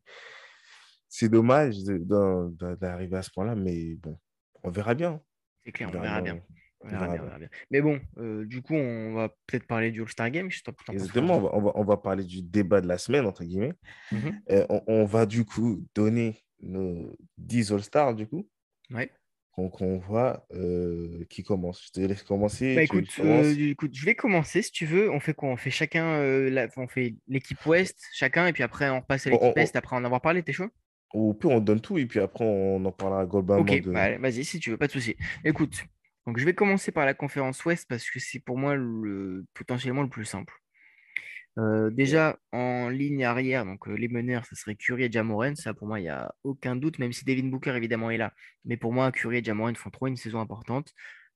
c'est 1.08 1.30
dommage 1.30 1.78
d'arriver 1.84 3.18
à 3.18 3.22
ce 3.22 3.30
point-là, 3.32 3.56
mais 3.56 3.96
bon, 3.96 4.18
on 4.64 4.70
verra 4.70 4.94
bien. 4.94 5.22
C'est 5.64 5.72
clair, 5.72 5.90
on, 5.94 6.00
verra 6.00 6.22
bien. 6.22 6.42
On 6.84 6.90
verra 6.90 7.08
verra 7.08 7.14
bien, 7.14 7.22
on 7.22 7.24
bien. 7.24 7.26
verra 7.26 7.40
bien. 7.40 7.50
Mais 7.70 7.82
bon, 7.82 8.00
euh, 8.18 8.46
du 8.46 8.62
coup, 8.62 8.76
on 8.76 9.14
va 9.14 9.30
peut-être 9.48 9.68
parler 9.68 9.92
du 9.92 10.02
All-Star 10.02 10.30
Game. 10.32 10.50
Je 10.50 10.62
Exactement, 10.92 11.36
on 11.38 11.42
va, 11.42 11.50
on 11.54 11.62
va, 11.62 11.72
on 11.76 11.84
va 11.84 11.98
parler 11.98 12.24
du 12.24 12.42
débat 12.42 12.82
de 12.82 12.88
la 12.88 12.98
semaine, 12.98 13.26
entre 13.26 13.44
guillemets. 13.44 13.74
Mhm. 14.12 14.42
Euh, 14.52 14.66
on, 14.70 14.82
on 14.88 15.06
va 15.06 15.26
du 15.26 15.46
coup 15.46 15.86
donner 15.96 16.38
nos 16.62 17.16
10 17.38 17.72
All-Stars, 17.72 18.16
du 18.16 18.28
coup. 18.28 18.48
Ouais. 18.92 19.10
Donc, 19.58 19.82
on 19.82 19.98
voit 19.98 20.46
euh, 20.54 21.24
qui 21.30 21.44
commence. 21.44 21.86
Je 21.86 21.92
te 21.92 22.00
laisse 22.00 22.24
commencer. 22.24 22.76
Bah 22.76 22.84
écoute, 22.84 23.20
écoute, 23.58 23.92
je 23.94 24.06
vais 24.06 24.16
commencer 24.16 24.62
si 24.62 24.72
tu 24.72 24.86
veux. 24.86 25.12
On 25.12 25.20
fait 25.20 25.34
quoi? 25.34 25.50
On 25.50 25.58
fait 25.58 25.72
chacun, 25.72 26.22
la- 26.50 26.68
on 26.78 26.88
fait 26.88 27.16
l'équipe 27.28 27.64
Ouest, 27.66 28.00
chacun, 28.14 28.48
et 28.48 28.54
puis 28.54 28.64
après 28.64 28.90
on 28.90 29.02
repasse 29.02 29.28
à 29.28 29.30
l'équipe 29.32 29.58
Est 29.58 29.76
après 29.76 29.96
en 29.96 30.04
avoir 30.04 30.22
parlé, 30.22 30.42
t'es 30.42 30.54
chaud? 30.54 30.70
Au 31.14 31.34
pire, 31.34 31.52
on 31.52 31.60
donne 31.60 31.82
tout 31.82 31.98
et 31.98 32.06
puis 32.06 32.20
après, 32.20 32.46
on 32.46 32.84
en 32.86 32.92
parlera 32.92 33.26
globalement 33.26 33.64
Ok, 33.64 33.82
de. 33.82 33.92
bah, 33.92 34.18
vas-y, 34.18 34.46
si 34.46 34.60
tu 34.60 34.72
veux, 34.72 34.78
pas 34.78 34.88
de 34.88 34.94
souci. 34.94 35.16
Écoute, 35.44 35.84
donc 36.32 36.38
je 36.38 36.46
vais 36.46 36.54
commencer 36.54 36.94
par 36.94 37.06
la 37.06 37.14
conférence 37.14 37.66
Ouest 37.66 37.90
parce 37.90 38.10
que 38.10 38.18
c'est 38.22 38.40
pour 38.40 38.58
moi 38.58 38.74
le, 38.78 39.46
potentiellement 39.54 40.02
le 40.02 40.08
plus 40.08 40.24
simple. 40.24 40.54
Euh, 41.60 41.90
déjà, 41.90 42.40
en 42.54 42.88
ligne 42.88 43.26
arrière, 43.26 43.66
donc 43.66 43.86
euh, 43.90 43.96
les 43.96 44.08
meneurs, 44.08 44.46
ça 44.46 44.56
serait 44.56 44.76
Curry 44.76 45.04
et 45.04 45.12
Jamoran. 45.12 45.56
Ça, 45.56 45.74
pour 45.74 45.90
moi, 45.90 46.00
il 46.00 46.04
n'y 46.04 46.10
a 46.10 46.34
aucun 46.46 46.78
doute, 46.78 47.00
même 47.00 47.12
si 47.12 47.26
Devin 47.26 47.50
Booker, 47.50 47.76
évidemment, 47.76 48.12
est 48.12 48.18
là. 48.18 48.34
Mais 48.64 48.78
pour 48.78 48.94
moi, 48.94 49.12
Curry 49.12 49.40
et 49.40 49.44
Jamoran 49.44 49.74
font 49.74 49.90
trop 49.90 50.08
une 50.08 50.16
saison 50.16 50.40
importante 50.40 50.94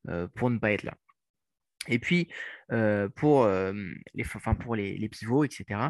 euh, 0.07 0.29
pour 0.33 0.49
ne 0.49 0.59
pas 0.59 0.71
être 0.71 0.83
là. 0.83 0.95
Et 1.89 1.99
puis, 1.99 2.29
pour, 3.15 3.47
les, 3.47 4.23
enfin, 4.33 4.55
pour 4.55 4.77
les, 4.77 4.97
les 4.97 5.09
pivots, 5.09 5.43
etc., 5.43 5.89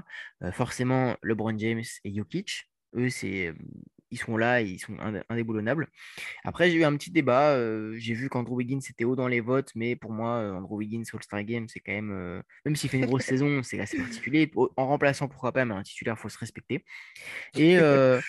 forcément, 0.51 1.15
LeBron 1.21 1.55
James 1.59 1.83
et 2.03 2.15
Jokic, 2.15 2.71
eux, 2.95 3.09
c'est, 3.09 3.53
ils 4.11 4.17
sont 4.19 4.37
là, 4.37 4.61
ils 4.61 4.79
sont 4.79 4.93
indé- 4.97 5.23
indéboulonnables. 5.29 5.87
Après, 6.43 6.69
j'ai 6.71 6.77
eu 6.77 6.83
un 6.85 6.95
petit 6.97 7.11
débat. 7.11 7.51
euh, 7.55 7.95
j'ai 7.97 8.13
vu 8.13 8.29
qu'Andrew 8.29 8.55
Wiggins 8.57 8.79
était 8.89 9.03
haut 9.05 9.15
dans 9.15 9.27
les 9.27 9.41
votes, 9.41 9.71
mais 9.75 9.95
pour 9.95 10.11
moi, 10.11 10.39
Andrew 10.55 10.77
Wiggins 10.77 11.03
All-Star 11.13 11.43
Game, 11.43 11.67
c'est 11.69 11.79
quand 11.81 11.91
même. 11.93 12.11
euh, 12.11 12.41
même 12.65 12.75
s'il 12.75 12.89
fait 12.89 12.97
une 12.97 13.05
grosse 13.05 13.25
saison, 13.25 13.63
c'est 13.63 13.79
assez 13.79 13.97
particulier. 13.97 14.51
En 14.77 14.87
remplaçant, 14.87 15.27
pourquoi 15.27 15.51
pas, 15.53 15.65
mais 15.65 15.73
un 15.73 15.83
titulaire, 15.83 16.15
il 16.17 16.21
faut 16.21 16.29
se 16.29 16.37
respecter. 16.39 16.85
Et, 17.55 17.77
euh, 17.79 18.21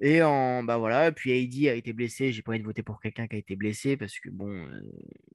et 0.00 0.22
en. 0.22 0.62
Bah 0.64 0.78
voilà, 0.78 1.12
puis 1.12 1.32
AD 1.32 1.68
a 1.68 1.74
été 1.74 1.92
blessé. 1.92 2.32
J'ai 2.32 2.42
pas 2.42 2.52
envie 2.52 2.60
de 2.60 2.64
voter 2.64 2.82
pour 2.82 3.00
quelqu'un 3.00 3.26
qui 3.26 3.36
a 3.36 3.38
été 3.38 3.56
blessé 3.56 3.96
parce 3.96 4.18
que 4.20 4.30
bon, 4.30 4.48
euh, 4.50 4.80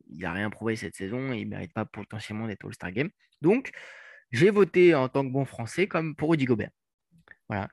il 0.10 0.20
n'a 0.22 0.32
rien 0.34 0.50
prouvé 0.50 0.76
cette 0.76 0.96
saison 0.96 1.34
et 1.34 1.40
il 1.40 1.48
mérite 1.50 1.74
pas 1.74 1.86
potentiellement 1.86 2.48
d'être 2.48 2.66
All-Star 2.66 2.92
Game. 2.92 3.10
Donc, 3.42 3.72
j'ai 4.32 4.50
voté 4.50 4.96
en 4.96 5.10
tant 5.10 5.26
que 5.26 5.32
bon 5.32 5.46
français 5.46 5.88
comme 5.88 6.16
pour 6.16 6.32
Rudy 6.32 6.46
Gobert. 6.46 6.72
Voilà. 7.54 7.70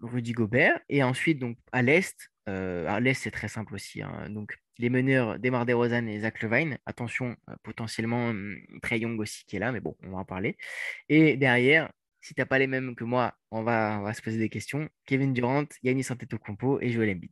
Rudy 0.00 0.32
Gobert. 0.32 0.80
Et 0.88 1.02
ensuite, 1.02 1.38
donc, 1.38 1.56
à 1.72 1.82
l'Est, 1.82 2.30
euh, 2.48 2.86
à 2.88 2.98
l'Est, 3.00 3.14
c'est 3.22 3.30
très 3.30 3.48
simple 3.48 3.74
aussi. 3.74 4.02
hein. 4.02 4.28
Donc, 4.30 4.56
les 4.78 4.90
meneurs, 4.90 5.38
Demar 5.38 5.64
DeRozan 5.66 6.06
et 6.06 6.20
Zach 6.20 6.42
Levine. 6.42 6.78
Attention, 6.86 7.36
euh, 7.50 7.54
potentiellement, 7.62 8.28
hum, 8.30 8.56
Trae 8.82 8.96
Young 8.98 9.18
aussi 9.20 9.44
qui 9.44 9.56
est 9.56 9.60
là, 9.60 9.70
mais 9.72 9.80
bon, 9.80 9.96
on 10.02 10.10
va 10.10 10.18
en 10.18 10.24
parler. 10.24 10.56
Et 11.08 11.36
derrière, 11.36 11.90
si 12.20 12.34
t'as 12.34 12.46
pas 12.46 12.58
les 12.58 12.66
mêmes 12.66 12.94
que 12.94 13.04
moi, 13.04 13.34
on 13.50 13.62
va, 13.62 13.98
on 14.00 14.02
va 14.02 14.12
se 14.14 14.22
poser 14.22 14.38
des 14.38 14.48
questions. 14.48 14.88
Kevin 15.06 15.32
Durant, 15.32 15.64
Giannis 15.84 16.06
Antetokounmpo 16.10 16.80
et 16.80 16.90
Joel 16.90 17.10
Embiid. 17.10 17.30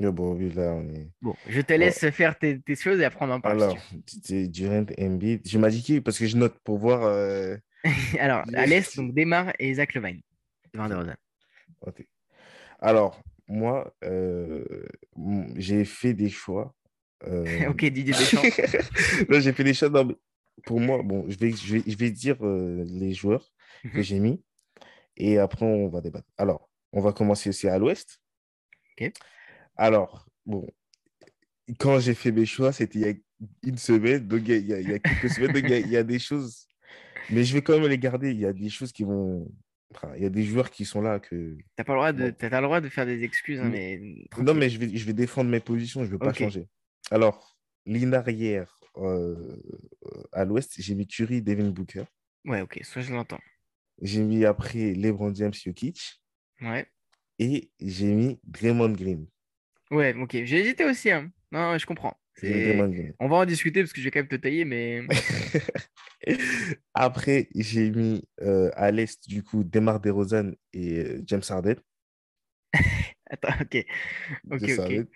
Yeah, 0.00 0.12
bon, 0.12 0.34
oui, 0.34 0.50
là, 0.52 0.72
on 0.74 0.88
est. 0.94 1.10
Bon, 1.20 1.34
je 1.48 1.60
te 1.60 1.72
Ouais. 1.72 1.78
laisse 1.78 2.08
faire 2.10 2.38
tes, 2.38 2.60
tes 2.60 2.76
choses 2.76 3.00
et 3.00 3.04
après 3.04 3.24
on 3.26 3.30
en 3.30 3.40
parle. 3.40 3.58
si 3.58 3.64
Alors, 3.64 3.78
c'est 4.22 4.46
Durant, 4.48 4.86
Embiid. 4.98 5.40
Je 5.46 5.80
qui 5.80 6.00
parce 6.00 6.18
que 6.18 6.26
je 6.26 6.36
note 6.36 6.56
pour 6.64 6.78
voir. 6.78 7.02
euh. 7.02 7.56
Alors, 8.18 8.44
à 8.54 8.66
l'Est, 8.66 8.96
donc 8.96 9.12
Demar 9.14 9.52
et 9.58 9.74
Zach 9.74 9.94
Levine. 9.94 10.20
Demar 10.72 10.88
DeRozan. 10.88 11.14
Ok. 11.86 12.06
Alors, 12.80 13.20
moi, 13.48 13.94
euh, 14.04 14.64
j'ai 15.56 15.84
fait 15.84 16.14
des 16.14 16.28
choix. 16.30 16.74
euh, 17.24 17.44
ok, 17.70 17.84
Didier 17.86 18.14
Deschamps. 18.14 18.42
Non, 19.28 19.40
j'ai 19.40 19.52
fait 19.52 19.64
des 19.64 19.74
choix. 19.74 19.88
non, 19.90 20.04
mais 20.04 20.16
pour 20.64 20.80
moi, 20.80 21.02
bon, 21.02 21.24
je 21.28 21.38
vais, 21.38 21.52
je 21.52 21.76
vais, 21.76 21.82
je 21.86 21.96
vais 21.96 22.10
dire 22.10 22.36
euh, 22.44 22.84
les 22.88 23.12
joueurs 23.14 23.52
que 23.92 24.00
Mhm. 24.00 24.02
j'ai 24.02 24.20
mis 24.20 24.42
et 25.16 25.38
après, 25.38 25.66
on 25.66 25.88
va 25.88 26.00
débattre. 26.00 26.28
Alors, 26.38 26.70
on 26.92 27.00
va 27.00 27.12
commencer 27.12 27.50
aussi 27.50 27.68
à 27.68 27.78
l'ouest. 27.78 28.20
Ok. 29.00 29.12
Alors, 29.76 30.26
bon, 30.46 30.66
quand 31.78 32.00
j'ai 32.00 32.14
fait 32.14 32.32
mes 32.32 32.46
choix, 32.46 32.72
c'était 32.72 32.98
il 32.98 33.06
y 33.06 33.10
a 33.10 33.14
une 33.62 33.78
semaine, 33.78 34.26
donc 34.26 34.42
il 34.46 34.48
y 34.48 34.52
a, 34.54 34.56
il 34.58 34.66
y 34.68 34.74
a- 34.74 34.80
il 34.80 34.88
y 34.88 34.92
a 34.94 34.98
quelques 34.98 35.30
semaines, 35.30 35.52
donc 35.52 35.62
il 35.64 35.70
y 35.70 35.74
a, 35.74 35.78
il 35.78 35.88
y 35.88 35.96
a 35.96 36.02
des 36.04 36.18
choses, 36.18 36.66
mais 37.28 37.44
je 37.44 37.54
vais 37.54 37.62
quand 37.62 37.78
même 37.78 37.88
les 37.88 37.98
garder. 37.98 38.32
Il 38.32 38.40
y 38.40 38.46
a 38.46 38.52
des 38.52 38.70
choses 38.70 38.92
qui 38.92 39.04
vont. 39.04 39.48
Il 40.16 40.22
y 40.22 40.26
a 40.26 40.30
des 40.30 40.44
joueurs 40.44 40.70
qui 40.70 40.84
sont 40.84 41.00
là 41.00 41.18
que. 41.18 41.56
T'as 41.76 41.84
pas 41.84 41.92
le 41.94 41.98
droit 41.98 42.12
de, 42.12 42.24
le 42.40 42.62
droit 42.62 42.80
de 42.80 42.88
faire 42.88 43.06
des 43.06 43.22
excuses, 43.24 43.60
hein, 43.60 43.68
mais 43.70 44.00
Non, 44.38 44.54
mais 44.54 44.68
je 44.68 44.78
vais, 44.78 44.96
je 44.96 45.04
vais 45.06 45.12
défendre 45.12 45.50
mes 45.50 45.60
positions, 45.60 46.00
je 46.02 46.06
ne 46.06 46.12
veux 46.12 46.18
pas 46.18 46.32
changer. 46.32 46.68
Alors, 47.10 47.56
ligne 47.86 48.12
arrière 48.14 48.78
euh, 48.98 49.56
euh, 50.06 50.22
à 50.32 50.44
l'ouest, 50.44 50.74
j'ai 50.78 50.94
mis 50.94 51.06
Curry, 51.06 51.40
Devin 51.40 51.70
Booker. 51.70 52.04
Ouais, 52.44 52.60
ok, 52.60 52.80
soit 52.82 53.02
je 53.02 53.12
l'entends. 53.12 53.40
J'ai 54.02 54.22
mis 54.22 54.44
après 54.44 54.92
LeBron 54.94 55.34
James, 55.34 55.54
Jokic. 55.54 56.20
Ouais. 56.60 56.86
Et 57.38 57.70
j'ai 57.80 58.12
mis 58.14 58.38
Draymond 58.44 58.92
Green. 58.92 59.26
Ouais, 59.90 60.14
ok. 60.14 60.32
J'ai 60.44 60.60
hésité 60.60 60.84
aussi. 60.84 61.10
hein. 61.10 61.30
Non, 61.50 61.78
je 61.78 61.86
comprends. 61.86 62.16
On 63.20 63.28
va 63.28 63.36
en 63.36 63.44
discuter 63.46 63.82
parce 63.82 63.92
que 63.92 64.00
je 64.00 64.04
vais 64.04 64.10
quand 64.10 64.20
même 64.20 64.28
te 64.28 64.36
tailler, 64.36 64.64
mais 64.64 65.02
Après, 66.94 67.48
j'ai 67.54 67.90
mis 67.90 68.22
euh, 68.42 68.70
à 68.74 68.90
l'est, 68.90 69.28
du 69.28 69.42
coup, 69.42 69.64
Demar 69.64 70.00
DeRozan 70.00 70.52
et 70.72 70.98
euh, 70.98 71.22
James 71.26 71.42
Harden. 71.48 71.76
attends, 73.30 73.54
ok. 73.60 73.86
Ok, 74.50 74.66
James 74.66 74.70
ok. 74.70 74.78
Harden. 74.78 75.06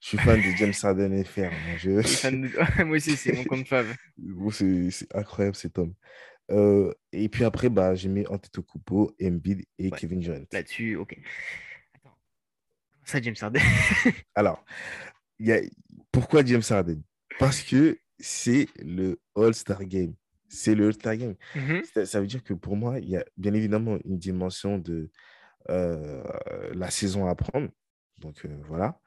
Je 0.00 0.08
suis 0.08 0.18
fan 0.18 0.38
de 0.40 0.56
James 0.56 0.72
Harden 0.82 1.24
FR. 1.24 1.50
Je... 1.78 2.02
Je 2.02 2.06
suis 2.06 2.16
fan 2.16 2.40
de- 2.42 2.84
Moi 2.84 2.96
aussi, 2.96 3.16
c'est 3.16 3.32
mon 3.32 3.44
compte 3.44 3.66
fave. 3.66 3.94
Bon, 4.18 4.50
c'est 4.50 4.90
incroyable 5.14 5.56
cet 5.56 5.78
homme. 5.78 5.94
Euh, 6.50 6.92
et 7.12 7.28
puis 7.28 7.44
après, 7.44 7.68
bah, 7.68 7.94
j'ai 7.94 8.08
mis 8.08 8.26
Antetokounmpo, 8.26 9.14
Embiid 9.22 9.64
et 9.78 9.90
Ouais. 9.90 9.98
Kevin 9.98 10.20
Durant. 10.20 10.44
Là-dessus, 10.52 10.96
ok. 10.96 11.18
Attends. 11.94 12.16
Ça, 13.04 13.20
James 13.20 13.34
Harden? 13.40 13.60
Alors, 14.34 14.64
y 15.38 15.52
a... 15.52 15.60
pourquoi 16.10 16.44
James 16.44 16.62
Harden? 16.68 17.02
Parce 17.38 17.62
que 17.62 17.98
c'est 18.18 18.68
le 18.82 19.20
All-Star 19.36 19.84
Game. 19.84 20.14
C'est 20.48 20.74
le 20.74 20.86
All-Star 20.86 21.16
Game. 21.16 21.34
Mhm. 21.54 21.82
Ça, 21.94 22.06
ça 22.06 22.20
veut 22.20 22.26
dire 22.26 22.42
que 22.42 22.54
pour 22.54 22.76
moi, 22.76 22.98
il 22.98 23.08
y 23.08 23.16
a 23.16 23.24
bien 23.36 23.54
évidemment 23.54 23.98
une 24.04 24.18
dimension 24.18 24.78
de 24.78 25.10
euh, 25.70 26.22
la 26.74 26.90
saison 26.90 27.26
à 27.26 27.34
prendre. 27.34 27.68
Donc 28.20 28.44
euh, 28.44 28.56
voilà. 28.66 29.00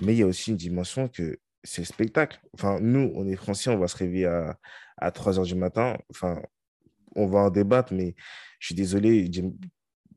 Mais 0.00 0.14
il 0.14 0.18
y 0.18 0.22
a 0.22 0.26
aussi 0.26 0.50
une 0.50 0.56
dimension 0.56 1.08
que 1.08 1.38
c'est 1.64 1.82
le 1.82 1.86
spectacle. 1.86 2.40
Enfin, 2.54 2.78
nous, 2.80 3.10
on 3.14 3.26
est 3.26 3.36
français, 3.36 3.70
on 3.70 3.78
va 3.78 3.88
se 3.88 3.96
réveiller 3.96 4.26
à, 4.26 4.58
à 4.96 5.10
3 5.10 5.38
heures 5.38 5.44
du 5.44 5.56
matin. 5.56 5.98
Enfin, 6.10 6.40
on 7.16 7.26
va 7.26 7.40
en 7.40 7.50
débattre, 7.50 7.92
mais 7.92 8.14
je 8.60 8.66
suis 8.66 8.74
désolé, 8.74 9.28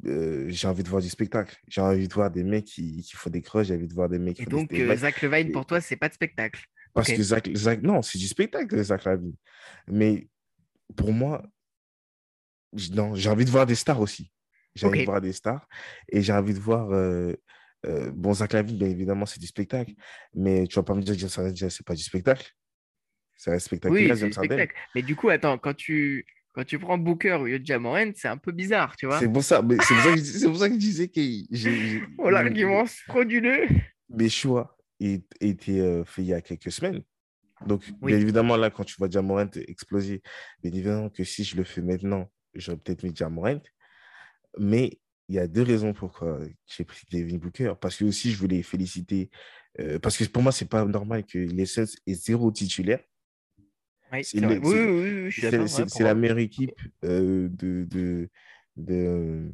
euh, 0.05 0.45
j'ai 0.49 0.67
envie 0.67 0.83
de 0.83 0.89
voir 0.89 1.01
du 1.01 1.09
spectacle. 1.09 1.55
J'ai 1.67 1.81
envie 1.81 2.07
de 2.07 2.13
voir 2.13 2.31
des 2.31 2.43
mecs 2.43 2.65
qui, 2.65 3.01
qui 3.01 3.15
font 3.15 3.29
des 3.29 3.41
crosses, 3.41 3.67
j'ai 3.67 3.75
envie 3.75 3.87
de 3.87 3.93
voir 3.93 4.09
des 4.09 4.19
mecs 4.19 4.35
qui 4.35 4.41
Et 4.43 4.45
font 4.45 4.51
des 4.51 4.57
donc, 4.57 4.65
step 4.73 4.89
euh. 4.89 4.95
Zach 4.97 5.21
Levine, 5.21 5.49
Et- 5.49 5.51
pour 5.51 5.65
toi, 5.65 5.81
c'est 5.81 5.95
pas 5.95 6.09
de 6.09 6.13
spectacle. 6.13 6.65
Parce 6.93 7.11
que 7.11 7.21
Zach, 7.23 7.49
Zach- 7.55 7.81
non, 7.81 8.01
c'est 8.01 8.17
du 8.17 8.27
spectacle, 8.27 8.81
Zach 8.83 9.05
Lavine. 9.05 9.33
Mais 9.87 10.27
pour 10.95 11.13
moi, 11.13 11.41
j'ai 12.73 13.29
envie 13.29 13.45
de 13.45 13.49
voir 13.49 13.65
des 13.65 13.75
stars 13.75 13.99
aussi. 13.99 14.31
J'ai 14.75 14.87
envie 14.87 14.99
de 14.99 15.05
voir 15.05 15.21
des 15.21 15.33
stars. 15.33 15.67
Et 16.09 16.21
j'ai 16.21 16.33
envie 16.33 16.53
de 16.53 16.59
voir. 16.59 16.91
euh, 16.91 17.33
euh, 17.85 18.11
bon, 18.11 18.33
Zach 18.33 18.53
Lavine, 18.53 18.77
bien 18.77 18.89
évidemment, 18.89 19.25
c'est 19.25 19.39
du 19.39 19.47
spectacle. 19.47 19.93
Mais 20.35 20.67
tu 20.67 20.75
vas 20.75 20.83
pas 20.83 20.93
me 20.93 21.01
dire 21.01 21.15
que 21.15 21.19
James 21.19 21.29
Harden, 21.35 21.69
c'est 21.69 21.85
pas 21.85 21.95
du 21.95 22.03
spectacle. 22.03 22.51
C'est 23.37 23.51
un 23.51 23.59
spectacle. 23.59 23.93
Oui, 23.93 24.07
c'est 24.15 24.31
spectacle. 24.31 24.73
Mais 24.93 25.01
du 25.01 25.15
coup, 25.15 25.29
attends, 25.29 25.57
quand 25.57 25.73
tu, 25.73 26.25
quand 26.53 26.63
tu 26.65 26.77
prends 26.79 26.97
Booker 26.97 27.33
au 27.33 27.45
lieu 27.45 27.59
de 27.59 27.65
Jamoran, 27.65 28.11
c'est 28.15 28.27
un 28.27 28.37
peu 28.37 28.51
bizarre, 28.51 28.95
tu 28.97 29.05
vois. 29.05 29.19
C'est 29.19 29.31
pour 29.31 29.43
ça, 29.43 29.61
mais 29.61 29.75
c'est 29.81 29.93
pour 29.93 30.03
ça 30.03 30.11
que 30.11 30.17
je 30.17 30.21
dis- 30.21 30.39
c'est 30.39 30.47
pour 30.47 30.57
ça 30.57 30.67
que 30.67 30.73
je 30.75 30.79
disais 30.89 31.07
que 31.07 31.21
j'ai- 31.51 32.01
Oh, 32.17 32.29
l'argument 32.29 32.85
frauduleux. 32.85 33.67
mes 34.09 34.29
choix 34.29 34.77
étaient 34.99 35.79
euh, 35.79 36.03
faits 36.03 36.25
il 36.25 36.29
y 36.29 36.33
a 36.33 36.41
quelques 36.41 36.71
semaines. 36.71 37.01
Donc, 37.65 37.83
Oui. 38.01 38.11
bien 38.13 38.19
évidemment, 38.19 38.57
là, 38.57 38.69
quand 38.71 38.83
tu 38.83 38.95
vois 38.97 39.09
Jamorant 39.09 39.49
exploser, 39.67 40.21
bien 40.63 40.71
évidemment 40.71 41.09
que 41.09 41.23
si 41.23 41.43
je 41.43 41.55
le 41.55 41.63
fais 41.63 41.81
maintenant, 41.81 42.29
j'aurais 42.55 42.77
peut-être 42.77 43.03
mis 43.03 43.15
Jamorant. 43.15 43.61
Mais 44.57 44.99
il 45.29 45.35
y 45.35 45.39
a 45.39 45.47
deux 45.47 45.61
raisons 45.61 45.93
pourquoi 45.93 46.39
j'ai 46.67 46.83
pris 46.83 47.05
Devin 47.11 47.37
Booker. 47.37 47.73
Parce 47.79 47.95
que 47.97 48.03
aussi, 48.05 48.31
je 48.31 48.37
voulais 48.37 48.63
féliciter. 48.63 49.29
euh, 49.79 49.99
parce 49.99 50.17
que 50.17 50.25
pour 50.25 50.43
moi, 50.43 50.51
c'est 50.51 50.67
pas 50.69 50.83
normal 50.85 51.23
que 51.25 51.37
les 51.37 51.65
Suns 51.65 51.85
aient 52.05 52.13
zéro 52.13 52.51
titulaire. 52.51 52.99
Oui, 54.11 54.23
C'est 54.23 54.45
Oui, 54.45 54.59
oui, 54.61 56.03
la 56.03 56.15
meilleure 56.15 56.39
équipe 56.39 56.79
euh, 57.03 57.47
de, 57.49 57.85
de, 57.85 58.29
de, 58.75 59.49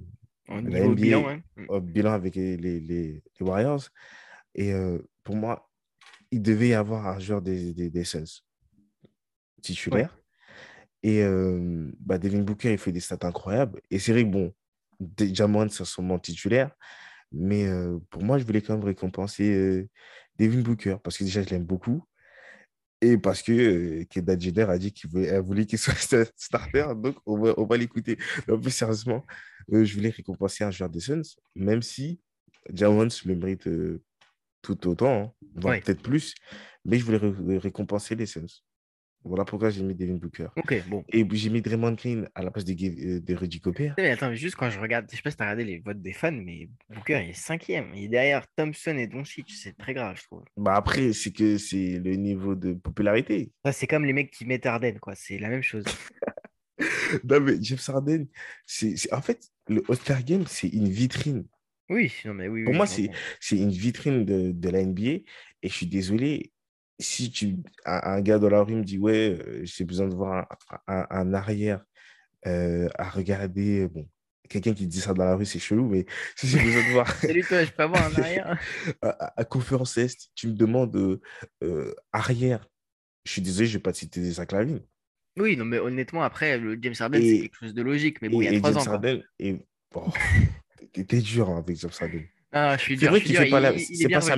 de 0.49 0.53
la 0.55 0.61
niveau 0.61 0.91
NBA 0.91 0.95
bilan, 0.95 1.25
ouais. 1.25 1.43
Mm. 1.55 1.65
au 1.69 1.81
bilan 1.81 2.11
avec 2.13 2.35
les, 2.35 2.57
les, 2.57 3.23
Warriors. 3.39 3.89
Et 4.55 4.73
euh, 4.73 4.99
pour 5.23 5.35
moi, 5.35 5.69
il 6.31 6.41
devait 6.41 6.69
y 6.69 6.73
avoir 6.73 7.07
un 7.07 7.19
joueur 7.19 7.41
des, 7.41 7.73
des, 7.73 7.89
des 7.89 8.03
Suns 8.03 8.41
titulaire. 9.61 10.17
Et 11.03 11.23
euh, 11.23 11.91
bah, 11.99 12.17
Devin 12.17 12.41
Booker, 12.41 12.71
il 12.71 12.77
fait 12.77 12.91
des 12.91 12.99
stats 12.99 13.27
incroyables. 13.27 13.81
Et 13.91 13.99
c'est 13.99 14.11
vrai 14.11 14.23
que, 14.23 14.29
bon, 14.29 14.53
Jamon, 15.19 15.69
c'est 15.69 15.85
sûrement 15.85 16.19
titulaire. 16.19 16.71
Mais 17.31 17.67
euh, 17.67 17.99
pour 18.09 18.23
moi, 18.23 18.37
je 18.37 18.45
voulais 18.45 18.61
quand 18.61 18.75
même 18.75 18.85
récompenser 18.85 19.53
euh, 19.53 19.89
Devin 20.39 20.61
Booker 20.61 20.97
parce 21.03 21.17
que 21.17 21.23
déjà, 21.23 21.43
je 21.43 21.49
l'aime 21.49 21.65
beaucoup. 21.65 22.03
Et 23.01 23.17
parce 23.17 23.43
que 23.43 23.51
euh, 23.51 24.05
Kendall 24.09 24.41
Jenner 24.41 24.63
a 24.63 24.77
dit 24.77 24.91
qu'il 24.91 25.09
voulait, 25.09 25.65
qu'il 25.65 25.77
soit 25.77 25.93
starter, 26.35 26.85
donc 26.95 27.15
on 27.25 27.37
va, 27.39 27.53
on 27.57 27.65
va 27.65 27.77
l'écouter. 27.77 28.17
Mais 28.47 28.57
plus 28.57 28.71
sérieusement, 28.71 29.25
euh, 29.71 29.85
je 29.85 29.93
voulais 29.95 30.09
récompenser 30.09 30.63
un 30.63 30.71
joueur 30.71 30.89
des 30.89 30.99
Suns, 30.99 31.21
même 31.55 31.81
si 31.83 32.19
Jamons 32.73 33.07
le 33.25 33.35
mérite 33.35 33.67
euh, 33.67 34.01
tout 34.61 34.87
autant, 34.87 35.21
hein, 35.21 35.33
voire 35.55 35.75
Ouais. 35.75 35.81
peut-être 35.81 36.01
plus, 36.01 36.33
mais 36.85 36.97
je 36.97 37.05
voulais 37.05 37.17
ré- 37.19 37.57
récompenser 37.59 38.15
les 38.15 38.25
Suns. 38.25 38.47
Voilà 39.27 39.45
pourquoi 39.45 39.69
j'ai 39.69 39.83
mis 39.83 39.93
Devin 39.95 40.15
Booker. 40.15 40.47
Ok, 40.55 40.83
bon. 40.87 41.03
Et 41.09 41.25
j'ai 41.33 41.49
mis 41.49 41.61
Draymond 41.61 41.93
Green 41.93 42.29
à 42.35 42.43
la 42.43 42.51
place 42.51 42.65
de, 42.65 42.73
euh, 42.73 43.19
de 43.19 43.35
Rudy 43.35 43.59
Gobert. 43.59 43.95
Mais 43.97 44.09
attends, 44.09 44.29
mais 44.29 44.35
juste 44.35 44.55
quand 44.55 44.69
je 44.69 44.79
regarde, 44.79 45.07
je 45.11 45.15
sais 45.15 45.21
pas 45.21 45.31
si 45.31 45.37
t'as 45.37 45.45
regardé 45.45 45.65
les 45.65 45.79
votes 45.79 46.01
des 46.01 46.13
fans, 46.13 46.31
mais 46.31 46.69
Booker 46.89 47.21
il 47.23 47.29
est 47.29 47.33
cinquième. 47.33 47.91
Il 47.95 48.05
est 48.05 48.07
derrière 48.07 48.45
Thompson 48.55 48.97
et 48.97 49.07
Doncic. 49.07 49.51
C'est 49.51 49.77
très 49.77 49.93
grave, 49.93 50.17
je 50.17 50.23
trouve. 50.23 50.43
Bah 50.55 50.75
après, 50.75 51.13
c'est 51.13 51.31
que 51.31 51.57
c'est 51.57 51.99
le 51.99 52.15
niveau 52.15 52.55
de 52.55 52.73
popularité. 52.73 53.51
Ça, 53.65 53.71
c'est 53.71 53.87
comme 53.87 54.05
les 54.05 54.13
mecs 54.13 54.31
qui 54.31 54.45
mettent 54.45 54.65
Arden, 54.65 54.97
quoi. 54.99 55.13
C'est 55.15 55.37
la 55.37 55.49
même 55.49 55.63
chose. 55.63 55.85
Non, 57.23 57.39
mais 57.39 57.55
James 57.61 57.79
Harden, 57.87 58.27
c'est, 58.65 58.95
en 59.11 59.21
fait, 59.21 59.49
le 59.67 59.83
All-Star 59.89 60.23
Game, 60.23 60.45
c'est 60.47 60.67
une 60.67 60.89
vitrine. 60.89 61.45
Oui, 61.89 62.13
non, 62.25 62.33
mais 62.33 62.47
oui. 62.47 62.63
Pour 62.63 62.71
oui, 62.71 62.77
moi, 62.77 62.85
c'est 62.85 63.57
une 63.57 63.71
vitrine 63.71 64.25
de, 64.25 64.51
de 64.51 64.69
la 64.69 64.83
NBA. 64.83 65.01
Et 65.63 65.69
je 65.69 65.73
suis 65.73 65.87
désolé, 65.87 66.51
si 66.99 67.31
tu, 67.31 67.57
un, 67.85 68.21
gars 68.21 68.39
dans 68.39 68.49
la 68.49 68.61
rue 68.63 68.75
me 68.75 68.83
dit, 68.83 68.97
ouais, 68.97 69.37
euh, 69.39 69.61
j'ai 69.63 69.83
besoin 69.85 70.07
de 70.07 70.15
voir 70.15 70.47
un, 70.87 70.93
un- 71.01 71.07
un 71.09 71.33
arrière 71.33 71.83
euh, 72.47 72.89
à 72.97 73.09
regarder. 73.09 73.87
Bon, 73.87 74.07
quelqu'un 74.49 74.73
qui 74.73 74.87
dit 74.87 75.01
ça 75.01 75.13
dans 75.13 75.25
la 75.25 75.35
rue, 75.35 75.45
c'est 75.45 75.59
chelou, 75.59 75.87
mais 75.89 76.05
si 76.35 76.47
j'ai 76.49 76.59
besoin 76.59 76.83
de 76.83 76.87
voir 76.91 77.07
Salut 77.15 77.43
toi, 77.43 77.63
je 77.63 77.71
peux 77.71 77.83
avoir 77.83 78.05
un 78.05 78.15
arrière? 78.21 78.59
À, 79.01 79.09
à- 79.09 79.41
à 79.41 79.45
Conférence 79.45 79.97
Est, 79.97 80.29
tu 80.35 80.47
me 80.47 80.53
demandes 80.53 81.19
euh, 81.63 81.95
arrière. 82.11 82.67
Je 83.25 83.31
suis 83.33 83.41
désolé, 83.41 83.67
je 83.67 83.73
ne 83.73 83.77
vais 83.79 83.83
pas 83.83 83.91
te 83.91 83.97
citer 83.97 84.21
des 84.21 84.31
Zach 84.31 84.51
Lavine. 84.51 84.81
Oui, 85.37 85.55
non, 85.55 85.65
mais 85.65 85.79
honnêtement, 85.79 86.23
après, 86.23 86.57
le 86.57 86.77
James 86.81 86.95
Harden, 86.99 87.21
c'est 87.21 87.41
quelque 87.41 87.57
chose 87.59 87.73
de 87.73 87.81
logique. 87.81 88.21
Mais 88.21 88.29
bon, 88.29 88.41
et, 88.41 88.45
il 88.45 88.45
y 88.45 88.55
a 88.55 88.59
trois 88.59 88.77
ans. 88.77 88.91
Harden, 88.93 89.21
et, 89.39 89.57
oh, 89.93 90.05
t'es- 90.93 91.03
t'es 91.03 91.21
dur 91.21 91.49
hein, 91.49 91.57
avec 91.59 91.77
James 91.77 91.91
Harden. 91.99 92.23
Ah, 92.51 92.75
je 92.77 92.81
suis 92.83 92.95
C'est 92.95 92.99
dur, 93.01 93.09
vrai 93.11 93.19
je 93.19 93.25
suis 93.25 93.35
qu'il 93.35 93.43
fait 93.45 93.49
pas 93.51 93.59
la- 93.59 93.77
c'est 93.77 94.09
pas 94.09 94.21
sa 94.21 94.37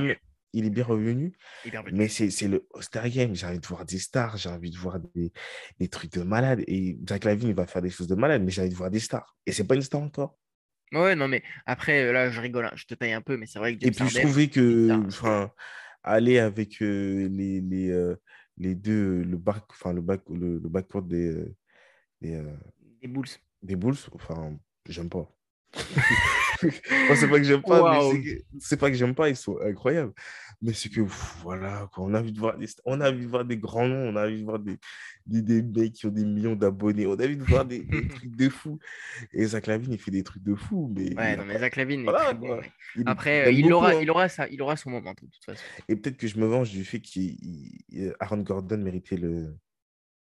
il 0.53 0.65
est 0.65 0.69
bien 0.69 0.83
revenu, 0.83 1.37
est 1.65 1.69
bien 1.71 1.83
mais 1.91 2.07
c'est 2.07 2.29
c'est 2.31 2.47
le 2.47 2.67
All-Star 2.75 3.09
Game. 3.09 3.35
J'ai 3.35 3.47
envie 3.47 3.59
de 3.59 3.67
voir 3.67 3.85
des 3.85 3.99
stars, 3.99 4.37
j'ai 4.37 4.49
envie 4.49 4.71
de 4.71 4.77
voir 4.77 4.99
des, 4.99 5.31
des 5.79 5.87
trucs 5.87 6.11
de 6.13 6.23
malade. 6.23 6.63
Et 6.67 6.97
Zach 7.07 7.23
Lavine, 7.23 7.49
il 7.49 7.55
va 7.55 7.67
faire 7.67 7.81
des 7.81 7.89
choses 7.89 8.07
de 8.07 8.15
malade, 8.15 8.41
mais 8.43 8.51
j'ai 8.51 8.61
envie 8.61 8.69
de 8.71 8.75
voir 8.75 8.89
des 8.91 8.99
stars. 8.99 9.35
Et 9.45 9.51
c'est 9.51 9.65
pas 9.65 9.75
une 9.75 9.81
star 9.81 10.01
encore. 10.01 10.37
Ouais, 10.91 11.15
non, 11.15 11.27
mais 11.27 11.43
après, 11.67 12.03
euh, 12.07 12.11
là, 12.11 12.31
je 12.31 12.41
rigole, 12.41 12.65
hein, 12.65 12.71
je 12.75 12.85
te 12.85 12.95
taille 12.95 13.13
un 13.13 13.21
peu, 13.21 13.37
mais 13.37 13.45
c'est 13.45 13.59
vrai 13.59 13.77
que 13.77 13.85
Et 13.85 13.91
James 13.93 14.07
puis 14.07 14.09
je 14.09 14.17
Harden, 14.17 14.21
trouvais 14.21 14.43
c'est 14.45 14.49
que, 14.49 15.09
star. 15.11 15.51
aller 16.03 16.39
avec 16.39 16.81
euh, 16.81 17.27
les, 17.29 17.61
les, 17.61 17.89
euh, 17.91 18.15
les 18.57 18.73
deux, 18.75 19.21
le 19.21 19.37
back, 19.37 19.63
enfin 19.69 19.93
le 19.93 20.01
back, 20.01 20.21
le, 20.29 20.57
le 20.59 20.69
backcourt 20.69 21.03
des, 21.03 21.45
des, 22.21 22.35
euh, 22.35 22.57
des 23.01 23.07
Bulls. 23.07 23.27
des 23.61 23.75
Bulls, 23.75 23.95
enfin, 24.13 24.57
j'aime 24.87 25.09
pas. 25.09 25.31
Moi, 26.63 27.15
c'est 27.15 27.27
pas 27.29 27.37
que 27.37 27.43
j'aime 27.43 27.61
pas, 27.61 28.01
c'est 28.59 28.77
pas 28.77 28.89
que 28.89 28.95
j'aime 28.97 29.15
pas, 29.15 29.29
ils 29.29 29.35
sont 29.35 29.57
incroyables. 29.61 30.13
Mais 30.61 30.73
c'est 30.73 30.89
que, 30.89 31.01
pff, 31.01 31.37
voilà, 31.41 31.89
quoi, 31.93 32.03
on 32.03 32.13
a 32.13 32.19
envie 32.19 32.33
de 32.33 32.39
voir 32.39 32.57
des, 32.57 32.67
on 32.85 32.99
a 32.99 33.09
envie 33.09 33.23
de 33.25 33.29
voir 33.29 33.45
des 33.45 33.57
grands 33.57 33.87
noms, 33.87 34.09
on 34.09 34.15
a 34.17 34.25
envie 34.25 34.39
de 34.39 34.43
voir 34.45 34.59
des, 34.59 34.77
des, 35.25 35.41
des 35.41 35.61
mecs 35.61 35.93
qui 35.93 36.05
ont 36.05 36.09
des 36.09 36.25
millions 36.25 36.55
d'abonnés, 36.55 37.07
on 37.07 37.13
a 37.13 37.23
envie 37.25 37.37
de 37.37 37.43
voir 37.43 37.63
des, 37.65 37.79
des 37.79 38.07
trucs 38.09 38.35
de 38.35 38.49
fou. 38.49 38.77
Et 39.31 39.45
Zach 39.45 39.67
Lavine, 39.67 39.93
il 39.93 39.99
fait 39.99 40.11
des 40.11 40.23
trucs 40.23 40.43
de 40.43 40.55
fou, 40.55 40.91
mais 40.93 41.15
Ouais, 41.15 41.37
non, 41.37 41.45
mais 41.45 41.59
Zach 41.59 41.75
Lavine 41.77 42.03
voilà, 42.03 42.33
bon. 42.33 42.57
ouais. 42.57 42.71
Il 42.95 43.03
Après, 43.05 43.47
euh, 43.47 43.51
il, 43.51 43.61
beaucoup, 43.61 43.75
aura, 43.75 43.91
hein. 43.91 43.99
il, 44.01 44.09
aura 44.11 44.27
ça, 44.27 44.49
il 44.49 44.61
aura 44.61 44.75
son 44.75 44.89
moment, 44.89 45.13
de 45.13 45.27
toute 45.27 45.45
façon. 45.45 45.63
Et 45.87 45.95
peut-être 45.95 46.17
que 46.17 46.27
je 46.27 46.37
me 46.37 46.45
venge 46.45 46.71
du 46.71 46.83
fait 46.83 46.99
qu'Aaron 46.99 48.37
Gordon 48.41 48.77
méritait 48.79 49.17
le 49.17 49.55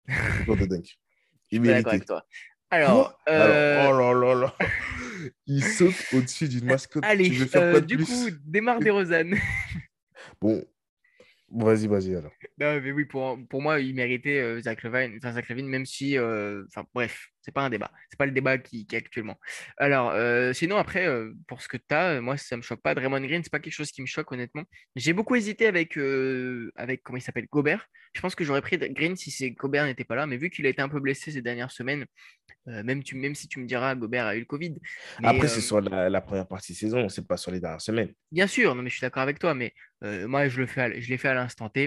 le 0.09 0.57
de 0.57 0.67
dunk. 0.67 0.87
Je 1.53 1.59
Il 1.59 1.59
suis 1.59 1.61
pas 1.61 1.73
d'accord 1.75 1.93
méritait. 1.93 1.97
avec 1.97 2.07
toi. 2.07 2.25
Alors, 2.73 3.21
euh, 3.29 3.87
Alors, 3.87 4.11
oh 4.15 4.19
là 4.19 4.35
là 4.35 4.41
là. 4.41 4.57
Il 5.47 5.63
saute 5.63 5.95
au-dessus 6.15 6.49
d'une 6.49 6.65
mascotte. 6.65 7.05
allez, 7.05 7.29
tu 7.29 7.37
veux 7.37 7.47
faire 7.47 7.65
euh, 7.65 7.71
quoi 7.73 7.81
de 7.83 7.87
du 7.87 7.97
plus 7.97 8.07
coup, 8.07 8.31
démarre 8.47 8.81
des 8.81 8.89
Rosanne. 8.89 9.37
Bon, 10.41 10.65
bon, 11.51 11.67
vas-y, 11.67 11.87
vas-y 11.87 12.17
alors. 12.17 12.33
Non, 12.59 12.81
mais 12.81 12.91
oui, 12.93 13.05
pour, 13.05 13.39
pour 13.51 13.61
moi, 13.61 13.79
il 13.79 13.95
méritait 13.95 14.41
euh, 14.41 14.61
Zach 14.63 14.83
Levine, 14.85 15.19
enfin, 15.19 15.33
Zach 15.33 15.51
Levine, 15.51 15.69
même 15.69 15.85
si, 15.85 16.17
euh, 16.17 16.65
enfin, 16.69 16.87
bref, 16.95 17.29
c'est 17.43 17.53
pas 17.53 17.63
un 17.63 17.71
débat. 17.71 17.91
C'est 18.09 18.17
pas 18.19 18.27
le 18.27 18.33
débat 18.33 18.59
qui, 18.59 18.87
qui 18.87 18.95
est 18.95 18.99
actuellement. 18.99 19.39
Alors, 19.77 20.11
euh, 20.11 20.53
sinon, 20.53 20.77
après, 20.77 21.07
euh, 21.07 21.33
pour 21.47 21.61
ce 21.61 21.69
que 21.69 21.77
tu 21.77 21.95
as, 21.95 22.21
moi, 22.21 22.37
ça 22.37 22.57
me 22.57 22.63
choque 22.63 22.81
pas. 22.81 22.95
Draymond 22.95 23.21
Green, 23.21 23.43
c'est 23.43 23.51
pas 23.53 23.59
quelque 23.61 23.73
chose 23.75 23.91
qui 23.91 24.01
me 24.01 24.07
choque, 24.07 24.31
honnêtement. 24.33 24.63
J'ai 24.97 25.13
beaucoup 25.13 25.35
hésité 25.35 25.67
avec, 25.67 25.99
euh, 25.99 26.71
avec 26.77 27.03
comment 27.03 27.19
il 27.19 27.23
s'appelle, 27.23 27.47
Gobert. 27.51 27.87
Je 28.15 28.21
pense 28.21 28.35
que 28.35 28.45
j'aurais 28.45 28.63
pris 28.63 28.79
Green 28.79 29.17
si 29.17 29.51
Gobert 29.53 29.85
n'était 29.87 30.05
pas 30.05 30.15
là, 30.15 30.27
mais 30.27 30.37
vu 30.37 30.51
qu'il 30.51 30.67
a 30.67 30.69
été 30.69 30.83
un 30.83 30.89
peu 30.89 31.01
blessé 31.01 31.31
ces 31.33 31.43
dernières 31.43 31.71
semaines, 31.71 32.05
euh, 32.69 32.83
même, 32.85 33.03
tu, 33.03 33.17
même 33.17 33.35
si 33.35 33.49
tu 33.49 33.59
me 33.59 33.67
diras, 33.67 33.95
Gobert 33.95 34.27
a 34.27 34.37
eu 34.37 34.41
le 34.41 34.45
Covid. 34.45 34.75
mais, 35.21 35.29
Après, 35.29 35.45
euh, 35.47 35.49
c'est 35.49 35.61
sur 35.61 35.81
la, 35.81 36.09
la 36.11 36.21
première 36.21 36.47
partie 36.47 36.73
de 36.75 36.79
saison, 36.79 37.09
c'est 37.09 37.27
pas 37.27 37.37
sur 37.37 37.51
les 37.51 37.59
dernières 37.61 37.81
semaines. 37.81 38.13
Bien 38.31 38.47
sûr, 38.47 38.75
non, 38.75 38.83
mais 38.83 38.91
je 38.91 38.97
suis 38.97 39.01
d'accord 39.03 39.23
avec 39.23 39.39
toi, 39.39 39.55
mais 39.55 39.73
euh, 40.05 40.29
moi, 40.29 40.49
je 40.49 40.61
le 40.61 40.67
fais 40.67 40.83
à- 40.83 41.01
je 41.01 41.09
l'ai 41.09 41.17
fait 41.19 41.29
à 41.29 41.35
l'instant 41.35 41.69
T, 41.69 41.85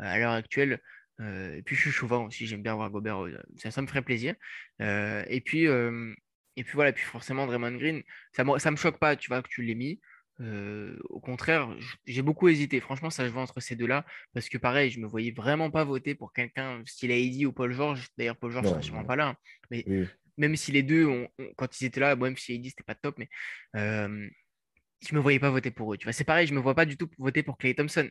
euh, 0.00 0.04
à 0.04 0.18
l'heure 0.18 0.32
actuelle. 0.32 0.80
Euh, 1.20 1.56
et 1.56 1.62
puis, 1.62 1.76
je 1.76 1.82
suis 1.82 1.90
chauvin 1.90 2.18
aussi, 2.18 2.46
j'aime 2.46 2.62
bien 2.62 2.74
voir 2.74 2.90
Gobert, 2.90 3.24
euh, 3.24 3.38
ça, 3.56 3.70
ça 3.70 3.82
me 3.82 3.86
ferait 3.86 4.02
plaisir. 4.02 4.34
Euh, 4.82 5.24
et, 5.28 5.40
puis, 5.40 5.66
euh, 5.66 6.14
et 6.56 6.64
puis, 6.64 6.74
voilà, 6.74 6.92
puis 6.92 7.04
forcément, 7.04 7.46
Draymond 7.46 7.76
Green, 7.76 8.02
ça 8.32 8.44
me, 8.44 8.58
ça 8.58 8.70
me 8.70 8.76
choque 8.76 8.98
pas, 8.98 9.16
tu 9.16 9.28
vois, 9.28 9.42
que 9.42 9.48
tu 9.48 9.62
l'aies 9.62 9.74
mis. 9.74 10.00
Au 10.38 11.20
contraire, 11.20 11.74
j'ai 12.06 12.20
beaucoup 12.20 12.48
hésité. 12.48 12.80
Franchement, 12.80 13.08
ça 13.08 13.26
je 13.26 13.32
vois 13.32 13.40
entre 13.40 13.60
ces 13.60 13.74
deux-là, 13.74 14.04
parce 14.34 14.50
que 14.50 14.58
pareil, 14.58 14.90
je 14.90 15.00
me 15.00 15.06
voyais 15.06 15.30
vraiment 15.30 15.70
pas 15.70 15.82
voter 15.84 16.14
pour 16.14 16.34
quelqu'un 16.34 16.82
style 16.84 17.10
AD 17.10 17.46
ou 17.46 17.52
Paul 17.52 17.72
George. 17.72 18.08
D'ailleurs, 18.18 18.36
Paul 18.36 18.52
George 18.52 18.82
sûrement 18.82 19.00
non. 19.00 19.06
pas 19.06 19.16
là, 19.16 19.28
hein. 19.28 19.36
mais 19.70 19.82
Oui. 19.86 20.06
même 20.36 20.54
si 20.54 20.72
les 20.72 20.82
deux, 20.82 21.26
quand 21.56 21.80
ils 21.80 21.86
étaient 21.86 22.00
là, 22.00 22.14
bon, 22.16 22.26
même 22.26 22.36
si 22.36 22.54
AD 22.54 22.64
c'était 22.66 22.82
pas 22.82 22.94
top, 22.94 23.16
mais 23.16 23.30
je 23.72 25.14
me 25.14 25.20
voyais 25.20 25.38
pas 25.38 25.50
voter 25.50 25.70
pour 25.70 25.94
eux. 25.94 25.96
Tu 25.96 26.04
vois, 26.04 26.12
c'est 26.12 26.24
pareil, 26.24 26.46
je 26.46 26.52
me 26.52 26.60
vois 26.60 26.74
pas 26.74 26.84
du 26.84 26.98
tout 26.98 27.08
voter 27.16 27.42
pour 27.42 27.56
Clay 27.56 27.74
Thompson. 27.74 28.06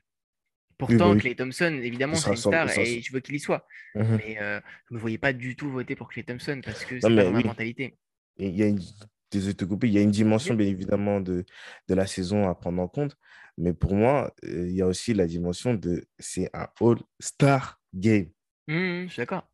Pourtant, 0.78 1.13
oui. 1.13 1.19
Clay 1.19 1.36
Thompson, 1.36 1.80
évidemment, 1.82 2.15
c'est 2.15 2.32
une 2.32 2.36
star 2.36 2.69
et 2.78 3.01
je 3.01 3.13
veux 3.13 3.19
qu'il 3.19 3.36
y 3.36 3.39
soit. 3.39 3.65
Mhm. 3.95 4.17
Mais 4.17 4.38
euh, 4.41 4.59
je 4.89 4.93
me 4.95 4.99
voyais 4.99 5.17
pas 5.17 5.34
du 5.34 5.55
tout 5.55 5.69
voter 5.69 5.95
pour 5.95 6.09
Clay 6.09 6.23
Thompson 6.23 6.59
parce 6.63 6.84
que 6.84 6.99
c'est 6.99 7.15
pas 7.15 7.32
ma 7.32 7.38
oui. 7.38 7.43
mentalité. 7.45 7.97
Il 8.38 8.55
y 8.55 8.63
a 8.63 8.67
une, 8.67 8.80
désolé 9.32 9.53
de 9.53 9.57
te 9.57 9.65
couper, 9.65 9.88
il 9.88 9.93
y 9.93 9.97
a 9.97 10.01
une 10.01 10.11
dimension, 10.11 10.53
Bien. 10.53 10.67
évidemment, 10.67 11.21
de, 11.21 11.45
de 11.88 11.93
la 11.93 12.05
saison 12.05 12.49
à 12.49 12.55
prendre 12.55 12.82
en 12.82 12.88
compte. 12.88 13.15
Mais 13.57 13.73
pour 13.73 13.95
moi, 13.95 14.34
euh, 14.43 14.67
il 14.67 14.76
y 14.76 14.82
a 14.82 14.88
aussi 14.88 15.13
la 15.13 15.26
dimension 15.28 15.73
de 15.73 16.05
c'est 16.19 16.49
un 16.53 16.67
All-Star 16.82 17.80
Game, 17.93 18.28
Hum, 18.67 19.05
je 19.07 19.13
suis 19.13 19.21
d'accord. 19.21 19.49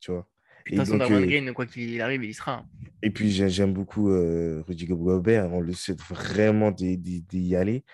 tu 0.00 0.10
vois? 0.12 0.28
De 0.66 0.76
toute 0.76 0.84
façon, 0.84 0.98
Draymond 0.98 1.22
euh, 1.22 1.26
Green, 1.26 1.52
quoi 1.54 1.64
qu'il 1.64 1.98
arrive, 2.02 2.24
il 2.24 2.30
y 2.30 2.34
sera. 2.34 2.52
hein. 2.56 2.66
Et 3.02 3.10
puis, 3.10 3.30
j'ai- 3.30 3.48
j'aime 3.48 3.72
beaucoup 3.72 4.10
euh, 4.10 4.62
Rudy 4.68 4.84
Gobert. 4.86 5.50
On 5.50 5.60
le 5.60 5.72
souhaite 5.72 6.02
vraiment 6.02 6.70
d'y 6.70 7.56
aller. 7.56 7.84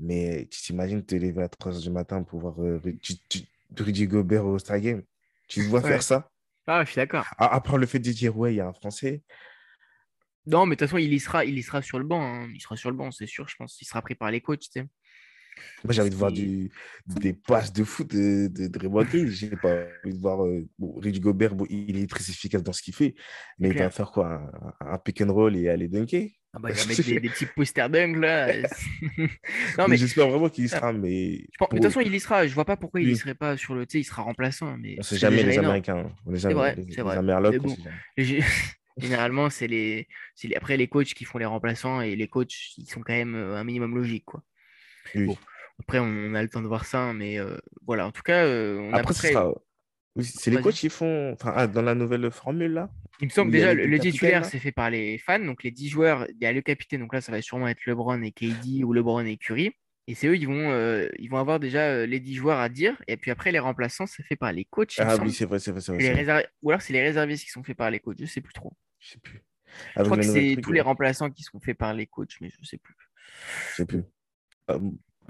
Mais 0.00 0.48
tu 0.50 0.60
t'imagines 0.62 1.04
te 1.04 1.14
lever 1.14 1.42
à 1.42 1.48
3 1.48 1.72
h 1.72 1.82
du 1.82 1.90
matin 1.90 2.22
pour 2.22 2.40
voir 2.40 2.58
euh, 2.60 2.78
Ru- 2.82 2.98
tu- 3.02 3.16
tu- 3.28 3.44
Rudy 3.78 4.06
Gobert 4.06 4.44
au 4.46 4.58
Star 4.58 4.80
Game? 4.80 5.02
Tu 5.48 5.62
vois 5.62 5.80
Ouais. 5.80 5.88
faire 5.88 6.02
ça? 6.02 6.30
Ah, 6.66 6.84
je 6.84 6.90
suis 6.90 6.96
d'accord. 6.96 7.26
À, 7.36 7.54
à 7.54 7.60
part 7.60 7.76
le 7.78 7.86
fait 7.86 7.98
de 7.98 8.10
dire, 8.12 8.36
ouais, 8.36 8.54
il 8.54 8.56
y 8.56 8.60
a 8.60 8.66
un 8.68 8.72
Français. 8.72 9.22
Non, 10.46 10.64
mais 10.66 10.74
de 10.74 10.78
toute 10.80 10.88
façon, 10.88 10.98
il 10.98 11.12
y 11.12 11.20
sera, 11.20 11.44
il 11.44 11.58
y 11.58 11.62
sra 11.62 11.82
sur 11.82 11.98
le 11.98 12.04
banc. 12.04 12.22
hein. 12.22 12.48
Il 12.54 12.60
sera 12.60 12.76
sur 12.76 12.90
le 12.90 12.96
banc, 12.96 13.10
c'est 13.10 13.26
sûr. 13.26 13.46
Je 13.48 13.56
pense 13.56 13.76
qu'il 13.76 13.86
sera 13.86 14.00
pris 14.02 14.14
par 14.14 14.30
les 14.30 14.40
coachs. 14.40 14.60
Tu 14.60 14.70
sais. 14.72 14.86
Moi, 15.84 15.92
j'ai 15.94 16.00
envie 16.02 16.10
de 16.10 16.14
voir 16.14 16.32
du, 16.32 16.70
des 17.06 17.32
passes 17.32 17.72
de 17.72 17.84
foot 17.84 18.10
de, 18.14 18.48
de 18.48 18.66
Draymond 18.66 19.04
Green. 19.04 19.26
J'ai 19.28 19.50
pas 19.50 19.86
envie 20.04 20.14
de 20.14 20.20
voir. 20.20 20.44
euh, 20.44 20.66
bon, 20.78 21.00
Gobert, 21.20 21.54
bon, 21.54 21.66
il 21.70 21.98
est 21.98 22.08
très 22.10 22.22
efficace 22.30 22.62
dans 22.62 22.72
ce 22.72 22.82
qu'il 22.82 22.94
fait. 22.94 23.14
Mais 23.58 23.68
il 23.70 23.78
va 23.78 23.90
faire 23.90 24.10
quoi? 24.10 24.74
Un, 24.80 24.92
un 24.92 24.98
pick 24.98 25.20
and 25.22 25.32
roll 25.32 25.56
et 25.56 25.68
aller 25.68 25.88
dunker? 25.88 26.30
Ah 26.52 26.58
bah, 26.58 26.70
il 26.70 26.76
va 26.76 26.84
mettre 26.86 27.02
des, 27.04 27.20
des 27.20 27.28
petits 27.30 27.46
posters 27.46 27.88
dunk 27.90 28.16
là. 28.18 28.52
non, 28.62 28.66
Mais 29.78 29.88
mais 29.88 29.96
J'espère 29.96 30.28
vraiment 30.28 30.48
qu'il 30.48 30.64
y 30.64 30.68
sera. 30.68 30.92
Mais 30.92 31.36
Je 31.52 31.56
pense- 31.58 31.68
mais 31.72 31.78
de 31.78 31.84
toute 31.84 31.92
façon, 31.92 32.00
il 32.06 32.14
y 32.14 32.20
sera. 32.20 32.46
Je 32.46 32.54
vois 32.54 32.64
pas 32.64 32.76
pourquoi 32.76 33.00
il 33.00 33.08
y 33.10 33.16
serait 33.16 33.34
pas 33.34 33.56
sur 33.56 33.74
le. 33.74 33.86
Tu 33.86 33.92
sais, 33.92 34.00
il 34.00 34.04
sera 34.04 34.22
remplaçant. 34.22 34.76
Mais 34.78 34.96
on 34.98 35.02
sait 35.02 35.16
jamais 35.16 35.42
les 35.42 35.52
énorme. 35.54 35.66
Américains. 35.66 35.98
hein. 35.98 36.12
On 36.26 36.34
est 36.34 36.38
jamais, 36.38 36.54
vrai, 36.54 36.74
les, 36.76 36.84
les 36.84 37.58
bon. 37.58 37.76
Gé- 38.18 38.44
Généralement, 38.96 39.48
c'est 39.48 39.66
les, 39.68 40.08
les- 40.44 40.56
après 40.56 40.76
les 40.76 40.88
coachs 40.88 41.14
qui 41.14 41.24
font 41.24 41.38
les 41.38 41.46
remplaçants 41.46 42.00
et 42.02 42.16
les 42.16 42.28
coachs, 42.28 42.76
ils 42.76 42.86
sont 42.90 43.00
quand 43.00 43.14
même 43.14 43.34
euh, 43.34 43.56
un 43.56 43.64
minimum 43.64 43.94
logiques, 43.94 44.26
quoi. 44.26 44.42
Oui. 45.14 45.26
Bon, 45.26 45.38
Après, 45.80 45.98
on 45.98 46.34
a 46.34 46.42
le 46.42 46.48
temps 46.48 46.62
de 46.62 46.66
voir 46.68 46.84
ça, 46.84 47.00
hein, 47.00 47.12
mais 47.14 47.38
euh, 47.38 47.56
voilà. 47.86 48.06
En 48.06 48.12
tout 48.12 48.22
cas, 48.22 48.44
euh, 48.44 48.78
on 48.78 48.92
Après, 48.94 49.14
près- 49.14 49.32
sera... 49.32 49.52
oui, 50.16 50.24
c'est 50.24 50.50
les 50.50 50.60
coachs 50.60 50.74
qui 50.74 50.88
font. 50.88 51.32
Enfin, 51.32 51.52
ah, 51.56 51.66
dans 51.66 51.82
la 51.82 51.94
nouvelle 51.94 52.30
formule, 52.30 52.72
là. 52.72 52.90
Il 53.20 53.26
me 53.26 53.30
semble 53.30 53.50
déjà 53.50 53.74
le, 53.74 53.86
le 53.86 53.98
titulaire, 53.98 54.44
c'est 54.44 54.58
fait 54.58 54.72
par 54.72 54.90
les 54.90 55.18
fans. 55.18 55.38
Donc 55.38 55.62
les 55.62 55.70
10 55.70 55.88
joueurs, 55.88 56.26
il 56.30 56.38
y 56.40 56.46
a 56.46 56.52
le 56.52 56.62
capitaine. 56.62 57.00
Donc 57.00 57.12
là, 57.12 57.20
ça 57.20 57.32
va 57.32 57.42
sûrement 57.42 57.68
être 57.68 57.84
LeBron 57.86 58.22
et 58.22 58.32
KD 58.32 58.84
ou 58.84 58.92
LeBron 58.92 59.24
et 59.26 59.36
Curry. 59.36 59.72
Et 60.06 60.14
c'est 60.14 60.26
eux, 60.26 60.36
ils 60.36 60.46
vont, 60.46 60.70
euh, 60.70 61.06
ils 61.18 61.28
vont 61.28 61.36
avoir 61.36 61.60
déjà 61.60 61.82
euh, 61.90 62.06
les 62.06 62.18
10 62.18 62.34
joueurs 62.34 62.58
à 62.58 62.68
dire. 62.68 63.00
Et 63.06 63.16
puis 63.16 63.30
après, 63.30 63.52
les 63.52 63.58
remplaçants, 63.58 64.06
c'est 64.06 64.22
fait 64.22 64.36
par 64.36 64.52
les 64.52 64.64
coachs. 64.64 64.94
Ah 64.98 65.16
oui, 65.16 65.32
c'est 65.32 65.44
vrai, 65.44 65.58
c'est 65.58 65.70
vrai, 65.70 65.80
c'est 65.80 65.92
vrai. 65.92 66.00
Et 66.00 66.08
les 66.08 66.14
c'est 66.16 66.24
vrai. 66.24 66.42
réserv- 66.42 66.48
Ou 66.62 66.70
alors 66.70 66.82
c'est 66.82 66.92
les 66.92 67.02
réservistes 67.02 67.44
qui 67.44 67.50
sont 67.50 67.62
faits 67.62 67.76
par 67.76 67.90
les 67.90 68.00
coachs. 68.00 68.16
Je 68.18 68.26
sais 68.26 68.40
plus 68.40 68.52
trop. 68.54 68.72
Je 68.98 69.10
sais 69.10 69.18
plus. 69.18 69.42
Je 69.96 70.02
crois 70.02 70.16
que 70.16 70.24
c'est 70.24 70.56
tous 70.62 70.72
les 70.72 70.80
euh, 70.80 70.84
remplaçants 70.84 71.30
qui 71.30 71.42
sont 71.42 71.60
faits 71.60 71.76
par 71.78 71.94
les 71.94 72.06
coachs, 72.06 72.36
mais 72.40 72.50
je 72.50 72.64
sais 72.64 72.78
plus. 72.78 72.96
Je 73.70 73.74
sais 73.76 73.86
plus. 73.86 74.02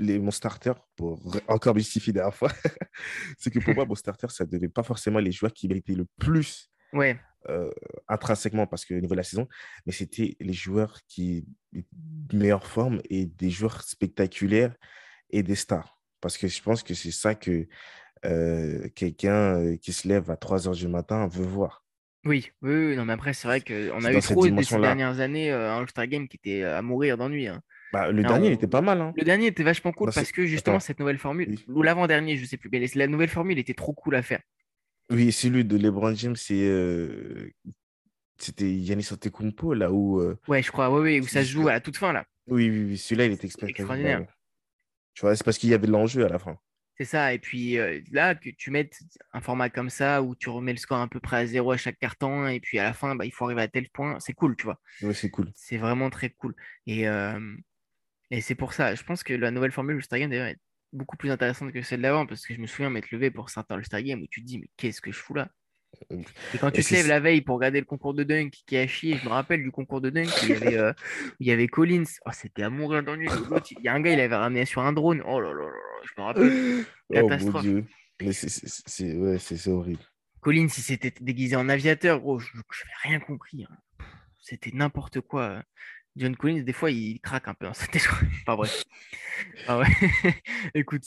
Les, 0.00 0.18
mon 0.18 0.30
starter, 0.30 0.72
pour 0.96 1.20
encore 1.48 1.76
justifier 1.76 2.12
dernière 2.12 2.34
fois, 2.34 2.50
c'est 3.38 3.50
que 3.50 3.58
pour 3.58 3.74
moi, 3.74 3.84
mon 3.84 3.94
starter, 3.94 4.28
ça 4.30 4.44
ne 4.44 4.50
devait 4.50 4.68
pas 4.68 4.82
forcément 4.82 5.18
les 5.18 5.32
joueurs 5.32 5.52
qui 5.52 5.68
méritaient 5.68 5.94
le 5.94 6.06
plus 6.18 6.70
Ouais, 6.92 7.16
euh, 7.48 7.70
intrinsèquement 8.08 8.66
parce 8.66 8.84
que 8.84 8.94
au 8.94 9.00
niveau 9.00 9.14
de 9.14 9.18
la 9.18 9.22
saison, 9.22 9.48
mais 9.86 9.92
c'était 9.92 10.36
les 10.40 10.52
joueurs 10.52 10.98
qui 11.08 11.46
de 11.72 12.36
meilleure 12.36 12.66
forme 12.66 13.00
et 13.08 13.26
des 13.26 13.48
joueurs 13.48 13.82
spectaculaires 13.82 14.74
et 15.30 15.42
des 15.42 15.54
stars. 15.54 15.98
Parce 16.20 16.36
que 16.36 16.48
je 16.48 16.62
pense 16.62 16.82
que 16.82 16.92
c'est 16.92 17.10
ça 17.10 17.34
que 17.34 17.66
euh, 18.26 18.88
quelqu'un 18.94 19.56
euh, 19.56 19.76
qui 19.76 19.92
se 19.92 20.06
lève 20.06 20.30
à 20.30 20.36
3 20.36 20.68
heures 20.68 20.74
du 20.74 20.88
matin 20.88 21.26
veut 21.28 21.46
voir. 21.46 21.84
oui, 22.26 22.50
oui, 22.60 22.88
oui, 22.88 22.96
non, 22.96 23.06
mais 23.06 23.14
après, 23.14 23.32
c'est 23.32 23.48
vrai 23.48 23.62
qu'on 23.62 24.04
a 24.04 24.12
eu 24.12 24.20
trop 24.20 24.46
de 24.46 24.62
ces 24.62 24.78
dernières 24.78 25.20
années 25.20 25.50
euh, 25.50 25.72
un 25.72 25.78
All-Star 25.78 26.06
Game 26.08 26.28
qui 26.28 26.36
était 26.36 26.62
à 26.62 26.82
mourir 26.82 27.16
d'ennui. 27.16 27.48
hein. 27.48 27.62
Bah, 27.92 28.10
le 28.12 28.22
Là, 28.22 28.28
dernier, 28.28 28.48
il 28.48 28.52
était 28.52 28.66
pas 28.68 28.80
mal. 28.80 29.00
Hein. 29.00 29.12
Le 29.16 29.24
dernier 29.24 29.46
était 29.46 29.62
vachement 29.64 29.92
cool 29.92 30.06
Dans 30.08 30.12
parce 30.12 30.28
ce- 30.28 30.32
que 30.32 30.46
justement, 30.46 30.76
Attends, 30.76 30.86
cette 30.86 31.00
nouvelle 31.00 31.18
formule, 31.18 31.48
oui. 31.50 31.64
ou 31.68 31.82
l'avant-dernier, 31.82 32.36
je 32.36 32.44
sais 32.44 32.56
plus, 32.56 32.68
mais 32.70 32.84
la 32.94 33.06
nouvelle 33.06 33.28
formule 33.28 33.58
était 33.58 33.74
trop 33.74 33.92
cool 33.92 34.14
à 34.14 34.22
faire. 34.22 34.40
Oui, 35.10 35.32
celui 35.32 35.64
de 35.64 35.76
LeBron 35.76 36.14
James, 36.14 36.36
c'est 36.36 36.54
euh, 36.68 37.50
c'était 38.38 38.78
Giannis 38.82 39.08
Antetokounmpo 39.12 39.74
là 39.74 39.90
où 39.92 40.20
euh, 40.20 40.38
Ouais, 40.48 40.62
je 40.62 40.70
crois, 40.70 40.90
oui, 40.92 41.00
oui, 41.00 41.20
où 41.20 41.26
ça 41.26 41.42
se 41.42 41.48
joue 41.50 41.68
à 41.68 41.72
la 41.72 41.80
toute 41.80 41.96
fin, 41.96 42.12
là. 42.12 42.24
oui, 42.46 42.70
oui, 42.70 42.84
oui, 42.90 42.96
celui-là, 42.98 43.26
il 43.26 43.32
était 43.32 43.46
extraordinaire. 43.48 44.20
ouais. 44.20 44.28
Tu 45.14 45.22
vois, 45.22 45.34
c'est 45.34 45.44
parce 45.44 45.58
qu'il 45.58 45.68
y 45.70 45.74
avait 45.74 45.86
de 45.88 45.92
l'enjeu 45.92 46.24
à 46.24 46.28
la 46.28 46.38
fin. 46.38 46.56
C'est 46.96 47.04
ça. 47.06 47.32
Et 47.34 47.38
puis 47.38 47.78
euh, 47.78 48.00
là, 48.12 48.34
que 48.34 48.50
tu 48.50 48.70
mettes 48.70 49.00
un 49.32 49.40
format 49.40 49.68
comme 49.70 49.90
ça 49.90 50.22
où 50.22 50.34
tu 50.36 50.48
remets 50.50 50.72
le 50.72 50.78
score 50.78 50.98
à 51.00 51.08
peu 51.08 51.18
près 51.18 51.38
à 51.38 51.46
zéro 51.46 51.72
à 51.72 51.76
chaque 51.76 51.98
carton 51.98 52.46
et 52.46 52.60
puis 52.60 52.78
à 52.78 52.84
la 52.84 52.92
fin, 52.92 53.16
bah, 53.16 53.24
il 53.24 53.32
faut 53.32 53.46
arriver 53.46 53.62
à 53.62 53.68
tel 53.68 53.88
point, 53.88 54.20
c'est 54.20 54.34
cool, 54.34 54.54
tu 54.56 54.64
vois. 54.64 54.78
Ouais, 55.02 55.14
c'est 55.14 55.30
cool. 55.30 55.50
C'est 55.54 55.78
vraiment 55.78 56.10
très 56.10 56.30
cool. 56.30 56.54
Et, 56.86 57.08
et 58.30 58.40
c'est 58.40 58.54
pour 58.54 58.72
ça, 58.72 58.94
je 58.94 59.02
pense 59.02 59.22
que 59.22 59.32
la 59.32 59.50
nouvelle 59.50 59.72
formule 59.72 59.96
All-Star 59.96 60.18
Game, 60.18 60.30
d'ailleurs, 60.30 60.46
est 60.46 60.58
beaucoup 60.92 61.16
plus 61.16 61.30
intéressante 61.30 61.72
que 61.72 61.82
celle 61.82 62.02
d'avant 62.02 62.26
parce 62.26 62.46
que 62.46 62.54
je 62.54 62.60
me 62.60 62.66
souviens 62.66 62.90
m'être 62.90 63.10
levé 63.10 63.30
pour 63.30 63.50
certains 63.50 63.76
All-Star 63.76 64.02
Game 64.02 64.22
où 64.22 64.26
tu 64.30 64.40
te 64.42 64.46
dis, 64.46 64.58
mais 64.58 64.68
qu'est-ce 64.76 65.00
que 65.00 65.12
je 65.12 65.18
fous 65.18 65.34
là? 65.34 65.48
Et 66.08 66.58
quand 66.60 66.70
tu 66.70 66.84
te 66.84 66.94
lèves 66.94 67.08
la 67.08 67.18
veille 67.18 67.40
pour 67.40 67.56
regarder 67.56 67.80
le 67.80 67.84
concours 67.84 68.14
de 68.14 68.22
dunk 68.22 68.50
qui 68.64 68.76
a 68.76 68.86
chié, 68.86 69.16
je 69.16 69.24
me 69.24 69.30
rappelle 69.30 69.60
du 69.60 69.72
concours 69.72 70.00
de 70.00 70.08
dunk, 70.08 70.28
où 70.28 70.44
il 70.44 70.50
y 70.50 70.52
avait, 70.52 70.78
euh, 70.78 70.92
il 71.40 71.46
y 71.48 71.50
avait 71.50 71.66
Collins. 71.66 72.04
Oh, 72.26 72.30
c'était 72.32 72.62
à 72.62 72.70
mourir 72.70 73.02
d'ennui. 73.02 73.26
Il 73.76 73.84
y 73.84 73.88
a 73.88 73.94
un 73.94 74.00
gars, 74.00 74.12
il 74.12 74.20
avait 74.20 74.36
ramené 74.36 74.64
sur 74.66 74.82
un 74.82 74.92
drone. 74.92 75.20
Oh 75.26 75.40
là 75.40 75.52
là 75.52 75.64
là 75.64 75.72
je 76.04 76.10
me 76.16 76.24
rappelle. 76.24 76.84
Oh 77.08 77.14
mon 77.14 77.28
Catastrophe. 77.28 77.62
Dieu. 77.62 77.84
Mais 78.22 78.32
c'est 78.32 79.14
ouais, 79.16 79.38
horrible. 79.68 80.02
Collins, 80.40 80.68
il 80.68 80.82
s'était 80.82 81.12
déguisé 81.20 81.56
en 81.56 81.68
aviateur, 81.68 82.20
gros. 82.20 82.38
Je 82.38 82.52
n'avais 82.56 82.94
rien 83.02 83.18
compris. 83.18 83.64
hein. 83.64 83.76
C'était 84.38 84.70
n'importe 84.72 85.20
quoi. 85.20 85.62
John 86.16 86.36
Collins, 86.36 86.62
des 86.62 86.72
fois, 86.72 86.90
il 86.90 87.20
craque 87.20 87.48
un 87.48 87.54
peu. 87.54 87.66
Hein. 87.66 87.72
C'était 87.74 88.00
Enfin 88.42 88.56
bref. 88.56 88.84
Ah 89.66 89.78
ouais. 89.78 89.86
Écoute, 90.74 91.04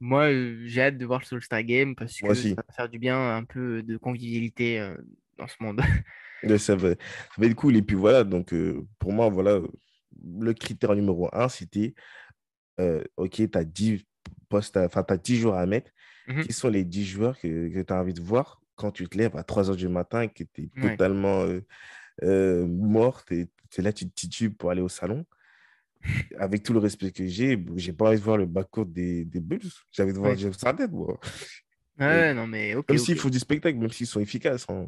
moi, 0.00 0.30
euh, 0.30 0.62
j'ai 0.64 0.80
hâte 0.80 0.96
de 0.96 1.04
voir 1.04 1.20
le 1.20 1.36
All-Star 1.36 1.62
Game 1.64 1.94
parce 1.94 2.18
que 2.18 2.32
ça 2.32 2.54
va 2.54 2.62
faire 2.74 2.88
du 2.88 2.98
bien, 2.98 3.36
un 3.36 3.44
peu 3.44 3.82
de 3.82 3.98
convivialité 3.98 4.80
euh, 4.80 4.96
dans 5.36 5.46
ce 5.46 5.56
monde. 5.60 5.82
Ouais, 6.42 6.58
ça 6.58 6.76
va, 6.76 6.90
ça 6.90 6.96
va 7.36 7.46
être 7.46 7.54
cool. 7.54 7.76
Et 7.76 7.82
puis 7.82 7.96
voilà, 7.96 8.24
donc 8.24 8.54
euh, 8.54 8.86
pour 8.98 9.12
moi, 9.12 9.28
voilà, 9.28 9.60
le 10.40 10.52
critère 10.54 10.94
numéro 10.94 11.28
un, 11.34 11.48
c'était 11.50 11.94
euh, 12.80 13.02
OK, 13.16 13.32
tu 13.50 13.58
as 13.58 13.64
10 13.64 14.04
postes, 14.48 14.76
enfin, 14.76 15.04
tu 15.04 15.14
10 15.18 15.36
joueurs 15.40 15.58
à 15.58 15.66
mettre. 15.66 15.90
Mhm. 16.26 16.44
Qui 16.44 16.52
sont 16.54 16.68
les 16.68 16.84
10 16.84 17.04
joueurs 17.04 17.38
que, 17.38 17.82
tu 17.82 17.92
as 17.92 18.00
envie 18.00 18.14
de 18.14 18.22
voir 18.22 18.62
quand 18.76 18.90
tu 18.90 19.06
te 19.08 19.18
lèves 19.18 19.36
à 19.36 19.44
3 19.44 19.68
heures 19.70 19.76
du 19.76 19.88
matin 19.88 20.22
et 20.22 20.28
que 20.28 20.42
tu 20.42 20.62
es 20.62 20.80
Ouais. 20.80 20.90
totalement 20.92 21.42
euh, 21.42 21.60
euh, 22.22 22.66
mort, 22.66 23.24
et 23.30 23.46
c'est 23.74 23.82
là 23.82 23.92
tu 23.92 24.08
te 24.08 24.14
titubes 24.14 24.56
pour 24.56 24.70
aller 24.70 24.80
au 24.82 24.88
salon. 24.88 25.24
Avec 26.38 26.62
tout 26.62 26.72
le 26.74 26.78
respect 26.80 27.10
que 27.12 27.26
j'ai, 27.26 27.58
j'ai 27.76 27.92
pas 27.94 28.08
envie 28.10 28.18
de 28.18 28.22
voir 28.22 28.36
le 28.36 28.44
backcourt 28.46 28.84
des, 28.86 29.24
des 29.24 29.40
Bulls. 29.40 29.62
Envie 29.98 30.12
de 30.12 30.18
voir 30.18 30.32
Ouais. 30.32 30.38
James 30.38 30.52
Harden, 30.62 30.90
moi. 30.92 31.18
Ouais, 31.98 32.34
non, 32.34 32.46
mais 32.46 32.74
ok. 32.74 32.88
Même 32.90 32.98
ok. 32.98 33.04
s'ils 33.04 33.18
font 33.18 33.30
du 33.30 33.38
spectacle, 33.38 33.78
même 33.78 33.90
s'ils 33.90 34.06
sont 34.06 34.20
efficaces. 34.20 34.66
hein. 34.68 34.86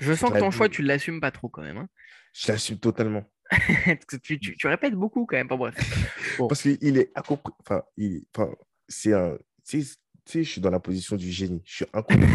Je 0.00 0.12
sens 0.14 0.30
que 0.32 0.38
ton 0.38 0.50
choix, 0.50 0.68
tu 0.68 0.82
l'assumes 0.82 1.20
pas 1.20 1.30
trop 1.30 1.48
quand 1.48 1.62
même. 1.62 1.76
hein. 1.76 1.88
Je 2.32 2.50
l'assume 2.50 2.78
totalement. 2.78 3.30
Parce 3.50 4.04
que 4.06 4.16
tu, 4.16 4.38
tu- 4.40 4.56
tu 4.56 4.66
répètes 4.68 4.94
beaucoup 4.94 5.26
quand 5.26 5.36
même. 5.36 5.48
Pas 5.48 5.56
bref. 5.56 5.74
Bon. 6.38 6.48
Parce 6.48 6.62
qu'il 6.62 6.96
est 6.98 7.10
incompris. 7.16 7.52
Enfin, 7.60 7.82
il... 7.96 8.24
enfin, 8.34 8.50
c'est 8.88 9.12
un. 9.12 9.36
Tu 9.66 9.82
sais, 9.82 10.44
je 10.44 10.48
suis 10.50 10.60
dans 10.60 10.70
la 10.70 10.80
position 10.80 11.16
du 11.16 11.30
génie. 11.30 11.60
Je 11.66 11.74
suis 11.76 11.86
incompris. 11.92 12.26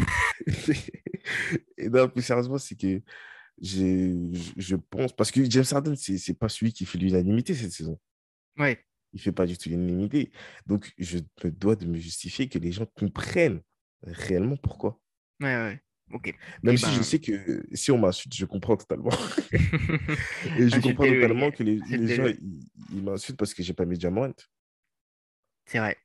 Et 1.78 1.90
non, 1.90 2.08
plus 2.10 2.22
sérieusement, 2.22 2.58
c'est 2.58 2.76
que 2.76 3.02
je 3.62 4.32
je 4.58 4.76
pense. 4.76 5.14
Parce 5.16 5.32
que 5.32 5.44
James 5.50 5.66
Harden, 5.72 5.96
c'est 5.96 6.18
c'est 6.18 6.34
pas 6.34 6.50
celui 6.50 6.74
qui 6.74 6.86
fait 6.86 6.98
l'unanimité 6.98 7.54
cette 7.54 7.72
saison. 7.72 8.00
Ouais. 8.58 8.84
Il 9.14 9.22
fait 9.22 9.32
pas 9.32 9.46
du 9.46 9.58
tout 9.58 9.70
l'unanimité. 9.70 10.32
Donc, 10.66 10.92
je 10.98 11.20
me 11.44 11.52
dois 11.52 11.76
de 11.76 11.86
me 11.86 11.98
justifier 11.98 12.50
que 12.50 12.58
les 12.58 12.72
gens 12.72 12.86
comprennent 12.98 13.62
réellement 14.04 14.58
pourquoi. 14.58 15.00
Ouais, 15.40 15.56
ouais. 15.56 15.80
Ok. 16.12 16.34
Même 16.64 16.74
Eh 16.76 16.78
si 16.78 16.86
je 16.92 16.98
ben- 16.98 17.04
sais 17.04 17.20
que 17.20 17.64
si 17.74 17.92
on 17.92 17.98
m'insulte, 18.00 18.34
je 18.36 18.46
comprends 18.46 18.76
totalement. 18.76 19.10
Et 19.52 20.68
je 20.70 20.80
comprends 20.80 21.04
Insultez-le, 21.06 21.12
les 21.16 21.22
totalement 21.22 21.52
que 21.52 21.64
les, 21.64 21.80
les 21.90 22.16
gens, 22.16 22.26
ils, 22.28 22.60
ils 22.92 23.04
m'insultent 23.04 23.38
parce 23.38 23.54
que 23.54 23.64
j'ai 23.64 23.74
pas 23.74 23.86
mis 23.86 24.00
Jamorant. 24.00 24.34
C'est 25.66 25.80
vrai. 25.80 25.98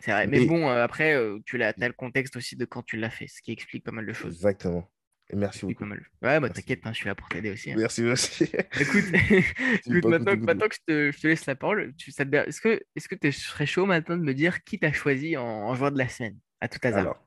C'est 0.00 0.12
vrai. 0.12 0.26
Mais 0.26 0.40
Mais- 0.40 0.46
bon, 0.46 0.68
euh, 0.68 0.82
après, 0.84 1.14
euh, 1.14 1.38
tu 1.46 1.60
as 1.62 1.72
le 1.76 1.92
contexte 1.92 2.36
aussi 2.36 2.56
de 2.56 2.64
quand 2.64 2.82
tu 2.82 2.96
l'as 2.96 3.10
fait, 3.10 3.26
ce 3.26 3.40
qui 3.42 3.52
explique 3.52 3.84
pas 3.84 3.90
mal 3.92 4.06
de 4.06 4.12
choses. 4.12 4.34
Exactement. 4.34 4.88
Et 5.30 5.36
merci 5.36 5.64
beaucoup. 5.64 5.84
Ouais, 5.86 6.38
bah 6.38 6.50
t'inquiète, 6.50 6.80
hein, 6.84 6.92
je 6.92 6.98
suis 6.98 7.06
là 7.06 7.14
pour 7.14 7.28
t'aider 7.28 7.50
aussi. 7.50 7.72
hein. 7.72 7.76
Merci, 7.78 8.02
merci. 8.02 8.44
Écoute, 8.80 9.04
maintenant, 10.04 10.36
coup 10.36 10.44
maintenant 10.44 10.68
que 10.68 10.74
je 10.74 10.80
te, 10.86 11.12
je 11.12 11.20
te 11.20 11.26
laisse 11.26 11.46
la 11.46 11.56
parole, 11.56 11.94
tu, 11.96 12.10
ça 12.12 12.24
te- 12.26 12.80
est-ce 12.94 13.08
que 13.08 13.14
tu 13.14 13.32
serais 13.32 13.64
chaud 13.66 13.86
maintenant 13.86 14.16
de 14.18 14.22
me 14.22 14.34
dire 14.34 14.62
qui 14.64 14.78
t'as 14.78 14.92
choisi 14.92 15.36
en, 15.36 15.44
en 15.44 15.74
joueur 15.74 15.92
de 15.92 15.98
la 15.98 16.08
semaine, 16.08 16.38
à 16.60 16.68
tout 16.68 16.78
hasard? 16.82 17.00
Alors, 17.00 17.26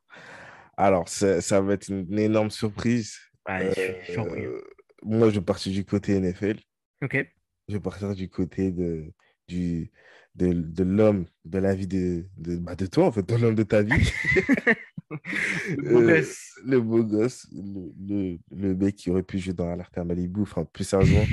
alors 0.77 1.09
ça, 1.09 1.41
va 1.61 1.73
être 1.73 1.89
une 1.89 2.19
énorme 2.19 2.51
surprise. 2.51 3.17
Ouais, 3.47 3.71
je 3.75 3.81
suis- 3.81 4.13
je. 4.13 4.19
Euh, 4.19 4.61
moi, 5.03 5.29
je 5.31 5.39
partir 5.39 5.71
du 5.73 5.83
côté 5.83 6.13
NFL. 6.19 6.59
Ok. 7.03 7.27
Je 7.67 7.73
vais 7.73 7.79
partir 7.79 8.13
du 8.13 8.29
côté 8.29 8.71
de, 8.71 9.11
du, 9.47 9.91
de, 10.35 10.53
de 10.53 10.83
l'homme 10.83 11.25
de 11.45 11.57
la 11.59 11.73
vie 11.73 11.87
de, 11.87 12.25
de, 12.37 12.57
bah, 12.57 12.75
de 12.75 12.85
toi, 12.85 13.05
en 13.07 13.11
fait, 13.11 13.27
de 13.27 13.35
l'homme 13.35 13.55
de 13.55 13.63
ta 13.63 13.81
vie. 13.81 13.91
Le 15.09 15.81
beau 15.83 16.01
Euh, 16.01 16.17
gosse. 16.17 16.59
le 16.65 16.81
beau 16.81 17.03
gosse, 17.03 17.47
le, 17.51 17.91
le, 17.99 18.37
le 18.51 18.75
mec 18.75 18.95
qui 18.95 19.09
aurait 19.09 19.23
pu 19.23 19.39
jouer 19.39 19.53
dans 19.53 19.69
Alerte 19.71 19.97
à 19.97 20.03
Malibu. 20.03 20.41
Enfin, 20.41 20.65
plus 20.65 20.83
sérieusement, 20.83 21.25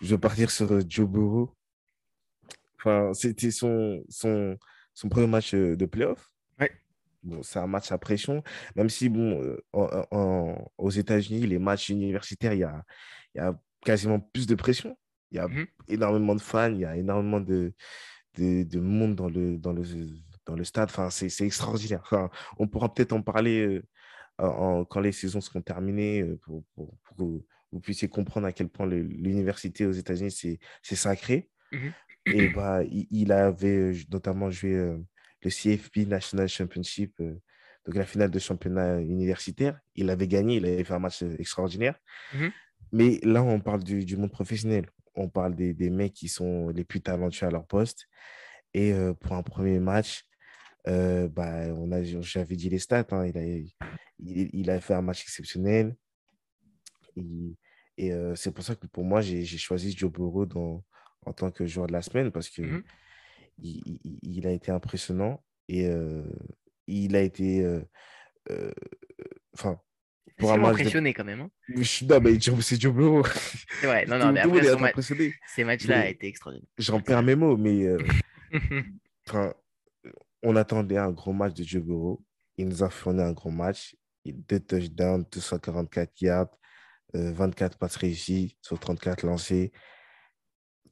je 0.00 0.14
vais 0.14 0.18
partir 0.18 0.50
sur 0.50 0.70
euh, 0.72 0.82
Joe 0.88 1.08
Burrow. 1.08 1.54
Enfin, 2.78 3.12
c'était 3.12 3.50
son, 3.50 4.02
son, 4.08 4.56
son 4.94 5.08
premier 5.08 5.26
match 5.26 5.54
euh, 5.54 5.76
de 5.76 5.84
playoff. 5.86 6.32
Ouais. 6.58 6.70
Bon, 7.22 7.42
c'est 7.42 7.58
un 7.58 7.66
match 7.66 7.92
à 7.92 7.98
pression, 7.98 8.42
même 8.76 8.88
si, 8.88 9.10
bon, 9.10 9.56
en- 9.74 10.06
en- 10.10 10.72
aux 10.78 10.90
États-Unis, 10.90 11.46
les 11.46 11.58
matchs 11.58 11.90
universitaires, 11.90 12.54
il 12.54 12.60
y 12.60 12.64
a, 12.64 12.82
il 13.34 13.38
y 13.38 13.40
a 13.42 13.58
quasiment 13.84 14.18
plus 14.20 14.46
de 14.46 14.54
pression. 14.54 14.96
Il 15.30 15.36
y 15.36 15.38
a 15.40 15.46
Mhm. 15.48 15.66
énormément 15.88 16.34
de 16.34 16.40
fans, 16.40 16.72
il 16.72 16.80
y 16.80 16.84
a 16.86 16.96
énormément 16.96 17.40
de, 17.40 17.74
de, 18.38 18.62
de 18.62 18.80
monde 18.80 19.14
dans 19.14 19.28
le, 19.28 19.58
dans 19.58 19.72
le, 19.74 19.82
dans 20.46 20.54
le 20.54 20.64
stade. 20.64 20.88
Enfin, 20.90 21.10
c'est 21.10 21.44
extraordinaire. 21.44 22.00
Enfin, 22.04 22.30
on 22.58 22.66
pourra 22.68 22.92
peut-être 22.92 23.12
en 23.12 23.22
parler 23.22 23.60
euh, 23.66 23.82
en- 24.38 24.84
quand 24.84 25.00
les 25.00 25.12
saisons 25.12 25.40
seront 25.40 25.62
terminées 25.62 26.22
euh, 26.22 26.36
pour, 26.42 26.64
pour- 26.74 26.96
pour 27.04 27.16
que 27.16 27.44
vous 27.72 27.80
puissiez 27.80 28.08
comprendre 28.08 28.46
à 28.46 28.52
quel 28.52 28.68
point 28.68 28.86
l'université 28.86 29.86
aux 29.86 29.92
États-Unis, 29.92 30.30
c'est 30.82 30.96
sacré. 30.96 31.48
Mhm. 31.72 31.92
Et 32.26 32.48
bah, 32.48 32.82
il, 32.84 33.06
il 33.10 33.32
avait 33.32 33.76
euh, 33.76 33.94
notamment 34.10 34.50
joué 34.50 34.74
euh, 34.74 34.98
le 35.42 35.50
CFP 35.50 36.06
National 36.06 36.48
Championship, 36.48 37.14
euh, 37.20 37.34
donc 37.86 37.94
la 37.96 38.04
finale 38.04 38.30
de 38.30 38.38
championnat 38.38 39.00
universitaire. 39.00 39.78
Il 39.94 40.10
avait 40.10 40.28
gagné, 40.28 40.56
il 40.56 40.66
avait 40.66 40.84
fait 40.84 40.94
un 40.94 40.98
match 40.98 41.22
extraordinaire. 41.38 41.94
Mhm. 42.34 42.50
Mais 42.92 43.20
là, 43.22 43.42
on 43.42 43.60
parle 43.60 43.84
du, 43.84 44.04
du 44.04 44.16
monde 44.16 44.32
professionnel. 44.32 44.86
On 45.14 45.28
parle 45.28 45.54
des, 45.54 45.74
des 45.74 45.90
mecs 45.90 46.12
qui 46.14 46.28
sont 46.28 46.68
les 46.70 46.84
plus 46.84 47.00
talentueux 47.00 47.46
à 47.46 47.50
leur 47.50 47.66
poste. 47.66 48.06
Et 48.74 48.92
euh, 48.92 49.14
pour 49.14 49.32
un 49.32 49.42
premier 49.42 49.78
match, 49.78 50.24
euh, 50.88 51.28
bah, 51.28 51.66
on 51.76 51.92
a, 51.92 52.02
j'avais 52.02 52.56
dit 52.56 52.68
les 52.68 52.78
stats. 52.78 53.06
hein, 53.10 53.26
il, 53.26 53.36
a, 53.38 53.44
il, 53.44 53.70
il 54.52 54.70
a 54.70 54.80
fait 54.80 54.94
un 54.94 55.02
match 55.02 55.22
exceptionnel. 55.22 55.94
Et 57.96 58.12
euh, 58.12 58.34
c'est 58.34 58.52
pour 58.52 58.64
ça 58.64 58.74
que 58.74 58.86
pour 58.86 59.04
moi, 59.04 59.20
j'ai 59.20 59.44
choisi 59.44 59.94
Joe 59.96 60.10
Burrow 60.10 60.46
dans, 60.46 60.82
en 61.26 61.32
tant 61.32 61.50
que 61.50 61.66
joueur 61.66 61.86
de 61.86 61.92
la 61.92 62.02
semaine 62.02 62.30
parce 62.30 62.48
que 62.48 62.62
Mhm. 62.62 62.82
il, 63.62 63.82
il- 64.04 64.18
il 64.22 64.46
a 64.46 64.52
été 64.52 64.70
impressionnant 64.70 65.44
et 65.68 65.86
euh, 65.86 66.22
il 66.86 67.14
a 67.16 67.20
été. 67.20 67.66
Enfin, 69.54 69.78
pour 70.38 70.52
un 70.52 70.58
de- 70.58 70.64
impressionné 70.64 71.12
quand 71.12 71.24
même. 71.24 71.40
hein. 71.42 71.50
je 71.68 71.82
suis- 71.82 72.06
Non, 72.06 72.20
mais 72.20 72.38
c'est 72.62 72.80
Joe 72.80 72.94
Burrow. 72.94 73.22
Vrai. 73.82 74.06
Non, 74.06 74.18
non, 74.18 74.32
mais 74.32 74.40
après, 74.40 74.64
son 74.64 74.80
ma- 74.80 74.92
ces 75.46 75.64
matchs-là 75.64 76.00
a 76.00 76.06
été 76.08 76.26
extraordinaire. 76.28 76.68
J'en 76.78 77.00
perds 77.00 77.22
mes 77.22 77.34
mots, 77.34 77.56
mais 77.58 77.86
enfin, 79.28 79.52
on 80.42 80.56
attendait 80.56 80.98
un 80.98 81.10
gros 81.10 81.32
match 81.32 81.54
de 81.54 81.64
Joe 81.64 81.82
Burrow. 81.82 82.22
Il 82.56 82.68
nous 82.68 82.82
a 82.82 82.90
fourni 82.90 83.22
un 83.22 83.32
gros 83.32 83.50
match. 83.50 83.96
Deux 84.24 84.60
touchdowns, 84.60 85.24
244 85.32 86.20
yards, 86.20 86.50
euh, 87.14 87.32
24 87.32 87.78
passes 87.78 87.96
réussies 87.96 88.56
sur 88.60 88.78
34 88.78 89.24
lancés. 89.24 89.72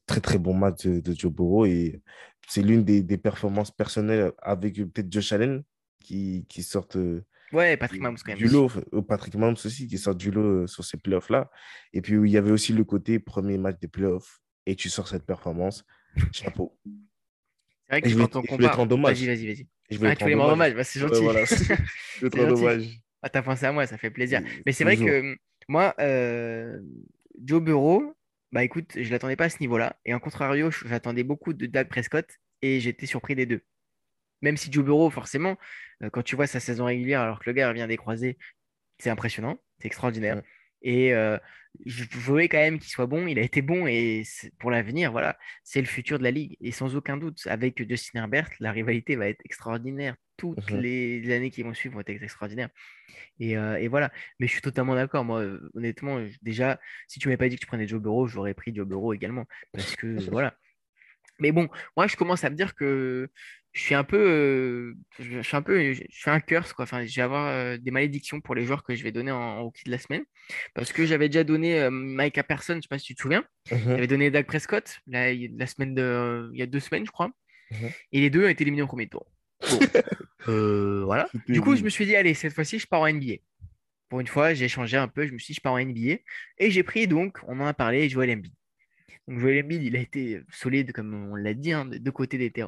Très, 0.06 0.20
très 0.20 0.38
bon 0.38 0.54
match 0.54 0.86
de, 0.86 1.00
de 1.00 1.14
Joe 1.14 1.32
Burrow. 1.32 1.66
Et 1.66 2.02
c'est 2.48 2.62
l'une 2.62 2.84
des, 2.84 3.02
des, 3.02 3.18
performances 3.18 3.70
personnelles 3.70 4.32
avec 4.38 4.76
peut-être 4.76 5.12
Josh 5.12 5.32
Allen 5.32 5.62
qui, 6.00 6.46
qui 6.48 6.62
sortent. 6.62 6.98
Ouais, 7.52 7.76
Patrick 7.76 8.00
Mahomes 8.00 8.18
quand 8.18 8.32
même. 8.32 8.38
Du 8.38 8.48
lot, 8.48 8.70
Patrick 9.06 9.34
Mahomes 9.34 9.56
aussi 9.64 9.86
qui 9.86 9.98
sort 9.98 10.14
du 10.14 10.30
lot 10.30 10.66
sur 10.66 10.84
ces 10.84 10.96
playoffs-là. 10.96 11.50
Et 11.92 12.00
puis 12.00 12.16
il 12.16 12.30
y 12.30 12.36
avait 12.36 12.50
aussi 12.50 12.72
le 12.72 12.84
côté 12.84 13.18
premier 13.18 13.58
match 13.58 13.78
des 13.78 13.88
playoffs 13.88 14.40
et 14.66 14.76
tu 14.76 14.88
sors 14.88 15.08
cette 15.08 15.24
performance. 15.24 15.84
Chapeau. 16.32 16.78
C'est 17.88 17.94
vrai 17.94 18.02
que 18.02 18.08
je 18.08 18.16
quand 18.16 18.36
on 18.36 18.42
compare. 18.42 18.86
Vas-y, 18.86 19.26
vas-y, 19.26 19.46
vas-y. 19.46 19.66
Je 19.90 19.96
voulais 19.96 20.10
ah, 20.10 20.16
tu 20.16 20.24
voulais 20.24 20.34
hommage, 20.34 20.74
bah, 20.74 20.84
c'est 20.84 21.00
gentil. 21.00 21.22
voilà. 21.22 21.46
te 21.46 22.36
rendre 22.36 22.60
hommage. 22.60 23.00
Ah, 23.22 23.28
t'as 23.30 23.42
pensé 23.42 23.64
à 23.66 23.72
moi, 23.72 23.86
ça 23.86 23.96
fait 23.96 24.10
plaisir. 24.10 24.42
Mais 24.66 24.72
c'est 24.72 24.84
vrai 24.84 24.96
que 24.96 25.36
moi, 25.68 25.94
euh, 26.00 26.78
Joe 27.42 27.62
Burrow, 27.62 28.14
bah 28.52 28.64
écoute, 28.64 28.92
je 28.96 29.10
l'attendais 29.10 29.36
pas 29.36 29.44
à 29.44 29.50
ce 29.50 29.58
niveau-là. 29.60 29.96
Et 30.04 30.14
en 30.14 30.20
contrario, 30.20 30.70
j'attendais 30.70 31.24
beaucoup 31.24 31.52
de 31.52 31.66
Dak 31.66 31.88
Prescott 31.88 32.26
et 32.62 32.80
j'étais 32.80 33.06
surpris 33.06 33.34
des 33.34 33.46
deux. 33.46 33.62
Même 34.42 34.56
si 34.56 34.70
Joe 34.70 34.84
Burrow, 34.84 35.10
forcément, 35.10 35.56
euh, 36.02 36.10
quand 36.10 36.22
tu 36.22 36.36
vois 36.36 36.46
sa 36.46 36.60
saison 36.60 36.84
régulière 36.84 37.20
alors 37.20 37.40
que 37.40 37.50
le 37.50 37.54
gars 37.54 37.72
vient 37.72 37.88
des 37.88 37.96
croisés, 37.96 38.38
c'est 38.98 39.10
impressionnant, 39.10 39.58
c'est 39.78 39.86
extraordinaire. 39.86 40.42
Et 40.82 41.12
euh, 41.14 41.38
je 41.86 42.04
voulais 42.18 42.48
quand 42.48 42.58
même 42.58 42.78
qu'il 42.78 42.90
soit 42.90 43.06
bon. 43.06 43.26
Il 43.26 43.38
a 43.38 43.42
été 43.42 43.62
bon 43.62 43.86
et 43.86 44.22
pour 44.58 44.70
l'avenir, 44.70 45.12
voilà, 45.12 45.38
c'est 45.64 45.80
le 45.80 45.86
futur 45.86 46.18
de 46.18 46.24
la 46.24 46.30
ligue. 46.30 46.56
Et 46.60 46.72
sans 46.72 46.96
aucun 46.96 47.16
doute, 47.16 47.46
avec 47.46 47.86
Justin 47.88 48.20
Herbert, 48.20 48.50
la 48.60 48.72
rivalité 48.72 49.16
va 49.16 49.28
être 49.28 49.40
extraordinaire. 49.44 50.16
Toutes 50.36 50.70
mmh 50.70 50.80
les 50.80 51.34
années 51.34 51.50
qui 51.50 51.64
vont 51.64 51.74
suivre 51.74 51.96
vont 51.96 52.00
être 52.00 52.22
extraordinaires. 52.22 52.68
Et, 53.40 53.56
euh, 53.56 53.76
et 53.76 53.88
voilà. 53.88 54.12
Mais 54.38 54.46
je 54.46 54.52
suis 54.52 54.62
totalement 54.62 54.94
d'accord. 54.94 55.24
Moi, 55.24 55.44
honnêtement, 55.74 56.24
déjà, 56.42 56.78
si 57.08 57.18
tu 57.18 57.28
m'avais 57.28 57.36
pas 57.36 57.48
dit 57.48 57.56
que 57.56 57.60
tu 57.60 57.66
prenais 57.66 57.88
Joe 57.88 58.00
Burrow, 58.00 58.28
j'aurais 58.28 58.54
pris 58.54 58.72
Joe 58.72 58.86
Burrow 58.86 59.12
également. 59.12 59.46
Parce 59.72 59.96
que 59.96 60.06
voilà. 60.30 60.56
Mais 61.40 61.52
bon, 61.52 61.68
moi, 61.96 62.06
je 62.06 62.16
commence 62.16 62.44
à 62.44 62.50
me 62.50 62.56
dire 62.56 62.74
que 62.74 63.30
je 63.78 63.84
suis 63.84 63.94
un 63.94 64.02
peu, 64.02 64.18
euh, 64.18 64.96
je, 65.20 65.40
suis 65.40 65.56
un 65.56 65.62
peu, 65.62 65.92
je 65.92 66.02
suis 66.10 66.30
un 66.30 66.40
curse 66.40 66.72
quoi. 66.72 66.82
Enfin, 66.82 67.06
je 67.06 67.14
vais 67.14 67.22
avoir 67.22 67.46
euh, 67.46 67.76
des 67.76 67.92
malédictions 67.92 68.40
pour 68.40 68.56
les 68.56 68.64
joueurs 68.64 68.82
que 68.82 68.96
je 68.96 69.04
vais 69.04 69.12
donner 69.12 69.30
en, 69.30 69.62
rookie 69.62 69.84
de 69.84 69.92
la 69.92 69.98
semaine, 69.98 70.24
parce 70.74 70.92
que 70.92 71.06
j'avais 71.06 71.28
déjà 71.28 71.44
donné 71.44 71.80
euh, 71.80 71.90
Mike 71.90 72.38
à 72.38 72.42
personne, 72.42 72.78
je 72.78 72.82
sais 72.82 72.88
pas 72.88 72.98
si 72.98 73.06
tu 73.06 73.14
te 73.14 73.22
souviens. 73.22 73.44
Mhm. 73.70 73.78
J'avais 73.86 74.08
donné 74.08 74.32
Doug 74.32 74.46
Prescott 74.46 74.98
la 75.06 75.32
semaine 75.66 75.94
de, 75.94 76.50
il 76.52 76.58
y 76.58 76.62
a 76.62 76.66
deux 76.66 76.80
semaines, 76.80 77.06
je 77.06 77.12
crois, 77.12 77.30
mhm. 77.70 77.90
et 78.12 78.20
les 78.20 78.30
deux 78.30 78.46
ont 78.46 78.48
été 78.48 78.64
éliminés 78.64 78.82
au 78.82 78.88
premier 78.88 79.08
tour. 79.08 79.30
voilà. 80.46 81.28
Du 81.46 81.60
coup, 81.60 81.76
je 81.76 81.84
me 81.84 81.88
suis 81.88 82.04
dit, 82.04 82.16
allez, 82.16 82.34
cette 82.34 82.54
fois-ci, 82.54 82.80
je 82.80 82.86
pars 82.88 83.02
en 83.02 83.12
NBA. 83.12 83.34
Pour 84.08 84.18
une 84.18 84.26
fois, 84.26 84.54
j'ai 84.54 84.68
changé 84.68 84.96
un 84.96 85.06
peu, 85.06 85.24
je 85.24 85.32
me 85.32 85.38
suis 85.38 85.52
dit, 85.52 85.56
je 85.56 85.60
pars 85.60 85.74
en 85.74 85.80
NBA, 85.80 86.16
et 86.58 86.70
j'ai 86.70 86.82
pris 86.82 87.06
donc, 87.06 87.38
on 87.46 87.60
en 87.60 87.66
a 87.66 87.74
parlé, 87.74 88.08
Joel 88.08 88.30
Embiid. 88.30 88.52
Donc 89.28 89.40
Joel 89.40 89.62
Embiid, 89.64 89.82
il 89.82 89.94
a 89.96 90.00
été 90.00 90.40
solide, 90.50 90.92
comme 90.92 91.32
on 91.32 91.36
l'a 91.36 91.52
dit, 91.52 91.72
hein, 91.72 91.84
de 91.84 91.98
deux 91.98 92.12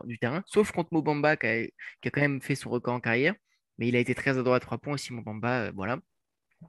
du 0.04 0.18
terrain, 0.18 0.42
sauf 0.46 0.72
contre 0.72 0.90
Mobamba 0.92 1.36
qui 1.36 1.46
a, 1.46 1.66
qui 2.02 2.08
a, 2.08 2.10
quand 2.10 2.20
même 2.20 2.42
fait 2.42 2.54
son 2.54 2.68
record 2.70 2.94
en 2.94 3.00
carrière. 3.00 3.34
Mais 3.78 3.88
il 3.88 3.96
a 3.96 3.98
été 3.98 4.14
très 4.14 4.36
adroit 4.38 4.56
à 4.56 4.60
trois 4.60 4.78
points 4.78 4.94
aussi, 4.94 5.12
Mobamba. 5.14 5.68
Euh, 5.68 5.72
voilà. 5.74 6.00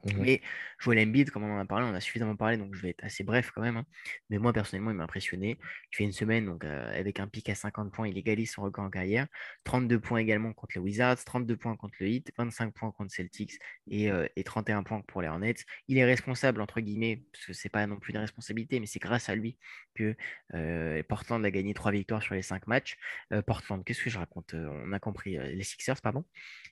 Mhm. 0.04 0.22
Mais 0.22 0.42
Joel 0.80 1.00
Embiid, 1.00 1.30
comme 1.32 1.44
on 1.44 1.56
en 1.56 1.60
a 1.60 1.66
parlé, 1.66 1.86
on 1.86 1.94
a 1.94 2.00
suffisamment 2.00 2.36
parlé, 2.36 2.58
donc 2.58 2.74
je 2.76 2.82
vais 2.82 2.90
être 2.90 3.04
assez 3.04 3.24
bref 3.24 3.52
quand 3.54 3.62
même. 3.62 3.78
Hein. 3.78 3.86
Mais 4.30 4.38
moi, 4.38 4.54
personnellement, 4.54 4.92
il 4.92 4.98
m'a 4.98 5.04
impressionné. 5.04 5.60
Il 5.92 5.96
fait 5.96 6.04
une 6.04 6.12
semaine, 6.12 6.46
donc 6.46 6.64
euh, 6.64 7.00
avec 7.00 7.20
un 7.20 7.28
pic 7.28 7.50
à 7.50 7.56
50 7.56 7.92
points, 7.92 8.08
il 8.08 8.18
égalise 8.18 8.52
son 8.52 8.64
record 8.64 8.86
en 8.86 8.90
carrière. 8.90 9.28
32 9.64 10.00
points 10.00 10.20
également 10.20 10.54
contre 10.54 10.74
les 10.76 10.82
Wizards, 10.82 11.24
32 11.24 11.58
points 11.58 11.76
contre 11.76 11.96
le 12.00 12.08
Heat, 12.08 12.32
25 12.38 12.74
points 12.74 12.92
contre 12.92 13.12
Celtics 13.12 13.60
et, 13.90 14.10
euh, 14.12 14.28
et 14.36 14.44
31 14.44 14.84
points 14.84 15.02
pour 15.02 15.22
les 15.22 15.28
Hornets. 15.28 15.56
Il 15.88 15.98
est 15.98 16.06
responsable, 16.06 16.62
entre 16.62 16.80
guillemets, 16.80 17.24
parce 17.32 17.46
que 17.46 17.54
c'est 17.54 17.70
pas 17.70 17.86
non 17.86 17.98
plus 17.98 18.14
une 18.14 18.20
responsabilité, 18.20 18.80
mais 18.80 18.88
c'est 18.88 19.00
grâce 19.00 19.30
à 19.30 19.36
lui 19.36 19.58
que 19.94 20.16
euh, 20.54 21.04
Portland 21.04 21.46
a 21.46 21.52
gagné 21.52 21.74
3 21.74 21.92
victoires 21.92 22.24
sur 22.24 22.34
les 22.34 22.42
5 22.42 22.68
matchs. 22.68 22.98
Portland, 23.46 23.84
qu'est-ce 23.84 24.04
que 24.04 24.10
je 24.10 24.18
raconte? 24.18 24.54
On 24.54 24.94
a 24.94 25.00
compris, 25.00 25.38
les 25.38 25.64
Sixers, 25.64 26.02
pardon. 26.02 26.26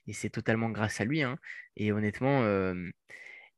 Et 0.06 0.12
c'est 0.12 0.30
totalement 0.30 0.70
grâce 0.70 1.00
à 1.00 1.04
lui. 1.04 1.22
Hein. 1.22 1.38
Et 1.80 1.92
honnêtement, 1.92 2.44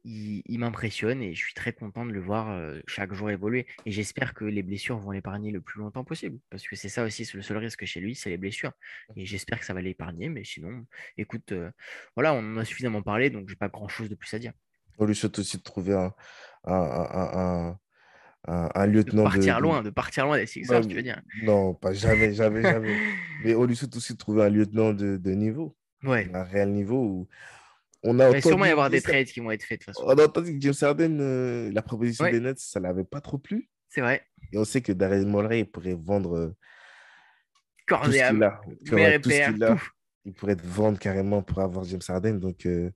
il, 0.04 0.58
m'impressionne 0.58 1.22
et 1.22 1.34
je 1.34 1.44
suis 1.44 1.54
très 1.54 1.72
content 1.72 2.06
de 2.06 2.12
le 2.12 2.20
voir 2.20 2.56
chaque 2.86 3.12
jour 3.12 3.30
évoluer. 3.30 3.66
Et 3.84 3.90
j'espère 3.90 4.32
que 4.32 4.44
les 4.44 4.62
blessures 4.62 4.96
vont 4.96 5.10
l'épargner 5.10 5.50
le 5.50 5.60
plus 5.60 5.80
longtemps 5.80 6.04
possible. 6.04 6.38
Parce 6.48 6.66
que 6.68 6.76
c'est 6.76 6.88
ça 6.88 7.02
aussi, 7.02 7.28
le 7.34 7.42
seul 7.42 7.56
risque 7.56 7.84
chez 7.84 7.98
lui, 7.98 8.14
c'est 8.14 8.30
les 8.30 8.36
blessures. 8.36 8.70
Et 9.16 9.26
j'espère 9.26 9.58
que 9.58 9.66
ça 9.66 9.74
va 9.74 9.82
l'épargner. 9.82 10.28
Mais 10.28 10.44
sinon, 10.44 10.86
écoute, 11.18 11.52
voilà, 12.14 12.32
on 12.32 12.38
en 12.38 12.58
a 12.58 12.64
suffisamment 12.64 13.02
parlé, 13.02 13.28
donc 13.28 13.48
j'ai 13.48 13.56
pas 13.56 13.68
grand 13.68 13.88
chose 13.88 14.08
de 14.08 14.14
plus 14.14 14.32
à 14.34 14.38
dire. 14.38 14.52
On 14.98 15.04
lui 15.04 15.16
souhaite 15.16 15.40
aussi 15.40 15.56
de 15.56 15.62
trouver 15.62 15.94
un, 15.94 16.14
un, 16.62 17.76
un, 18.46 18.70
un 18.74 18.86
lieutenant. 18.86 19.24
De 19.24 19.30
partir 19.30 19.60
loin, 19.60 19.82
de 19.82 19.90
partir 19.90 20.26
loin 20.26 20.36
des 20.36 20.46
Sixers, 20.46 20.86
tu 20.86 20.94
veux 20.94 21.02
dire 21.02 21.20
Non, 21.42 21.74
pas 21.74 21.92
jamais, 21.92 22.34
jamais, 22.34 22.62
jamais. 22.62 22.96
Mais 23.44 23.54
on 23.54 23.64
lui 23.64 23.76
souhaite 23.76 23.96
aussi 23.96 24.12
de 24.12 24.18
trouver 24.18 24.44
un 24.44 24.48
lieutenant 24.48 24.92
de, 24.92 25.16
de 25.16 25.30
niveau. 25.32 25.76
Ouais. 26.02 26.28
Un 26.34 26.44
réel 26.44 26.72
niveau 26.72 27.02
où 27.02 27.28
on 28.02 28.18
a 28.18 28.28
Il 28.28 28.32
va 28.32 28.40
sûrement 28.40 28.64
y 28.64 28.70
avoir 28.70 28.90
des 28.90 29.00
trades 29.00 29.26
qui 29.26 29.40
vont 29.40 29.50
être 29.50 29.62
faits 29.62 29.80
de 29.80 29.84
toute 29.84 29.94
façon. 29.94 30.06
On 30.06 30.18
a 30.18 30.24
entendu 30.24 30.58
que 30.58 30.60
James 30.60 30.74
Harden, 30.80 31.18
euh, 31.20 31.70
la 31.72 31.82
proposition 31.82 32.24
des 32.24 32.40
Nets, 32.40 32.58
ça 32.58 32.80
ne 32.80 32.86
l'avait 32.86 33.04
pas 33.04 33.20
trop 33.20 33.38
plu. 33.38 33.68
C'est 33.88 34.00
vrai. 34.00 34.22
Et 34.52 34.58
on 34.58 34.64
sait 34.64 34.80
que 34.80 34.92
Darren 34.92 35.24
Mulray 35.24 35.64
pourrait 35.64 35.96
vendre 35.98 36.36
euh, 36.36 36.56
tout 37.86 37.96
ce 38.06 38.10
qu'il 38.10 38.42
a. 38.42 38.60
tout 39.22 39.30
ce 39.30 39.64
a. 39.64 39.76
Il 40.24 40.32
pourrait 40.34 40.56
te 40.56 40.66
vendre 40.66 40.98
carrément 40.98 41.42
pour 41.42 41.58
avoir 41.60 41.84
James 41.84 42.00
Harden. 42.08 42.38
Donc, 42.38 42.64
euh, 42.66 42.90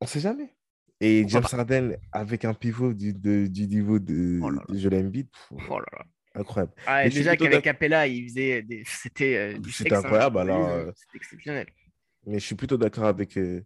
on 0.00 0.04
ne 0.04 0.08
sait 0.08 0.20
jamais. 0.20 0.54
Et 1.00 1.24
James 1.28 1.44
Harden 1.50 1.96
avec 2.12 2.44
un 2.44 2.54
pivot 2.54 2.92
du, 2.92 3.12
du 3.12 3.66
niveau 3.66 3.98
de, 3.98 4.40
oh 4.42 4.50
Joel 4.74 5.06
Embiid. 5.06 5.28
Oh 5.50 5.78
là 5.78 5.86
là. 5.92 6.04
Incroyable. 6.34 6.72
Ah, 6.86 7.08
déjà 7.08 7.36
qu'avec 7.36 7.62
Capella, 7.62 8.06
il 8.06 8.28
faisait 8.28 8.62
des... 8.62 8.82
c'était 8.86 9.56
C'était 9.70 9.94
incroyable. 9.94 10.38
Alors, 10.38 10.92
C'était 10.94 11.16
exceptionnel. 11.18 11.66
Mais 12.28 12.38
je 12.38 12.44
suis 12.44 12.54
plutôt 12.54 12.76
d'accord 12.76 13.06
avec 13.06 13.38
euh, 13.38 13.64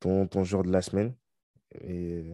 ton, 0.00 0.26
ton 0.26 0.42
joueur 0.42 0.62
de 0.62 0.72
la 0.72 0.80
semaine. 0.80 1.14
Et 1.82 2.32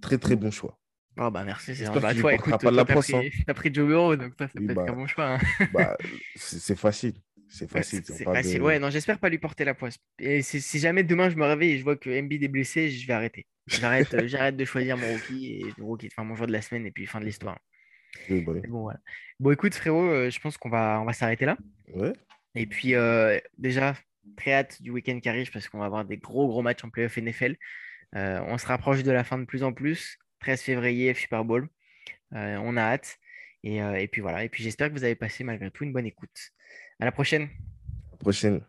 très, 0.00 0.16
très 0.16 0.36
bon 0.36 0.50
choix. 0.50 0.78
Oh 1.18 1.30
bah 1.30 1.44
merci, 1.44 1.76
c'est 1.76 1.84
bah, 2.00 2.14
toi, 2.14 2.32
écoute, 2.32 2.58
pas 2.58 2.70
de 2.70 2.76
la 2.76 2.86
pris, 2.86 3.14
as 3.46 3.54
pris 3.54 3.74
Joe 3.74 3.86
Burrow, 3.86 4.16
donc 4.16 4.32
ça, 4.38 4.48
c'est 4.48 4.58
peut-être 4.58 4.76
bah, 4.76 4.86
un 4.88 4.94
bon 4.94 5.06
choix. 5.06 5.34
Hein. 5.34 5.38
Bah, 5.74 5.98
c'est 6.34 6.76
facile. 6.76 7.12
C'est 7.48 7.70
facile. 7.70 8.00
c'est 8.02 8.24
facile. 8.24 8.62
Ouais, 8.62 8.78
non, 8.78 8.88
j'espère 8.88 9.18
pas 9.18 9.28
lui 9.28 9.36
porter 9.36 9.66
la 9.66 9.74
poisse. 9.74 9.98
Et 10.18 10.40
si, 10.40 10.78
jamais 10.78 11.04
demain 11.04 11.28
je 11.28 11.36
me 11.36 11.44
réveille 11.44 11.72
et 11.72 11.78
je 11.78 11.84
vois 11.84 11.96
que 11.96 12.08
MB 12.08 12.32
est 12.32 12.48
blessé, 12.48 12.88
je 12.88 13.06
vais 13.06 13.12
arrêter. 13.12 13.46
J'arrête, 13.66 14.14
euh, 14.14 14.26
j'arrête 14.26 14.56
de 14.56 14.64
choisir 14.64 14.96
mon 14.96 15.06
rookie 15.12 15.60
et 15.60 15.82
rookie, 15.82 16.08
enfin 16.10 16.24
mon 16.24 16.34
joueur 16.34 16.46
de 16.46 16.52
la 16.52 16.62
semaine 16.62 16.86
et 16.86 16.90
puis 16.90 17.04
fin 17.04 17.20
de 17.20 17.26
l'histoire. 17.26 17.58
bon, 18.30 18.62
voilà. 18.70 18.98
bon, 19.38 19.50
écoute, 19.50 19.74
frérot, 19.74 20.08
euh, 20.08 20.30
je 20.30 20.40
pense 20.40 20.56
qu'on 20.56 20.70
va, 20.70 20.98
on 21.02 21.04
va 21.04 21.12
s'arrêter 21.12 21.44
là. 21.44 21.58
Ouais. 21.94 22.14
Et 22.54 22.64
puis, 22.64 22.94
déjà, 23.58 23.94
Très 24.36 24.52
hâte 24.52 24.82
du 24.82 24.90
week-end 24.90 25.18
qui 25.20 25.28
arrive 25.28 25.50
parce 25.50 25.68
qu'on 25.68 25.78
va 25.78 25.86
avoir 25.86 26.04
des 26.04 26.16
gros 26.16 26.46
gros 26.48 26.62
matchs 26.62 26.84
en 26.84 26.90
playoff 26.90 27.16
NFL. 27.16 27.56
Euh, 28.14 28.40
on 28.46 28.58
se 28.58 28.66
rapproche 28.66 29.02
de 29.02 29.10
la 29.10 29.24
fin 29.24 29.38
de 29.38 29.44
plus 29.44 29.62
en 29.62 29.72
plus. 29.72 30.18
13 30.40 30.62
février, 30.62 31.14
Super 31.14 31.44
Bowl. 31.44 31.68
Euh, 32.34 32.56
on 32.62 32.76
a 32.76 32.82
hâte. 32.82 33.18
Et, 33.64 33.82
euh, 33.82 33.94
et, 33.94 34.08
puis 34.08 34.20
voilà. 34.20 34.44
Et 34.44 34.48
puis 34.48 34.62
j'espère 34.62 34.88
que 34.88 34.94
vous 34.94 35.04
avez 35.04 35.14
passé 35.14 35.44
malgré 35.44 35.70
tout 35.70 35.84
une 35.84 35.92
bonne 35.92 36.06
écoute. 36.06 36.50
À 37.00 37.04
la 37.04 37.12
prochaine. 37.12 37.42
À 37.42 38.12
la 38.12 38.18
prochaine. 38.18 38.62